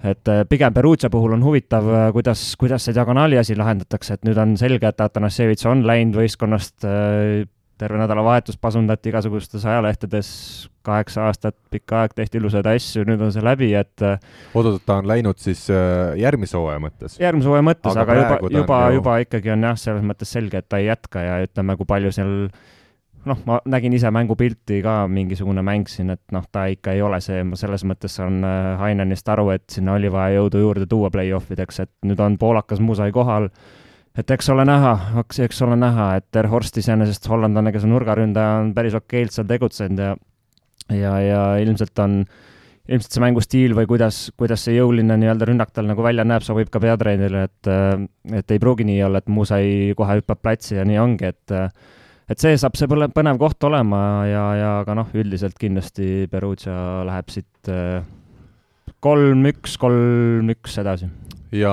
[0.00, 4.54] et pigem Perugia puhul on huvitav, kuidas, kuidas see diagonaali asi lahendatakse, et nüüd on
[4.60, 6.84] selge, et Atanasevitš on läinud võistkonnast
[7.80, 10.30] terve nädalavahetus pasundati igasugustes ajalehtedes,
[10.86, 15.08] kaheksa aastat, pikka aeg tehti ilusaid asju, nüüd on see läbi, et oot-oot, ta on
[15.08, 15.66] läinud siis
[16.20, 17.16] järgmise hooaja mõttes?
[17.20, 20.68] järgmise hooaja mõttes, aga, aga juba, juba, juba ikkagi on jah, selles mõttes selge, et
[20.68, 22.36] ta ei jätka ja ütleme, kui palju seal
[23.28, 27.20] noh, ma nägin ise mängupilti ka, mingisugune mäng siin, et noh, ta ikka ei ole
[27.24, 28.40] see, ma selles mõttes saan
[28.80, 32.80] Hainenist aru, et sinna oli vaja jõudu juurde tuua play-off ideks, et nüüd on poolakas
[32.84, 33.50] Musai kohal
[34.18, 38.60] et eks ole näha, eks ole näha, et Ter Horst iseenesest hollandlane, kes on nurgaründaja,
[38.64, 40.14] on päris okeilt seal tegutsenud ja
[40.90, 42.24] ja, ja ilmselt on,
[42.90, 46.72] ilmselt see mängustiil või kuidas, kuidas see jõuline nii-öelda rünnak tal nagu välja näeb, sobib
[46.72, 47.70] ka peatreenerile, et
[48.40, 51.56] et ei pruugi nii olla, et Musai kohe hüppab platsi ja nii ongi, et
[52.30, 57.04] et see saab see põle- põnev koht olema ja, ja ka noh, üldiselt kindlasti Perugia
[57.06, 57.72] läheb siit
[59.00, 61.08] kolm-üks, kolm-üks edasi
[61.52, 61.72] ja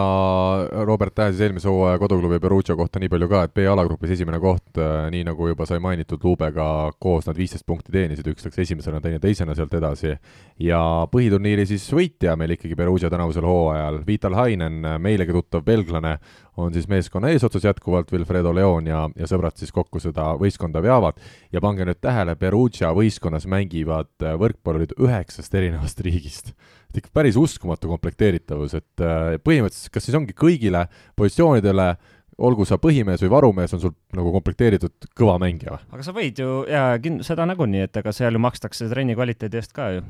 [0.86, 4.80] Robert tähesis eelmise hooaja koduklubi Perugia kohta nii palju ka, et B-alagrupis esimene koht,
[5.14, 6.66] nii nagu juba sai mainitud, Luubega
[7.00, 10.16] koos nad viisteist punkti teenisid, üks läks esimesena, teine teisena sealt edasi.
[10.60, 10.80] ja
[11.12, 16.18] põhiturniiri siis võitja meil ikkagi Perugia tänavusel hooajal, Vital Hainen, meilegi tuttav belglane,
[16.58, 21.22] on siis meeskonna eesotsas jätkuvalt Wilfredo Leon ja, ja sõbrad siis kokku seda võistkonda veavad.
[21.52, 26.56] ja pange nüüd tähele, Perugia võistkonnas mängivad võrkpallurid üheksast erinevast riigist
[26.98, 30.88] et ikka päris uskumatu komplekteeritavus, et äh, põhimõtteliselt kas siis ongi kõigile
[31.20, 31.92] positsioonidele
[32.38, 35.86] olgu sa põhimees või varumees, on sul nagu komplekteeritud kõva mängija või?
[35.96, 39.58] aga sa võid ju, jaa, kin-, seda nagunii, et ega seal ju makstakse trenni kvaliteedi
[39.58, 40.04] eest ka ju.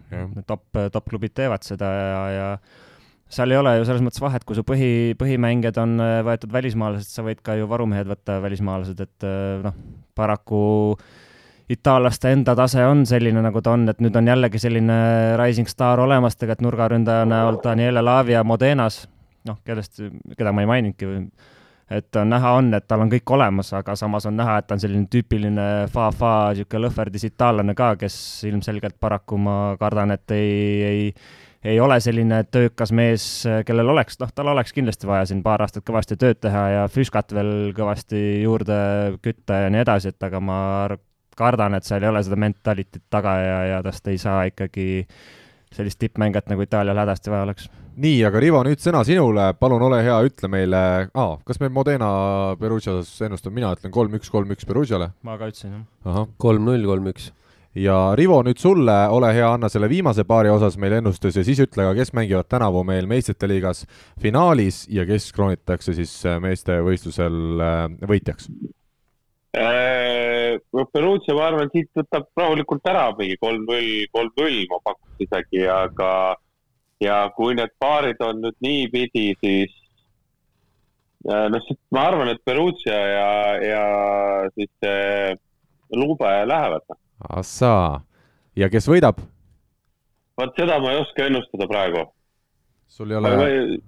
[0.50, 0.66] top,
[0.96, 2.50] top-klubid teevad seda ja, ja
[3.32, 7.12] seal ei ole ju selles mõttes vahet, kui su põhi, põhimängijad on äh, võetud välismaalased,
[7.12, 9.80] sa võid ka ju varumehed võtta välismaalased, et äh, noh,
[10.20, 10.60] paraku
[10.96, 11.27] äh,
[11.70, 14.98] itaallaste enda tase on selline, nagu ta on, et nüüd on jällegi selline
[15.40, 19.04] rising star olemas tegelikult nurgaründaja näol Daniele Lavia Modenas,
[19.48, 20.00] noh, kellest,
[20.38, 21.10] keda ma ei maininudki,
[21.98, 24.78] et on näha on, et tal on kõik olemas, aga samas on näha, et ta
[24.78, 28.16] on selline tüüpiline fa-fa, niisugune lõhverdis itaallane ka, kes
[28.48, 30.56] ilmselgelt paraku ma kardan, et ei,
[30.88, 31.04] ei
[31.68, 33.24] ei ole selline töökas mees,
[33.66, 37.34] kellel oleks, noh, tal oleks kindlasti vaja siin paar aastat kõvasti tööd teha ja füüskat
[37.36, 38.78] veel kõvasti juurde
[39.26, 40.60] kütta ja nii edasi, et aga ma
[41.38, 44.88] kardan, et seal ei ole seda mentalitit taga ja, ja tast ei saa ikkagi
[45.76, 47.70] sellist tippmängijat, nagu Itaalial hädasti vaja oleks.
[47.98, 52.10] nii, aga Rivo, nüüd sõna sinule, palun ole hea, ütle meile ah,, kas me Modena
[52.60, 55.12] Perugias ennustame, mina ütlen kolm-üks, kolm-üks Perugiale.
[55.28, 56.24] ma ka ütlesin, jah.
[56.38, 57.32] kolm-null, kolm-üks
[57.78, 61.62] ja Rivo, nüüd sulle, ole hea, anna selle viimase paari osas meil ennustus ja siis
[61.66, 63.86] ütle ka, kes mängivad tänavu meil meistrite liigas
[64.22, 68.77] finaalis ja kes kroonitakse siis meeste võistlusel äh, võitjaks Äh,
[70.94, 76.12] Perugia, ma arvan, siit võtab rahulikult ära mingi kolm-null, kolm-null, ma pakuks isegi, aga
[77.04, 79.74] ja kui need paarid on nüüd niipidi, siis
[81.30, 83.30] äh, noh, ma arvan, et Perugia ja,
[83.62, 83.84] ja
[84.56, 85.38] siis äh,
[85.96, 86.98] Lube lähevad.
[87.30, 88.02] ahsaa,
[88.56, 89.22] ja kes võidab?
[90.38, 92.06] vot seda ma ei oska ennustada praegu.
[92.88, 93.80] sul ei ole?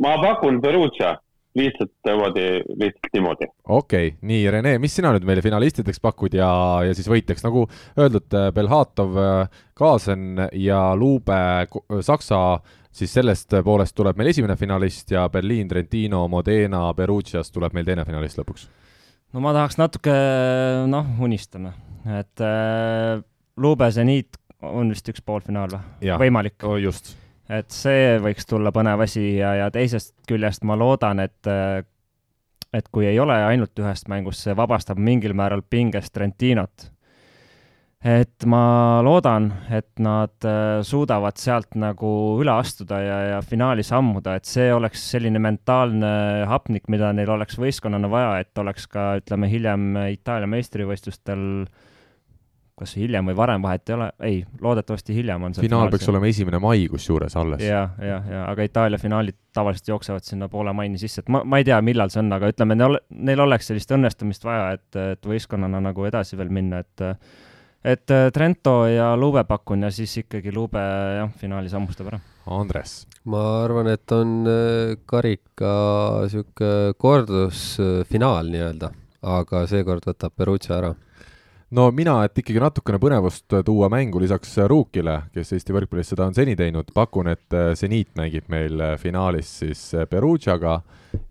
[0.00, 1.16] ma pakun Perugia
[1.54, 3.48] lihtsalt niimoodi, lihtsalt niimoodi.
[3.68, 6.50] okei okay,, nii, Rene, mis sina nüüd meile finalistideks pakud ja,
[6.86, 7.66] ja siis võitjaks, nagu
[7.98, 9.18] öeldud, Belhatov,
[9.78, 11.38] Kaasen ja Luube
[12.06, 12.40] Saksa,
[12.94, 18.06] siis sellest poolest tuleb meil esimene finalist ja Berliin, Trentino, Modena, Perugiast tuleb meil teine
[18.08, 18.68] finalist lõpuks.
[19.32, 20.14] no ma tahaks natuke,
[20.90, 21.74] noh, unistame,
[22.20, 23.20] et äh,
[23.56, 26.16] Luube seniit on vist üks poolfinaal või?
[26.24, 27.14] võimalik just
[27.52, 31.52] et see võiks tulla põnev asi ja, ja teisest küljest ma loodan, et
[32.74, 36.90] et kui ei ole ainult ühest mängust, see vabastab mingil määral pingest Trentinot.
[38.04, 42.08] et ma loodan, et nad äh, suudavad sealt nagu
[42.42, 47.56] üle astuda ja, ja finaali sammuda, et see oleks selline mentaalne hapnik, mida neil oleks
[47.56, 51.80] võistkonnana vaja, et oleks ka, ütleme, hiljem Itaalia meistrivõistlustel äh,
[52.78, 56.26] kas hiljem või varem, vahet ei ole, ei, loodetavasti hiljem on see finaal peaks olema
[56.26, 57.62] esimene mai kusjuures alles.
[57.62, 61.60] ja, ja, ja aga Itaalia finaalid tavaliselt jooksevad sinna poole maini sisse, et ma, ma
[61.62, 62.98] ei tea, millal see on, aga ütleme, neil,
[63.30, 67.06] neil oleks sellist õnnestumist vaja, et, et võistkonnana nagu edasi veel minna, et
[67.84, 72.20] et Trento ja Lube pakun ja siis ikkagi Lube jah, finaali sammustab ära.
[72.58, 73.04] Andres?
[73.30, 75.74] ma arvan, et on äh, karika
[76.32, 78.90] sihuke kordusfinaal nii-öelda,
[79.38, 80.94] aga seekord võtab Perugia ära
[81.74, 86.36] no mina, et ikkagi natukene põnevust tuua mängu lisaks Ruukile, kes Eesti võrkpallis seda on
[86.36, 90.80] seni teinud, pakun, et Zeniit äh, mängib meil äh, finaalis siis äh, Perugiaga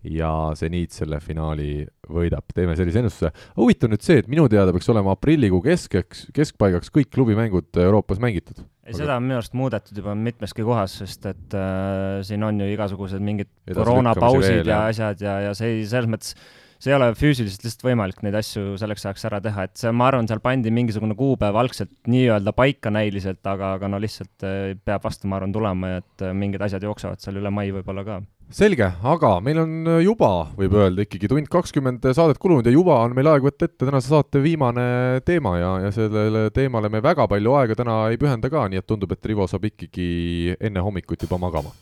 [0.08, 3.30] ja Zeniit selle finaali võidab, teeme sellise ennustuse.
[3.56, 8.64] huvitav nüüd see, et minu teada peaks olema aprillikuu keskeks, keskpaigaks kõik klubimängud Euroopas mängitud.
[8.84, 12.68] ei, seda on minu arust muudetud juba mitmeski kohas, sest et äh, siin on ju
[12.74, 16.36] igasugused mingid koroonapausid ja asjad ja, ja see selles mõttes
[16.84, 20.10] see ei ole füüsiliselt lihtsalt võimalik neid asju selleks ajaks ära teha, et see, ma
[20.10, 25.04] arvan, seal pandi mingisugune kuupäev algselt nii-öelda paika näiliselt, aga, aga no lihtsalt eh, peab
[25.06, 28.20] vastu, ma arvan, tulema et eh, mingid asjad jooksevad seal üle mai võib-olla ka.
[28.54, 33.00] selge, aga meil on eh, juba, võib öelda, ikkagi tund kakskümmend saadet kulunud ja juba
[33.06, 37.28] on meil aeg võtta ette tänase saate viimane teema ja, ja sellele teemale me väga
[37.30, 41.24] palju aega täna ei pühenda ka, nii et tundub, et Rivo saab ikkagi enne hommikut
[41.24, 41.72] juba magama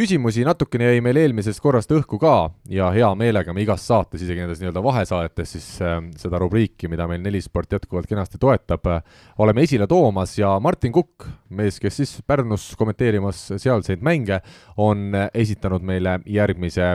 [0.00, 2.34] küsimusi natukene jäi meil eelmisest korrast õhku ka
[2.72, 7.04] ja hea meelega me igas saates, isegi nendes nii-öelda vahesaadetes siis äh, seda rubriiki, mida
[7.10, 9.02] meil Nelisport jätkuvalt kenasti toetab äh,,
[9.44, 14.40] oleme esile toomas ja Martin Kukk, mees, kes siis Pärnus kommenteerimas sealseid mänge,
[14.80, 16.94] on esitanud meile järgmise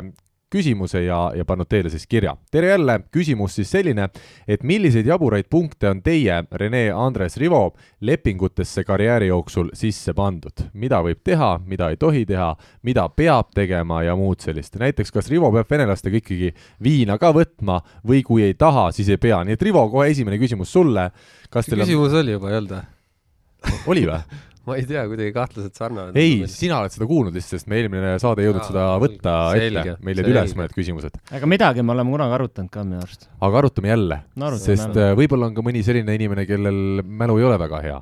[0.55, 2.35] küsimuse ja, ja pannud teile siis kirja.
[2.51, 4.07] tere jälle, küsimus siis selline,
[4.47, 10.65] et milliseid jaburaid punkte on teie, Rene Andres Rivo, lepingutesse karjääri jooksul sisse pandud?
[10.73, 12.53] mida võib teha, mida ei tohi teha,
[12.83, 14.79] mida peab tegema ja muud sellist.
[14.79, 16.53] näiteks, kas Rivo peab venelastega ikkagi
[16.83, 20.39] viina ka võtma või kui ei taha, siis ei pea, nii et Rivo, kohe esimene
[20.41, 21.09] küsimus sulle.
[21.49, 21.87] kas teil on...
[21.87, 23.79] küsimus oli juba, ei olnud või?
[23.91, 24.19] oli või?
[24.65, 26.15] ma ei tea, kuidagi kahtlaselt sarnane.
[26.19, 29.85] ei, sina oled seda kuulnud lihtsalt, sest me eelmine saade ei jõudnud seda võtta selge,
[29.93, 31.21] ette, meil jäid üles mõned küsimused.
[31.37, 33.29] aga midagi me oleme kunagi arutanud ka minu arust.
[33.45, 34.91] aga arutame jälle no,, sest.
[34.97, 38.01] Äh, võib-olla on ka mõni selline inimene, kellel mälu ei ole väga hea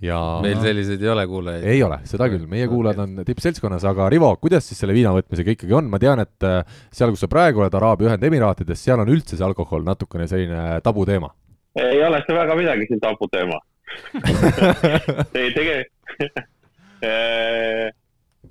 [0.00, 1.66] ja meil selliseid ei ole kuulajaid?
[1.74, 5.56] ei ole, seda küll, meie kuulajad on tippseltskonnas, aga Rivo, kuidas siis selle viina võtmisega
[5.56, 9.12] ikkagi on, ma tean, et äh, seal, kus sa praegu oled, Araabia Ühendemiraatides, seal on
[9.12, 11.34] üldse see alkohol natukene selline tabuteema?
[11.78, 13.60] ei ole see väga midagi siin tabuteema
[15.38, 16.48] ei, tegelikult
[17.02, 17.92] Äh,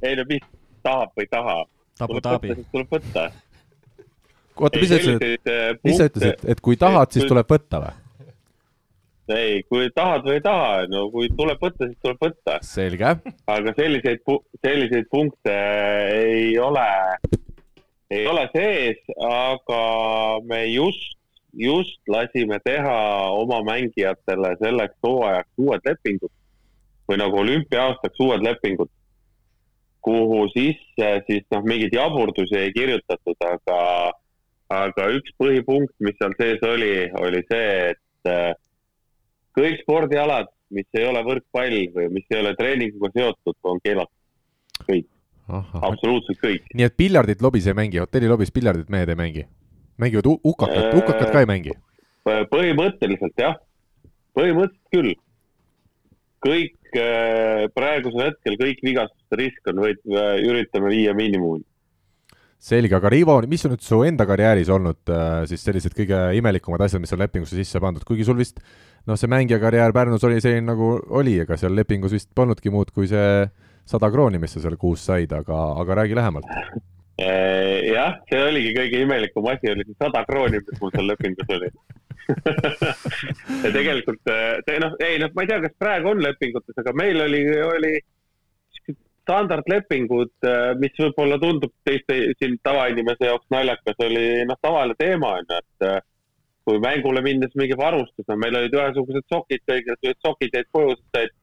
[0.02, 0.45] ei no mis
[0.82, 1.57] tahab või ei taha.
[1.99, 3.26] Tuleb võtta.
[4.56, 5.49] oota, mis sa ütlesid,
[5.86, 7.91] mis sa ütlesid, et kui tahad, siis tuleb võtta või?
[9.36, 12.57] ei, kui tahad või ei taha, no kui tuleb võtta, siis tuleb võtta.
[12.66, 13.14] selge.
[13.53, 14.26] aga selliseid,
[14.66, 15.60] selliseid punkte
[16.16, 16.88] ei ole,
[18.10, 19.84] ei ole sees, aga
[20.49, 21.18] me just,
[21.53, 22.97] just lasime teha
[23.31, 26.31] oma mängijatele selleks hooajaks uued lepingud
[27.09, 28.89] või nagu olümpia-aastaks uued lepingud,
[30.05, 33.80] kuhu sisse siis noh, mingeid jaburdusi ei kirjutatud, aga,
[34.77, 38.51] aga üks põhipunkt, mis seal sees oli, oli see, et äh,
[39.57, 44.15] kõik spordialad, mis ei ole võrkpall või mis ei ole treeninguga seotud, on keelatud.
[44.85, 45.07] kõik.
[45.49, 46.69] absoluutselt kõik.
[46.77, 49.47] nii et piljardit lobis ei mängi, hotellilobis piljardit mehed ei mängi?
[50.01, 51.76] Mängivad hukakat, hukakat ka ei mängi?
[52.51, 53.57] põhimõtteliselt jah,
[54.38, 55.15] põhimõtteliselt küll
[56.43, 61.65] kõik äh, praegusel hetkel kõik vigastuste risk on, võid, äh, üritame viia miinimumi.
[62.59, 66.84] selge, aga Rivo, mis on nüüd su enda karjääris olnud äh, siis sellised kõige imelikumad
[66.84, 68.59] asjad, mis on lepingusse sisse pandud, kuigi sul vist
[69.07, 72.91] noh, see mängija karjäär Pärnus oli selline nagu oli, ega seal lepingus vist polnudki muud
[72.95, 73.47] kui see
[73.89, 76.51] sada krooni, mis sa seal kuus said, aga, aga räägi lähemalt
[77.19, 81.71] jah, see oligi kõige imelikum asi, oli see sada krooni, mis mul seal lepingus oli.
[83.63, 87.21] Ja tegelikult, eh, noh, ei noh, ma ei tea, kas praegu on lepingutes, aga meil
[87.23, 87.93] oli, oli
[89.29, 95.49] standardlepingud, eh, mis võib-olla tundub teiste siin tavainimese jaoks naljakas, oli noh, tavaline teema on
[95.49, 95.99] ju, et eh,
[96.69, 101.33] kui mängule minnes mingi varustus, no meil olid ühesugused sokid, kõik sokid jäid koju, said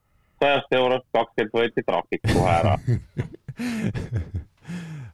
[0.41, 2.75] sajast eurost kakskümmend võeti trahviks kohe ära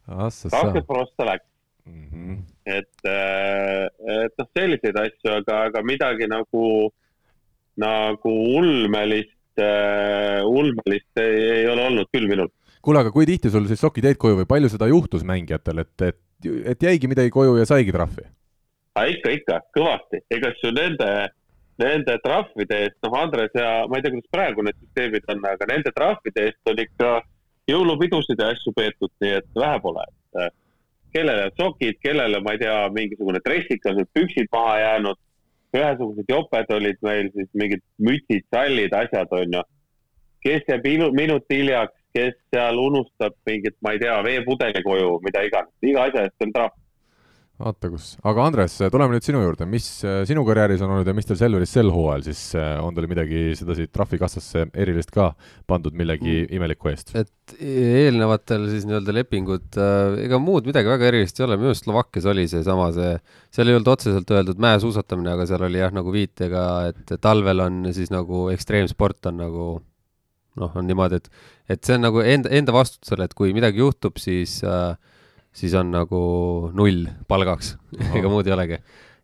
[0.07, 1.47] kakskümmend prossa läks
[1.85, 2.07] mm.
[2.11, 2.37] -hmm.
[2.65, 3.85] et, äh,
[4.25, 6.91] et noh, selliseid asju, aga, aga midagi nagu,
[7.79, 12.51] nagu ulmelist, äh, ulmelist ei, ei ole olnud küll minul.
[12.81, 16.01] kuule, aga kui tihti sul siis sokid jäid koju või palju seda juhtus mängijatel, et,
[16.01, 18.27] et, et jäigi midagi koju ja saigi trahvi?
[18.93, 21.07] ikka, ikka, kõvasti, ega ju nende,
[21.81, 25.69] nende trahvide eest, noh, Andres ja ma ei tea, kuidas praegu need süsteemid on, aga
[25.71, 27.13] nende trahvide eest on ikka
[27.71, 30.03] jõulupidusid ja asju peetud, nii et vähe pole,
[30.35, 30.55] et
[31.13, 35.19] kellele sokid, kellele, ma ei tea, mingisugune dressikas või püksid maha jäänud.
[35.73, 39.61] ühesugused joped olid meil siis mingid mütsid, sallid, asjad onju.
[40.43, 40.85] kes jääb
[41.15, 46.25] minut hiljaks, kes seal unustab mingit, ma ei tea, veepudeli koju, mida iganes, iga asja
[46.27, 46.82] eest on trahv
[47.63, 51.15] vaata kus, aga Andres, tuleme nüüd sinu juurde, mis äh, sinu karjääris on olnud ja
[51.15, 55.29] mis teil Selveris sel hooajal siis äh, on teil midagi sedasi trahvikassasse erilist ka
[55.69, 56.51] pandud millegi mm.
[56.57, 57.13] imeliku eest?
[57.19, 61.87] et eelnevatel siis nii-öelda lepingud äh,, ega muud midagi väga erilist ei ole, minu arust
[61.87, 63.15] Slovakkias oli seesama see,
[63.55, 67.81] seal ei olnud otseselt öeldud mäesuusatamine, aga seal oli jah, nagu viitega, et talvel on
[67.95, 69.67] siis nagu ekstreemsport on nagu
[70.59, 71.31] noh, on niimoodi, et,
[71.75, 74.93] et see on nagu enda, enda vastutusel, et kui midagi juhtub, siis äh,
[75.53, 76.21] siis on nagu
[76.75, 77.75] null palgaks
[78.17, 78.79] ega muud ei olegi.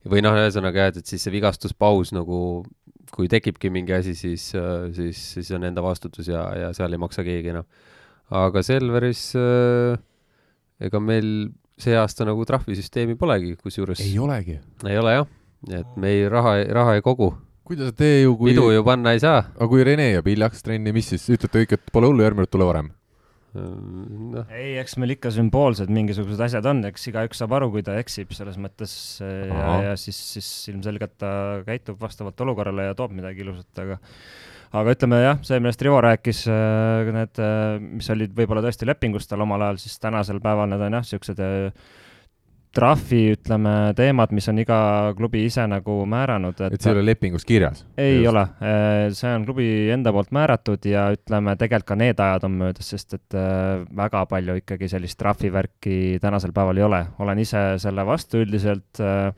[0.10, 2.64] või noh, ühesõnaga jah, et siis see vigastuspaus nagu,
[3.12, 4.52] kui tekibki mingi asi, siis,
[4.96, 7.68] siis, siis on enda vastutus ja, ja seal ei maksa keegi enam.
[8.30, 10.00] aga Selveris äh,
[10.80, 11.50] ega meil
[11.80, 14.02] see aasta nagu trahvisüsteemi polegi, kusjuures.
[14.04, 14.60] ei olegi?
[14.88, 15.30] ei ole jah,
[15.82, 17.34] et me ei raha, raha ei kogu
[17.70, 19.44] kuidas te ju kui pidu ju panna ei saa.
[19.54, 22.56] aga kui Rene jääb hiljaks trenni, mis siis, ütlete kõik, et pole hullu, järgmine kord
[22.56, 22.90] tule varem?
[23.60, 24.44] No..
[24.56, 28.34] ei, eks meil ikka sümboolsed mingisugused asjad on, eks igaüks saab aru, kui ta eksib
[28.38, 31.32] selles mõttes ja, ja siis, siis ilmselgelt ta
[31.68, 34.00] käitub vastavalt olukorrale ja toob midagi ilusat, aga
[34.80, 36.44] aga ütleme jah, see, millest Rivo rääkis,
[37.10, 37.42] need,
[37.98, 41.42] mis olid võib-olla tõesti lepingus tal omal ajal, siis tänasel päeval need on jah, niisugused
[42.76, 44.80] trahvi, ütleme, teemad, mis on iga
[45.18, 47.82] klubi ise nagu määranud, et et see ei ole lepingus kirjas?
[47.98, 48.30] ei Just.
[48.32, 52.60] ole, äh, see on klubi enda poolt määratud ja ütleme, tegelikult ka need ajad on
[52.62, 57.02] möödas, sest et äh, väga palju ikkagi sellist trahvivärki tänasel päeval ei ole.
[57.20, 59.34] olen ise selle vastu üldiselt äh,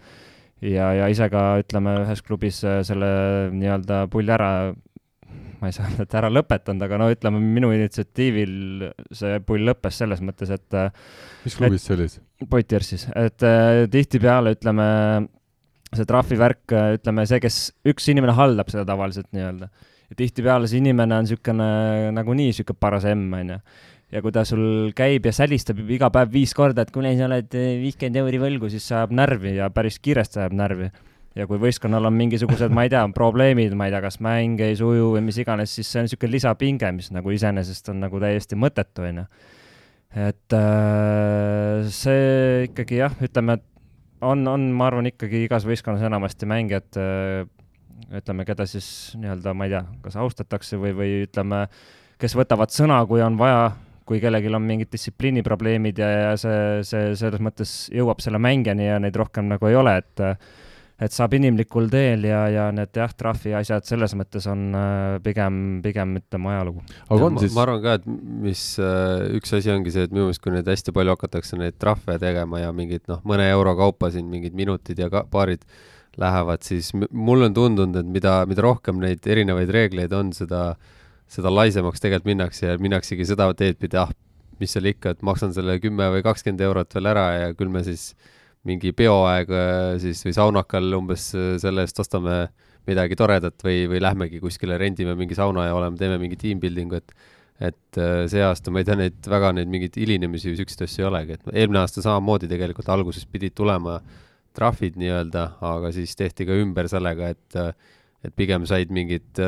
[0.61, 3.11] ja, ja ise ka, ütleme, ühes klubis selle
[3.55, 4.51] nii-öelda pulli ära
[5.61, 9.99] ma ei saa öelda, et ära lõpetanud, aga no ütleme, minu initsiatiivil see pull lõppes
[10.01, 10.77] selles mõttes, et
[11.45, 12.23] mis klubis see oli siis?
[12.49, 14.87] Poitiersis, et äh, tihtipeale ütleme,
[15.93, 17.61] see trahvivärk, äh, ütleme see, kes,
[17.93, 19.69] üks inimene haldab seda tavaliselt nii-öelda.
[20.09, 21.69] ja tihtipeale see inimene on niisugune
[22.17, 23.59] nagunii niisugune paras emm, on ju.
[24.17, 24.65] ja kui ta sul
[24.97, 28.73] käib ja sälistab iga päev viis korda, et kuule, sa oled äh, viiskümmend euri võlgu,
[28.73, 30.89] siis see ajab närvi ja päris kiiresti ajab närvi
[31.37, 34.75] ja kui võistkonnal on mingisugused, ma ei tea, probleemid, ma ei tea, kas mäng ei
[34.79, 38.59] suju või mis iganes, siis see on niisugune lisapinge, mis nagu iseenesest on nagu täiesti
[38.59, 39.25] mõttetu, onju.
[40.21, 43.67] Et äh, see ikkagi jah, ütleme, et
[44.27, 47.45] on, on, ma arvan, ikkagi igas võistkonnas enamasti mängijad äh,,
[48.19, 51.63] ütleme, keda siis nii-öelda, ma ei tea, kas austatakse või, või ütleme,
[52.19, 53.71] kes võtavad sõna, kui on vaja,
[54.09, 58.99] kui kellelgi on mingid distsipliiniprobleemid ja, ja see, see selles mõttes jõuab selle mängijani ja
[58.99, 60.25] neid rohkem nagu ei ole, et
[61.01, 65.55] et saab inimlikul teel ja, ja need jah, trahvi asjad selles mõttes on äh, pigem,
[65.85, 66.83] pigem ütleme ajalugu.
[67.07, 67.55] aga on siis?
[67.55, 68.05] ma arvan ka, et
[68.45, 71.79] mis äh, üks asi ongi see, et minu meelest, kui nüüd hästi palju hakatakse neid
[71.81, 75.65] trahve tegema ja mingid noh, mõne euro kaupa siin mingid minutid ja ka, paarid
[76.19, 80.73] lähevad, siis mulle on tundunud, et mida, mida rohkem neid erinevaid reegleid on, seda,
[81.31, 84.11] seda laisemaks tegelikult minnakse ja minnaksegi seda teed pidi, ah,
[84.61, 87.81] mis seal ikka, et maksan selle kümme või kakskümmend eurot veel ära ja küll me
[87.87, 88.11] siis
[88.67, 92.43] mingi peoaeg äh, siis või saunakal umbes äh, selle eest ostame
[92.89, 97.01] midagi toredat või, või lähmegi kuskile, rendime mingi sauna ja oleme, teeme mingi team building'u,
[97.01, 97.15] et
[97.61, 101.03] et äh, see aasta ma ei tea, neid väga neid mingeid hilinemisi või siukseid asju
[101.03, 103.99] ei olegi, et eelmine aasta samamoodi tegelikult alguses pidid tulema
[104.57, 107.59] trahvid nii-öelda, aga siis tehti ka ümber sellega, et
[108.25, 109.41] et pigem said mingid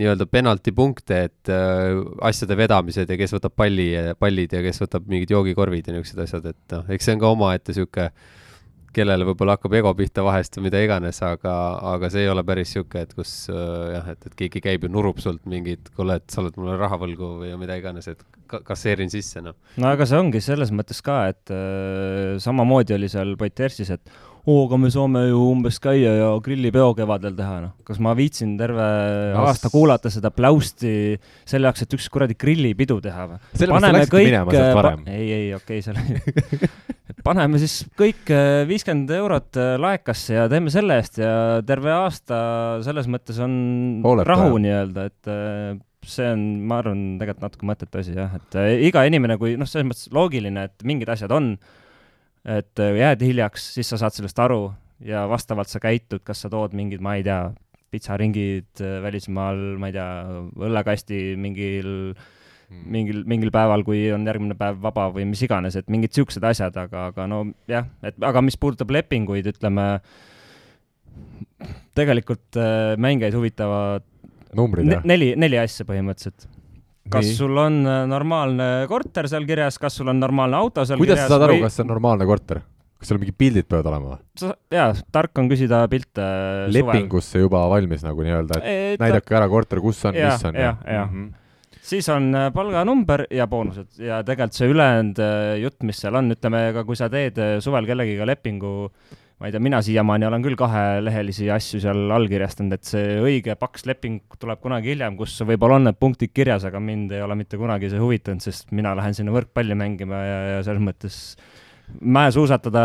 [0.00, 1.52] nii-öelda penalti punkte, et
[2.24, 6.24] asjade vedamised ja kes võtab palli ja pallid ja kes võtab mingid joogikorvid ja niisugused
[6.24, 8.08] asjad, et noh, eks see on ka omaette niisugune
[8.94, 11.54] kellele võib-olla hakkab ego pihta vahest või mida iganes, aga,
[11.94, 14.92] aga see ei ole päris niisugune, et kus äh, jah, et, et keegi käib ja
[14.92, 18.60] nurub sult mingit, kuule, et sa oled mulle raha võlgu või mida iganes, et ka
[18.66, 19.56] kasseerin sisse, noh.
[19.80, 24.62] no aga see ongi selles mõttes ka, et äh, samamoodi oli seal Poitersis, et oo,
[24.66, 27.74] aga me saame ju umbes käia ja grillipeo kevadel teha, noh.
[27.86, 28.86] kas ma viitsin terve
[29.34, 31.14] no, aasta kuulata seda pläusti
[31.46, 33.38] selle jaoks, et üks kuradi grillipidu teha või?
[33.70, 36.70] paneme kõik, pa ei, ei, okei okay,, selle
[37.26, 41.34] paneme siis kõik äh, viiskümmend eurot äh, laekasse ja teeme selle eest ja
[41.66, 42.42] terve aasta
[42.86, 43.54] selles mõttes on
[44.02, 44.34] Hooleta.
[44.34, 48.58] rahu nii-öelda, et äh, see on, ma arvan, tegelikult natuke mõttetu asi jah, et
[48.88, 51.52] iga inimene, kui noh, selles mõttes loogiline, et mingid asjad on
[52.44, 54.66] et äh, jääd hiljaks, siis sa saad sellest aru
[55.06, 57.52] ja vastavalt sa käitud, kas sa tood mingid, ma ei tea,
[57.92, 60.08] pitsaringid äh, välismaal, ma ei tea,
[60.68, 62.84] õllekasti mingil hmm.
[62.96, 66.76] mingil, mingil päeval, kui on järgmine päev vaba või mis iganes, et mingid siuksed asjad,
[66.86, 69.86] aga, aga no jah, et aga mis puudutab lepinguid, ütleme,
[71.98, 74.08] tegelikult äh, mängijaid huvitavad
[74.58, 75.06] numbrid, jah?
[75.06, 76.48] neli, neli asja põhimõtteliselt
[77.12, 77.38] kas Nii.
[77.38, 81.28] sul on äh, normaalne korter seal kirjas, kas sul on normaalne auto seal kuidas kirjas?
[81.28, 82.62] kuidas sa saad aru või..., kas see on normaalne korter?
[83.02, 84.50] kas seal mingid pildid peavad olema või?
[84.78, 86.26] jaa, tark on küsida pilte
[86.72, 87.46] lepingusse suvel.
[87.48, 90.58] juba valmis nagu nii-öelda, et e, näidake ära korter, kus on, mis on.
[90.58, 91.08] jah, jah.
[91.10, 91.80] Mm -hmm.
[91.92, 96.30] siis on äh, palganumber ja boonused ja tegelikult see ülejäänud äh, jutt, mis seal on,
[96.36, 100.42] ütleme, ka kui sa teed suvel kellegiga lepingu äh, ma ei tea, mina siiamaani olen
[100.44, 105.80] küll kahelehelisi asju seal allkirjastanud, et see õige paks leping tuleb kunagi hiljem, kus võib-olla
[105.80, 109.18] on need punktid kirjas, aga mind ei ole mitte kunagi see huvitanud, sest mina lähen
[109.18, 111.16] sinna võrkpalli mängima ja, ja selles mõttes
[111.98, 112.84] mäesuusatada,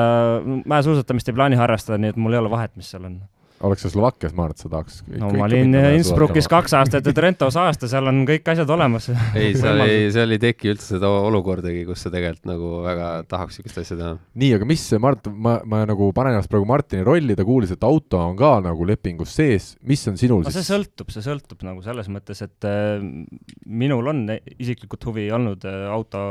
[0.65, 3.19] mäesuusatamist ei plaani harrastada, nii et mul ei ole vahet, mis seal on
[3.65, 4.99] oleks sa Slovakkias, ma arvan, et sa tahaks.
[5.09, 9.09] no ma olin Innsbruckis kaks aastat ja Trentos aasta, seal on kõik asjad olemas.
[9.39, 13.57] ei, seal ei, seal ei teki üldse seda olukordagi, kus sa tegelikult nagu väga tahaks
[13.57, 14.11] niisugust asja teha.
[14.43, 17.88] nii, aga mis, Mart, ma, ma nagu panen ennast praegu Martini rolli, ta kuulis, et
[17.88, 20.61] auto on ka nagu lepingus sees, mis on sinul no, siis?
[20.61, 23.01] see sõltub, see sõltub nagu selles mõttes, et äh,
[23.65, 24.25] minul on
[24.57, 26.29] isiklikult huvi olnud äh, auto,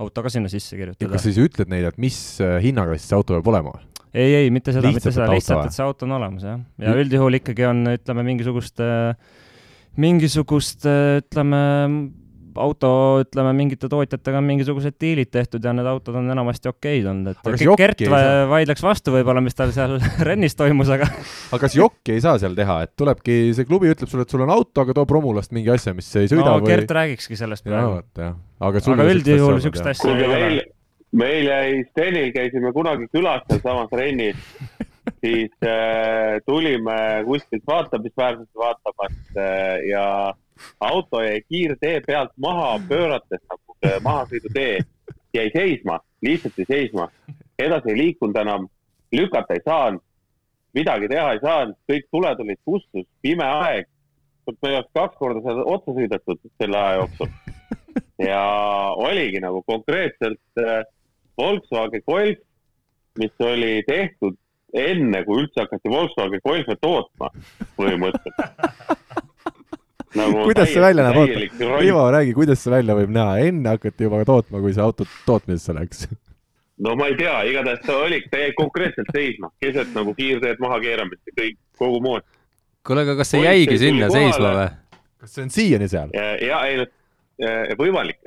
[0.00, 1.12] auto ka sinna sisse kirjutada.
[1.12, 3.76] kas sa siis ütled neile, et mis äh, hinnaga siis see auto peab olema?
[4.14, 6.58] Ei, ei, mitte seda, mitte seda, lihtsalt, et see auto on olemas, jah.
[6.82, 8.82] ja üldjuhul ikkagi on, ütleme, mingisugust,
[10.00, 10.88] mingisugust,
[11.22, 11.62] ütleme,
[12.60, 12.90] auto,
[13.22, 17.54] ütleme, mingite tootjatega on mingisugused diilid tehtud ja need autod on enamasti okeid olnud, Aga
[17.54, 18.42] et kas Jokki va saa?
[18.50, 19.96] vaidleks vastu võib-olla, mis tal seal
[20.28, 24.10] rennis toimus, aga aga kas jokki ei saa seal teha, et tulebki, see klubi ütleb
[24.12, 26.74] sulle, et sul on auto, aga too promulast mingi asja, mis ei sõida no või
[26.74, 28.30] Gert räägikski sellest jaa, praegu.
[28.60, 30.54] aga aga üldjuhul olnud, asja ei ole.
[31.12, 34.36] meil, jäi Stenil, käisime kunagi külas sealsamas rennis,
[35.20, 40.34] siis äh, tulime kuskilt vaatamistväärselt vaatamas äh, ja
[40.80, 44.80] auto jäi kiirtee pealt maha pöörates nagu see mahasõidutee.
[45.32, 47.08] Jäi seisma, lihtsalt jäi seisma,
[47.58, 48.66] edasi ei liikunud enam,
[49.12, 50.02] lükata ei saanud,
[50.76, 53.88] midagi teha ei saanud, kõik tuled olid kustus, pime aeg.
[54.46, 57.28] me oleks kaks korda seal otsa sõidetud selle aja jooksul.
[58.22, 58.42] Ja
[58.96, 60.84] oligi nagu konkreetselt äh,
[61.38, 62.40] Volkswagen Golf,
[63.18, 64.36] mis oli tehtud
[64.72, 67.28] enne, kui üldse hakati Volkswagen Golfe tootma
[67.76, 69.20] põhimõtteliselt
[70.18, 71.84] nagu kuidas see välja näeb, oota.
[71.84, 75.76] Ivo, räägi, kuidas see välja võib näha, enne hakati juba tootma, kui see auto tootmisesse
[75.76, 76.06] läks.
[76.84, 80.80] no ma ei tea, igatahes ta oli, ta jäi konkreetselt seisma, keset nagu kiirteed maha
[80.84, 82.26] keeramist ja kõik, kogu mood.
[82.86, 84.32] kuule, aga kas see jäigi sinna kohale.
[84.32, 84.98] seisma või?
[85.22, 86.16] kas see on siiani seal?
[86.16, 86.92] ja, ja ei noh,
[87.78, 88.18] võimalik.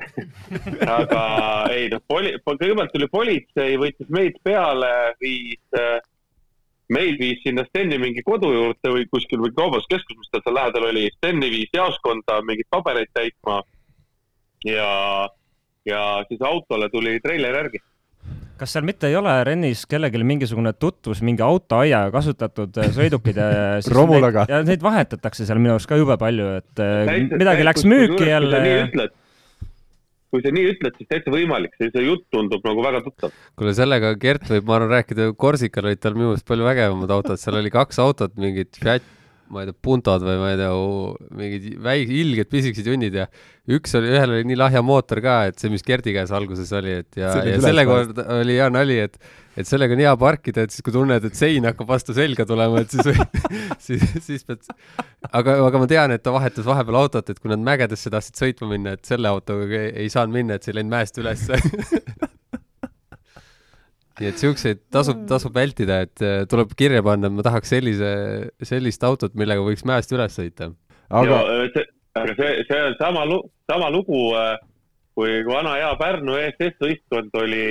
[0.97, 1.21] aga
[1.73, 4.91] ei noh, poli-, kõigepealt tuli politsei, võttis meid peale,
[5.21, 5.61] viis,
[6.89, 10.89] meid viis sinna Steni mingi kodu juurde või kuskil või kaubanduskeskus, mis tal seal lähedal
[10.91, 11.07] oli.
[11.17, 13.61] Steni viis jaoskonda mingeid pabereid täitma.
[14.65, 15.29] ja,
[15.85, 17.83] ja siis autole tuli treiler järgi.
[18.59, 23.49] Kas seal mitte ei ole rennis kellelgi mingisugune tutvus mingi autoaiaga kasutatud äh, sõidukid ja
[23.83, 24.45] siis Romulaga.
[24.45, 28.31] neid, ja neid vahetatakse seal minu arust ka jube palju, et äh, midagi läks müüki
[28.31, 29.11] jälle
[30.35, 33.35] kui sa nii ütled, siis täitsa võimalik, see, see jutt tundub nagu väga tuttav.
[33.55, 37.39] kuule, sellega Gert võib, ma arvan, rääkida, Korsikal olid tal minu meelest palju vägevamad autod,
[37.39, 39.05] seal oli kaks autot, mingid Fiat,
[39.53, 40.71] ma ei tea, Puntod või ma ei tea,
[41.37, 43.25] mingid väik-, ilged pisikesed junnid ja
[43.75, 46.99] üks oli, ühel oli nii lahja mootor ka, et see, mis Gerdi käes alguses oli,
[47.03, 48.13] et ja, ja selle pärast.
[48.15, 49.19] kord oli hea nali, et
[49.55, 52.81] et sellega on hea parkida, et siis kui tunned, et sein hakkab vastu selga tulema,
[52.83, 53.21] et siis,
[53.87, 54.65] siis, siis pead,
[55.31, 58.73] aga, aga ma tean, et ta vahetas vahepeal autot, et kui nad mägedesse tahtsid sõitma
[58.73, 61.61] minna, et selle autoga ei, ei saanud minna, et see ei läinud mäest ülesse
[64.19, 68.11] nii et siukseid tasub, tasub vältida, et äh, tuleb kirja panna, et ma tahaks sellise,
[68.63, 70.71] sellist autot, millega võiks mäest üles sõita.
[71.09, 71.89] aga ja see,
[72.21, 74.21] aga see, see on sama lu-, sama lugu,
[75.15, 77.65] kui vana hea Pärnu ESS võistkond oli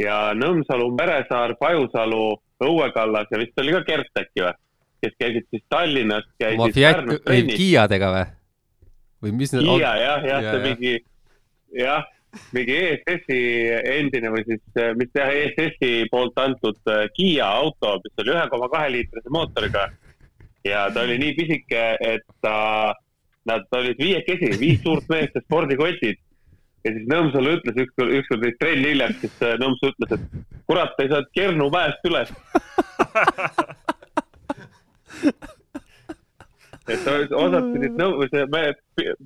[0.00, 2.24] ja Nõmsalu, Meresaar, Pajusalu,
[2.64, 4.56] Õue kallas ja vist oli ka Gert äkki või,
[5.04, 7.60] kes käisid siis Tallinnast, oma käisid Fiat Pärnus, ei trennis.
[7.60, 8.26] Kiiadega või?
[9.22, 10.94] või mis need Kiia jah, jah, Jaa, see mingi,
[11.76, 12.08] jah,
[12.56, 13.40] mingi ESS-i
[13.96, 14.62] endine või siis,
[14.98, 19.82] mis jah, ESS-i poolt antud äh, Kiia auto, mis oli ühe koma kahe liitrise mootoriga.
[20.66, 22.56] ja ta oli nii pisike, et ta,
[23.46, 26.16] nad olid viiekesi, viis suurt meest ja spordikotid.
[26.84, 30.24] ja siis Nõmsalu ütles ükskord, ükskord olid trenni hiljaks, siis äh, Nõmsalu ütles, et
[30.66, 32.30] kurat, ei saanud Kernu mäest üles.
[36.92, 38.74] et osad pidid nõu-, see me-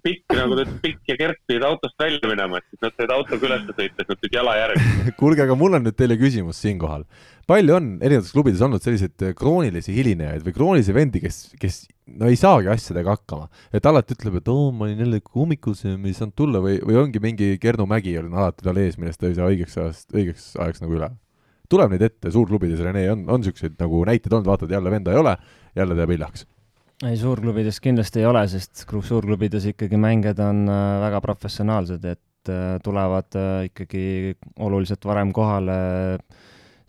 [0.05, 3.13] pikk nagu ta ütles, pikk ja Gert pidid autost välja minema, et siis nad said
[3.15, 4.87] autoga üles sõita, siis nad pidid jala järgi.
[5.21, 7.07] kuulge, aga mul on nüüd teile küsimus siinkohal.
[7.51, 11.81] palju on erinevates klubides olnud selliseid äh, kroonilisi hilinejaid või kroonilisi vendi, kes, kes
[12.19, 15.97] no ei saagi asjadega hakkama, et alati ütleb, et oo, ma olin jälle hommikus ja
[15.97, 19.21] ma ei saanud tulla või, või ongi mingi Kernu Mägi on alati tal ees, millest
[19.23, 21.11] ta ei saa õigeks ajast, õigeks ajaks nagu üle.
[21.71, 25.21] tuleb neid ette suurklubides, Rene, on, on siukseid nagu näiteid olnud, vaatad jälle venda ei
[25.21, 25.37] ole,
[25.79, 26.47] jälle teeb hiljaks.
[27.07, 32.77] ei, suurklubides kindlasti ei ole, sest suurklubides ikkagi mängijad on äh, väga professionaalsed, et äh,
[32.85, 35.81] tulevad äh, ikkagi oluliselt varem kohale.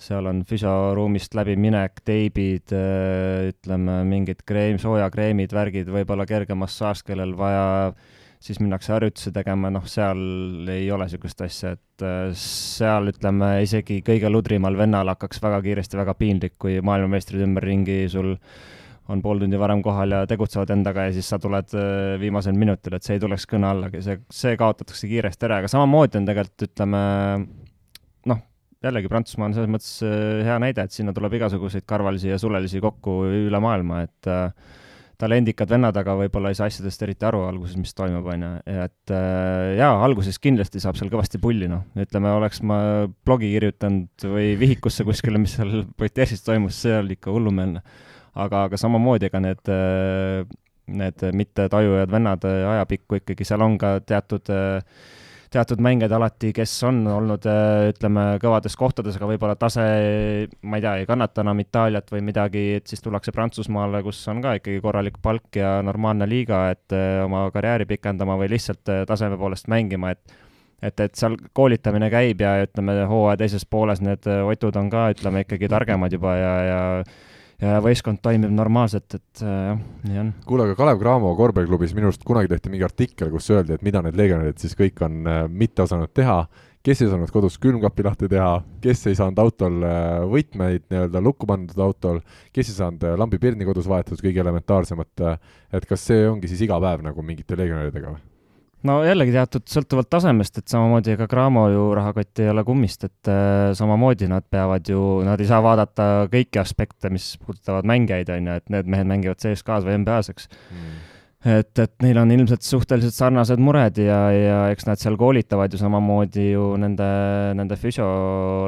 [0.01, 7.91] seal on füsioruumist läbiminek, teibid, ütleme mingid kreem, soojakreemid, värgid, võib-olla kerge massaaž, kellel vaja,
[8.41, 10.21] siis minnakse harjutusi tegema, noh, seal
[10.73, 15.99] ei ole niisugust asja, et äh, seal ütleme isegi kõige ludrimal vennal hakkaks väga kiiresti
[15.99, 18.33] väga piinlik, kui maailmameistrid ümberringi sul
[19.11, 22.95] on pool tundi varem kohal ja tegutsevad endaga ja siis sa tuled äh, viimasel minutil,
[22.97, 26.67] et see ei tuleks kõne allagi, see, see kaotatakse kiiresti ära, aga samamoodi on tegelikult
[26.69, 27.01] ütleme
[28.31, 28.43] noh,
[28.85, 32.83] jällegi Prantsusmaa on selles mõttes äh, hea näide, et sinna tuleb igasuguseid karvalisi ja sulelisi
[32.83, 34.77] kokku üle maailma, et äh,
[35.21, 39.13] talendikad vennad aga võib-olla ei saa asjadest eriti aru alguses, mis toimub, on ju, et
[39.13, 42.79] äh, jaa, alguses kindlasti saab seal kõvasti pulli, noh, ütleme, oleks ma
[43.27, 47.83] blogi kirjutanud või vihikusse kuskile, mis seal Poitiers toimus, see oli ikka hullumeelne
[48.35, 49.71] aga, aga samamoodi, ega need,
[50.91, 54.51] need mittetajujad vennad äh, ajapikku ikkagi seal on ka teatud,
[55.51, 57.47] teatud mängijad alati, kes on olnud
[57.91, 59.83] ütleme, kõvades kohtades, aga võib-olla tase,
[60.63, 64.39] ma ei tea, ei kannata enam Itaaliat või midagi, et siis tullakse Prantsusmaale, kus on
[64.43, 66.95] ka ikkagi korralik palk ja normaalne liiga, et
[67.25, 70.39] oma karjääri pikendama või lihtsalt taseme poolest mängima, et
[70.81, 75.43] et, et seal koolitamine käib ja ütleme, hooaja teises pooles need otud on ka, ütleme
[75.45, 76.79] ikkagi targemad juba ja ja
[77.61, 79.77] võistkond toimib normaalselt, et äh, jah,
[80.07, 80.33] nii on.
[80.47, 84.01] kuule, aga Kalev Cramo korvpalliklubis minu arust kunagi tehti mingi artikkel, kus öeldi, et mida
[84.01, 86.39] need legionärid siis kõik on äh, mitte osanud teha,
[86.81, 91.49] kes ei saanud kodus külmkapi lahti teha, kes ei saanud autol äh, võtmeid nii-öelda lukku
[91.49, 92.19] pandud autol,
[92.55, 95.27] kes ei saanud lambipirni kodus vahetada, kõige elementaarsemat,
[95.77, 98.30] et kas see ongi siis iga päev nagu mingite legionäridega või?
[98.87, 103.31] No jällegi teatud sõltuvalt tasemest, et samamoodi ega Cramo ju rahakott ei ole kummist, et
[103.31, 108.51] äh, samamoodi nad peavad ju, nad ei saa vaadata kõiki aspekte, mis puudutavad mängijaid, on
[108.51, 110.51] ju, et need mehed mängivad CSKA-s või NBA-s, eks.
[110.71, 110.99] Mm
[111.41, 115.79] et, et neil on ilmselt suhteliselt sarnased mured ja, ja eks nad seal koolitavad ju
[115.81, 117.07] samamoodi ju nende,
[117.57, 118.07] nende füsio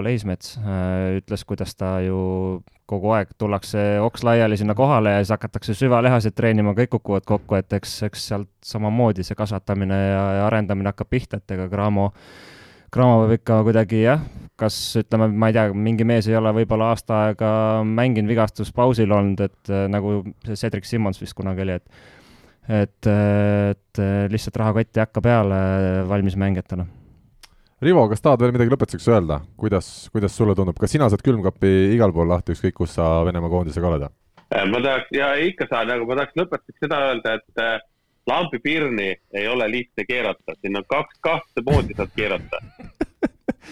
[0.05, 5.35] Leismets äh, ütles, kuidas ta ju kogu aeg tullakse oks laiali sinna kohale ja siis
[5.35, 10.47] hakatakse süvalehaseid treenima, kõik kukuvad kokku, et eks, eks sealt samamoodi see kasvatamine ja, ja
[10.49, 12.09] arendamine hakkab pihta, et ega Cramo
[12.93, 14.19] Cramo peab ikka kuidagi jah,
[14.59, 17.53] kas ütleme, ma ei tea, mingi mees ei ole võib-olla aasta aega
[17.85, 22.22] mänginud vigastuspausil olnud, et äh, nagu see Cedric Simmons vist kunagi oli, et
[22.69, 25.61] et, et lihtsalt rahakott ei hakka peale
[26.09, 26.85] valmis mängijatele.
[27.83, 31.71] Rivo, kas tahad veel midagi lõpetuseks öelda, kuidas, kuidas sulle tundub, kas sina saad külmkapi
[31.91, 34.05] igal pool lahti, ükskõik kus sa Venemaa koondisega oled?
[34.53, 37.73] Äh, ma tahaks ja ikka saan, aga ma tahaks lõpetuseks seda öelda, et äh,
[38.31, 42.61] lambi pirni ei ole lihtne keerata, siin on kaks kahte moodi saad keerata.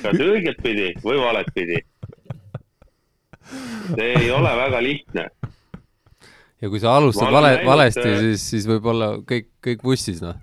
[0.02, 1.80] kas õiget pidi või valet pidi.
[3.96, 5.30] see ei ole väga lihtne
[6.62, 10.38] ja kui sa alustad vale, valesti, äh, siis, siis võib-olla kõik, kõik vussis, noh.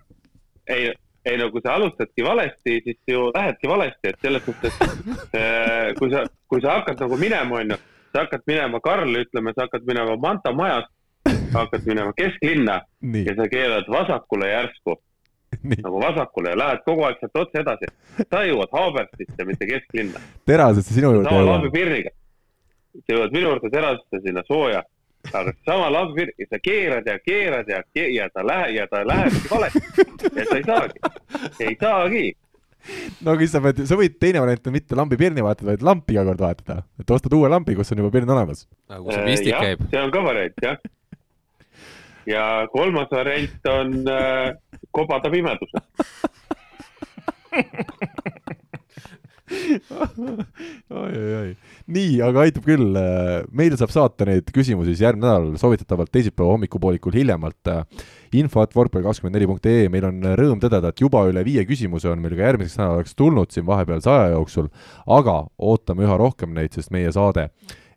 [0.66, 0.90] ei,
[1.28, 4.78] ei no kui sa alustadki valesti, siis ju lähedki valesti, et selles suhtes
[5.38, 7.78] äh, kui sa, kui sa hakkad nagu minema, onju,
[8.12, 10.92] sa hakkad minema, Karl, ütleme, sa hakkad minema Manta majast,
[11.54, 13.26] hakkad minema kesklinna Nii.
[13.28, 14.98] ja sa keerad vasakule järsku.
[15.84, 17.88] Nagu vasakule ja lähed kogu aeg sealt otse edasi.
[18.20, 20.20] sa jõuad Haaberstisse, mitte kesklinna.
[20.46, 21.40] terasesse sinu juurde jõuad.
[21.46, 22.12] sama lambipirniga.
[22.98, 24.82] sa jõuad minu juurde terasesse sinna sooja
[25.32, 29.80] aga sama lambi, sa keerad ja keerad ja, ja ta läheb ja ta lähebki valesti.
[30.36, 30.98] ja sa ei saagi,
[31.60, 32.26] ei saagi.
[33.20, 35.82] no aga siis sa pead, sa võid, teine variant on mitte lambi pirni vahetada, vaid
[35.84, 36.82] lampi iga kord vahetada.
[37.00, 38.64] et ostad uue lambi, kus on juba pirn olemas.
[38.88, 39.84] nagu see pistik äh, käib.
[39.90, 40.76] see on ka variant, jah.
[42.26, 44.54] ja kolmas variant on äh,
[44.92, 45.82] kobada pimeduses
[50.90, 51.52] oi-oi-oi.
[51.94, 52.98] nii, aga aitab küll.
[53.54, 57.72] meile saab saata neid küsimusi siis järgmine nädal, soovitatavalt teisipäeva hommikupoolikul hiljemalt.
[58.38, 62.48] info at võrkpalli24.ee, meil on rõõm tõdeda, et juba üle viie küsimuse on meil ka
[62.50, 64.68] järgmiseks nädalaks tulnud siin vahepealse aja jooksul,
[65.06, 67.48] aga ootame üha rohkem neid, sest meie saade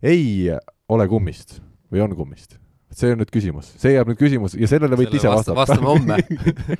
[0.01, 0.49] ei
[0.89, 1.59] ole kummist
[1.91, 2.60] või on kummist
[2.95, 5.55] see on nüüd küsimus, see jääb nüüd küsimus ja sellele võite ise vastata.
[5.57, 6.17] vastame homme.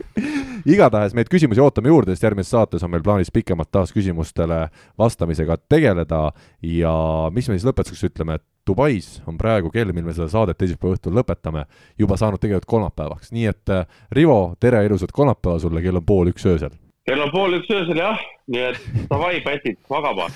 [0.74, 4.66] Igatahes meid küsimusi ootame juurde, sest järgmises saates on meil plaanis pikemalt taas küsimustele
[5.00, 6.28] vastamisega tegeleda.
[6.68, 6.94] Ja
[7.34, 10.94] mis me siis lõpetuseks ütleme, et Dubais on praegu kell, mil me seda saadet teisipäeva
[10.94, 11.66] õhtul lõpetame,
[11.98, 16.30] juba saanud tegelikult kolmapäevaks, nii et äh, Rivo, tere, ilusat kolmapäeva sulle, kell on pool
[16.30, 16.76] üks öösel
[17.08, 18.22] kell on pool üks öösel jah,
[18.52, 18.80] nii et
[19.10, 20.28] davai, pätid, magama,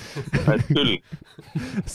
[0.54, 0.96] et küll.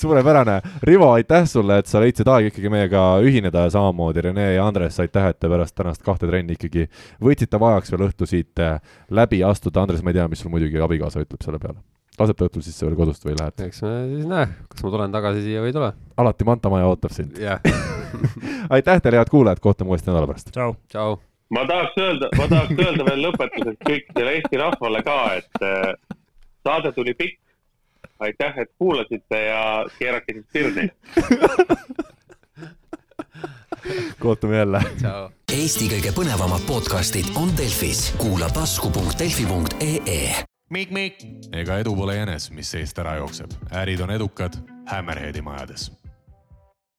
[0.01, 4.65] suurepärane, Rivo, aitäh sulle, et sa leidsid aega ikkagi meiega ühineda ja samamoodi Rene ja
[4.67, 6.87] Andres, aitäh, et te pärast tänast kahte trenni ikkagi
[7.23, 8.77] võtsite vajaks veel õhtu siit äh,
[9.11, 9.83] läbi astuda.
[9.83, 11.81] Andres, ma ei tea, mis sul muidugi abikaasa ütleb selle peale
[12.19, 13.63] laseb ta õhtul sisse veel kodust või lähed?
[13.65, 15.89] eks me siis näe, kas ma tulen tagasi siia või ei tule.
[16.21, 17.63] alati Manta maja ootab sind yeah.
[18.75, 20.51] aitäh teile, head kuulajad, kohtume uuesti nädala pärast.
[20.53, 20.75] tšau.
[20.91, 21.19] tšau
[21.51, 25.93] ma tahaks öelda, ma tahaks öelda veel lõpetuseks kõikidele Eesti rahvale ka, et äh,
[26.67, 27.39] saade tuli pikk.
[28.21, 30.89] aitäh, et kuulasite ja keerake siis pirni
[34.19, 34.81] kohtume jälle.
[35.53, 40.43] Eesti kõige põnevamad podcastid on Delfis, kuula tasku.delfi.ee.
[41.51, 44.55] ega edu pole jänes, mis seest ära jookseb, ärid on edukad
[44.91, 46.00] Hammerheadi majades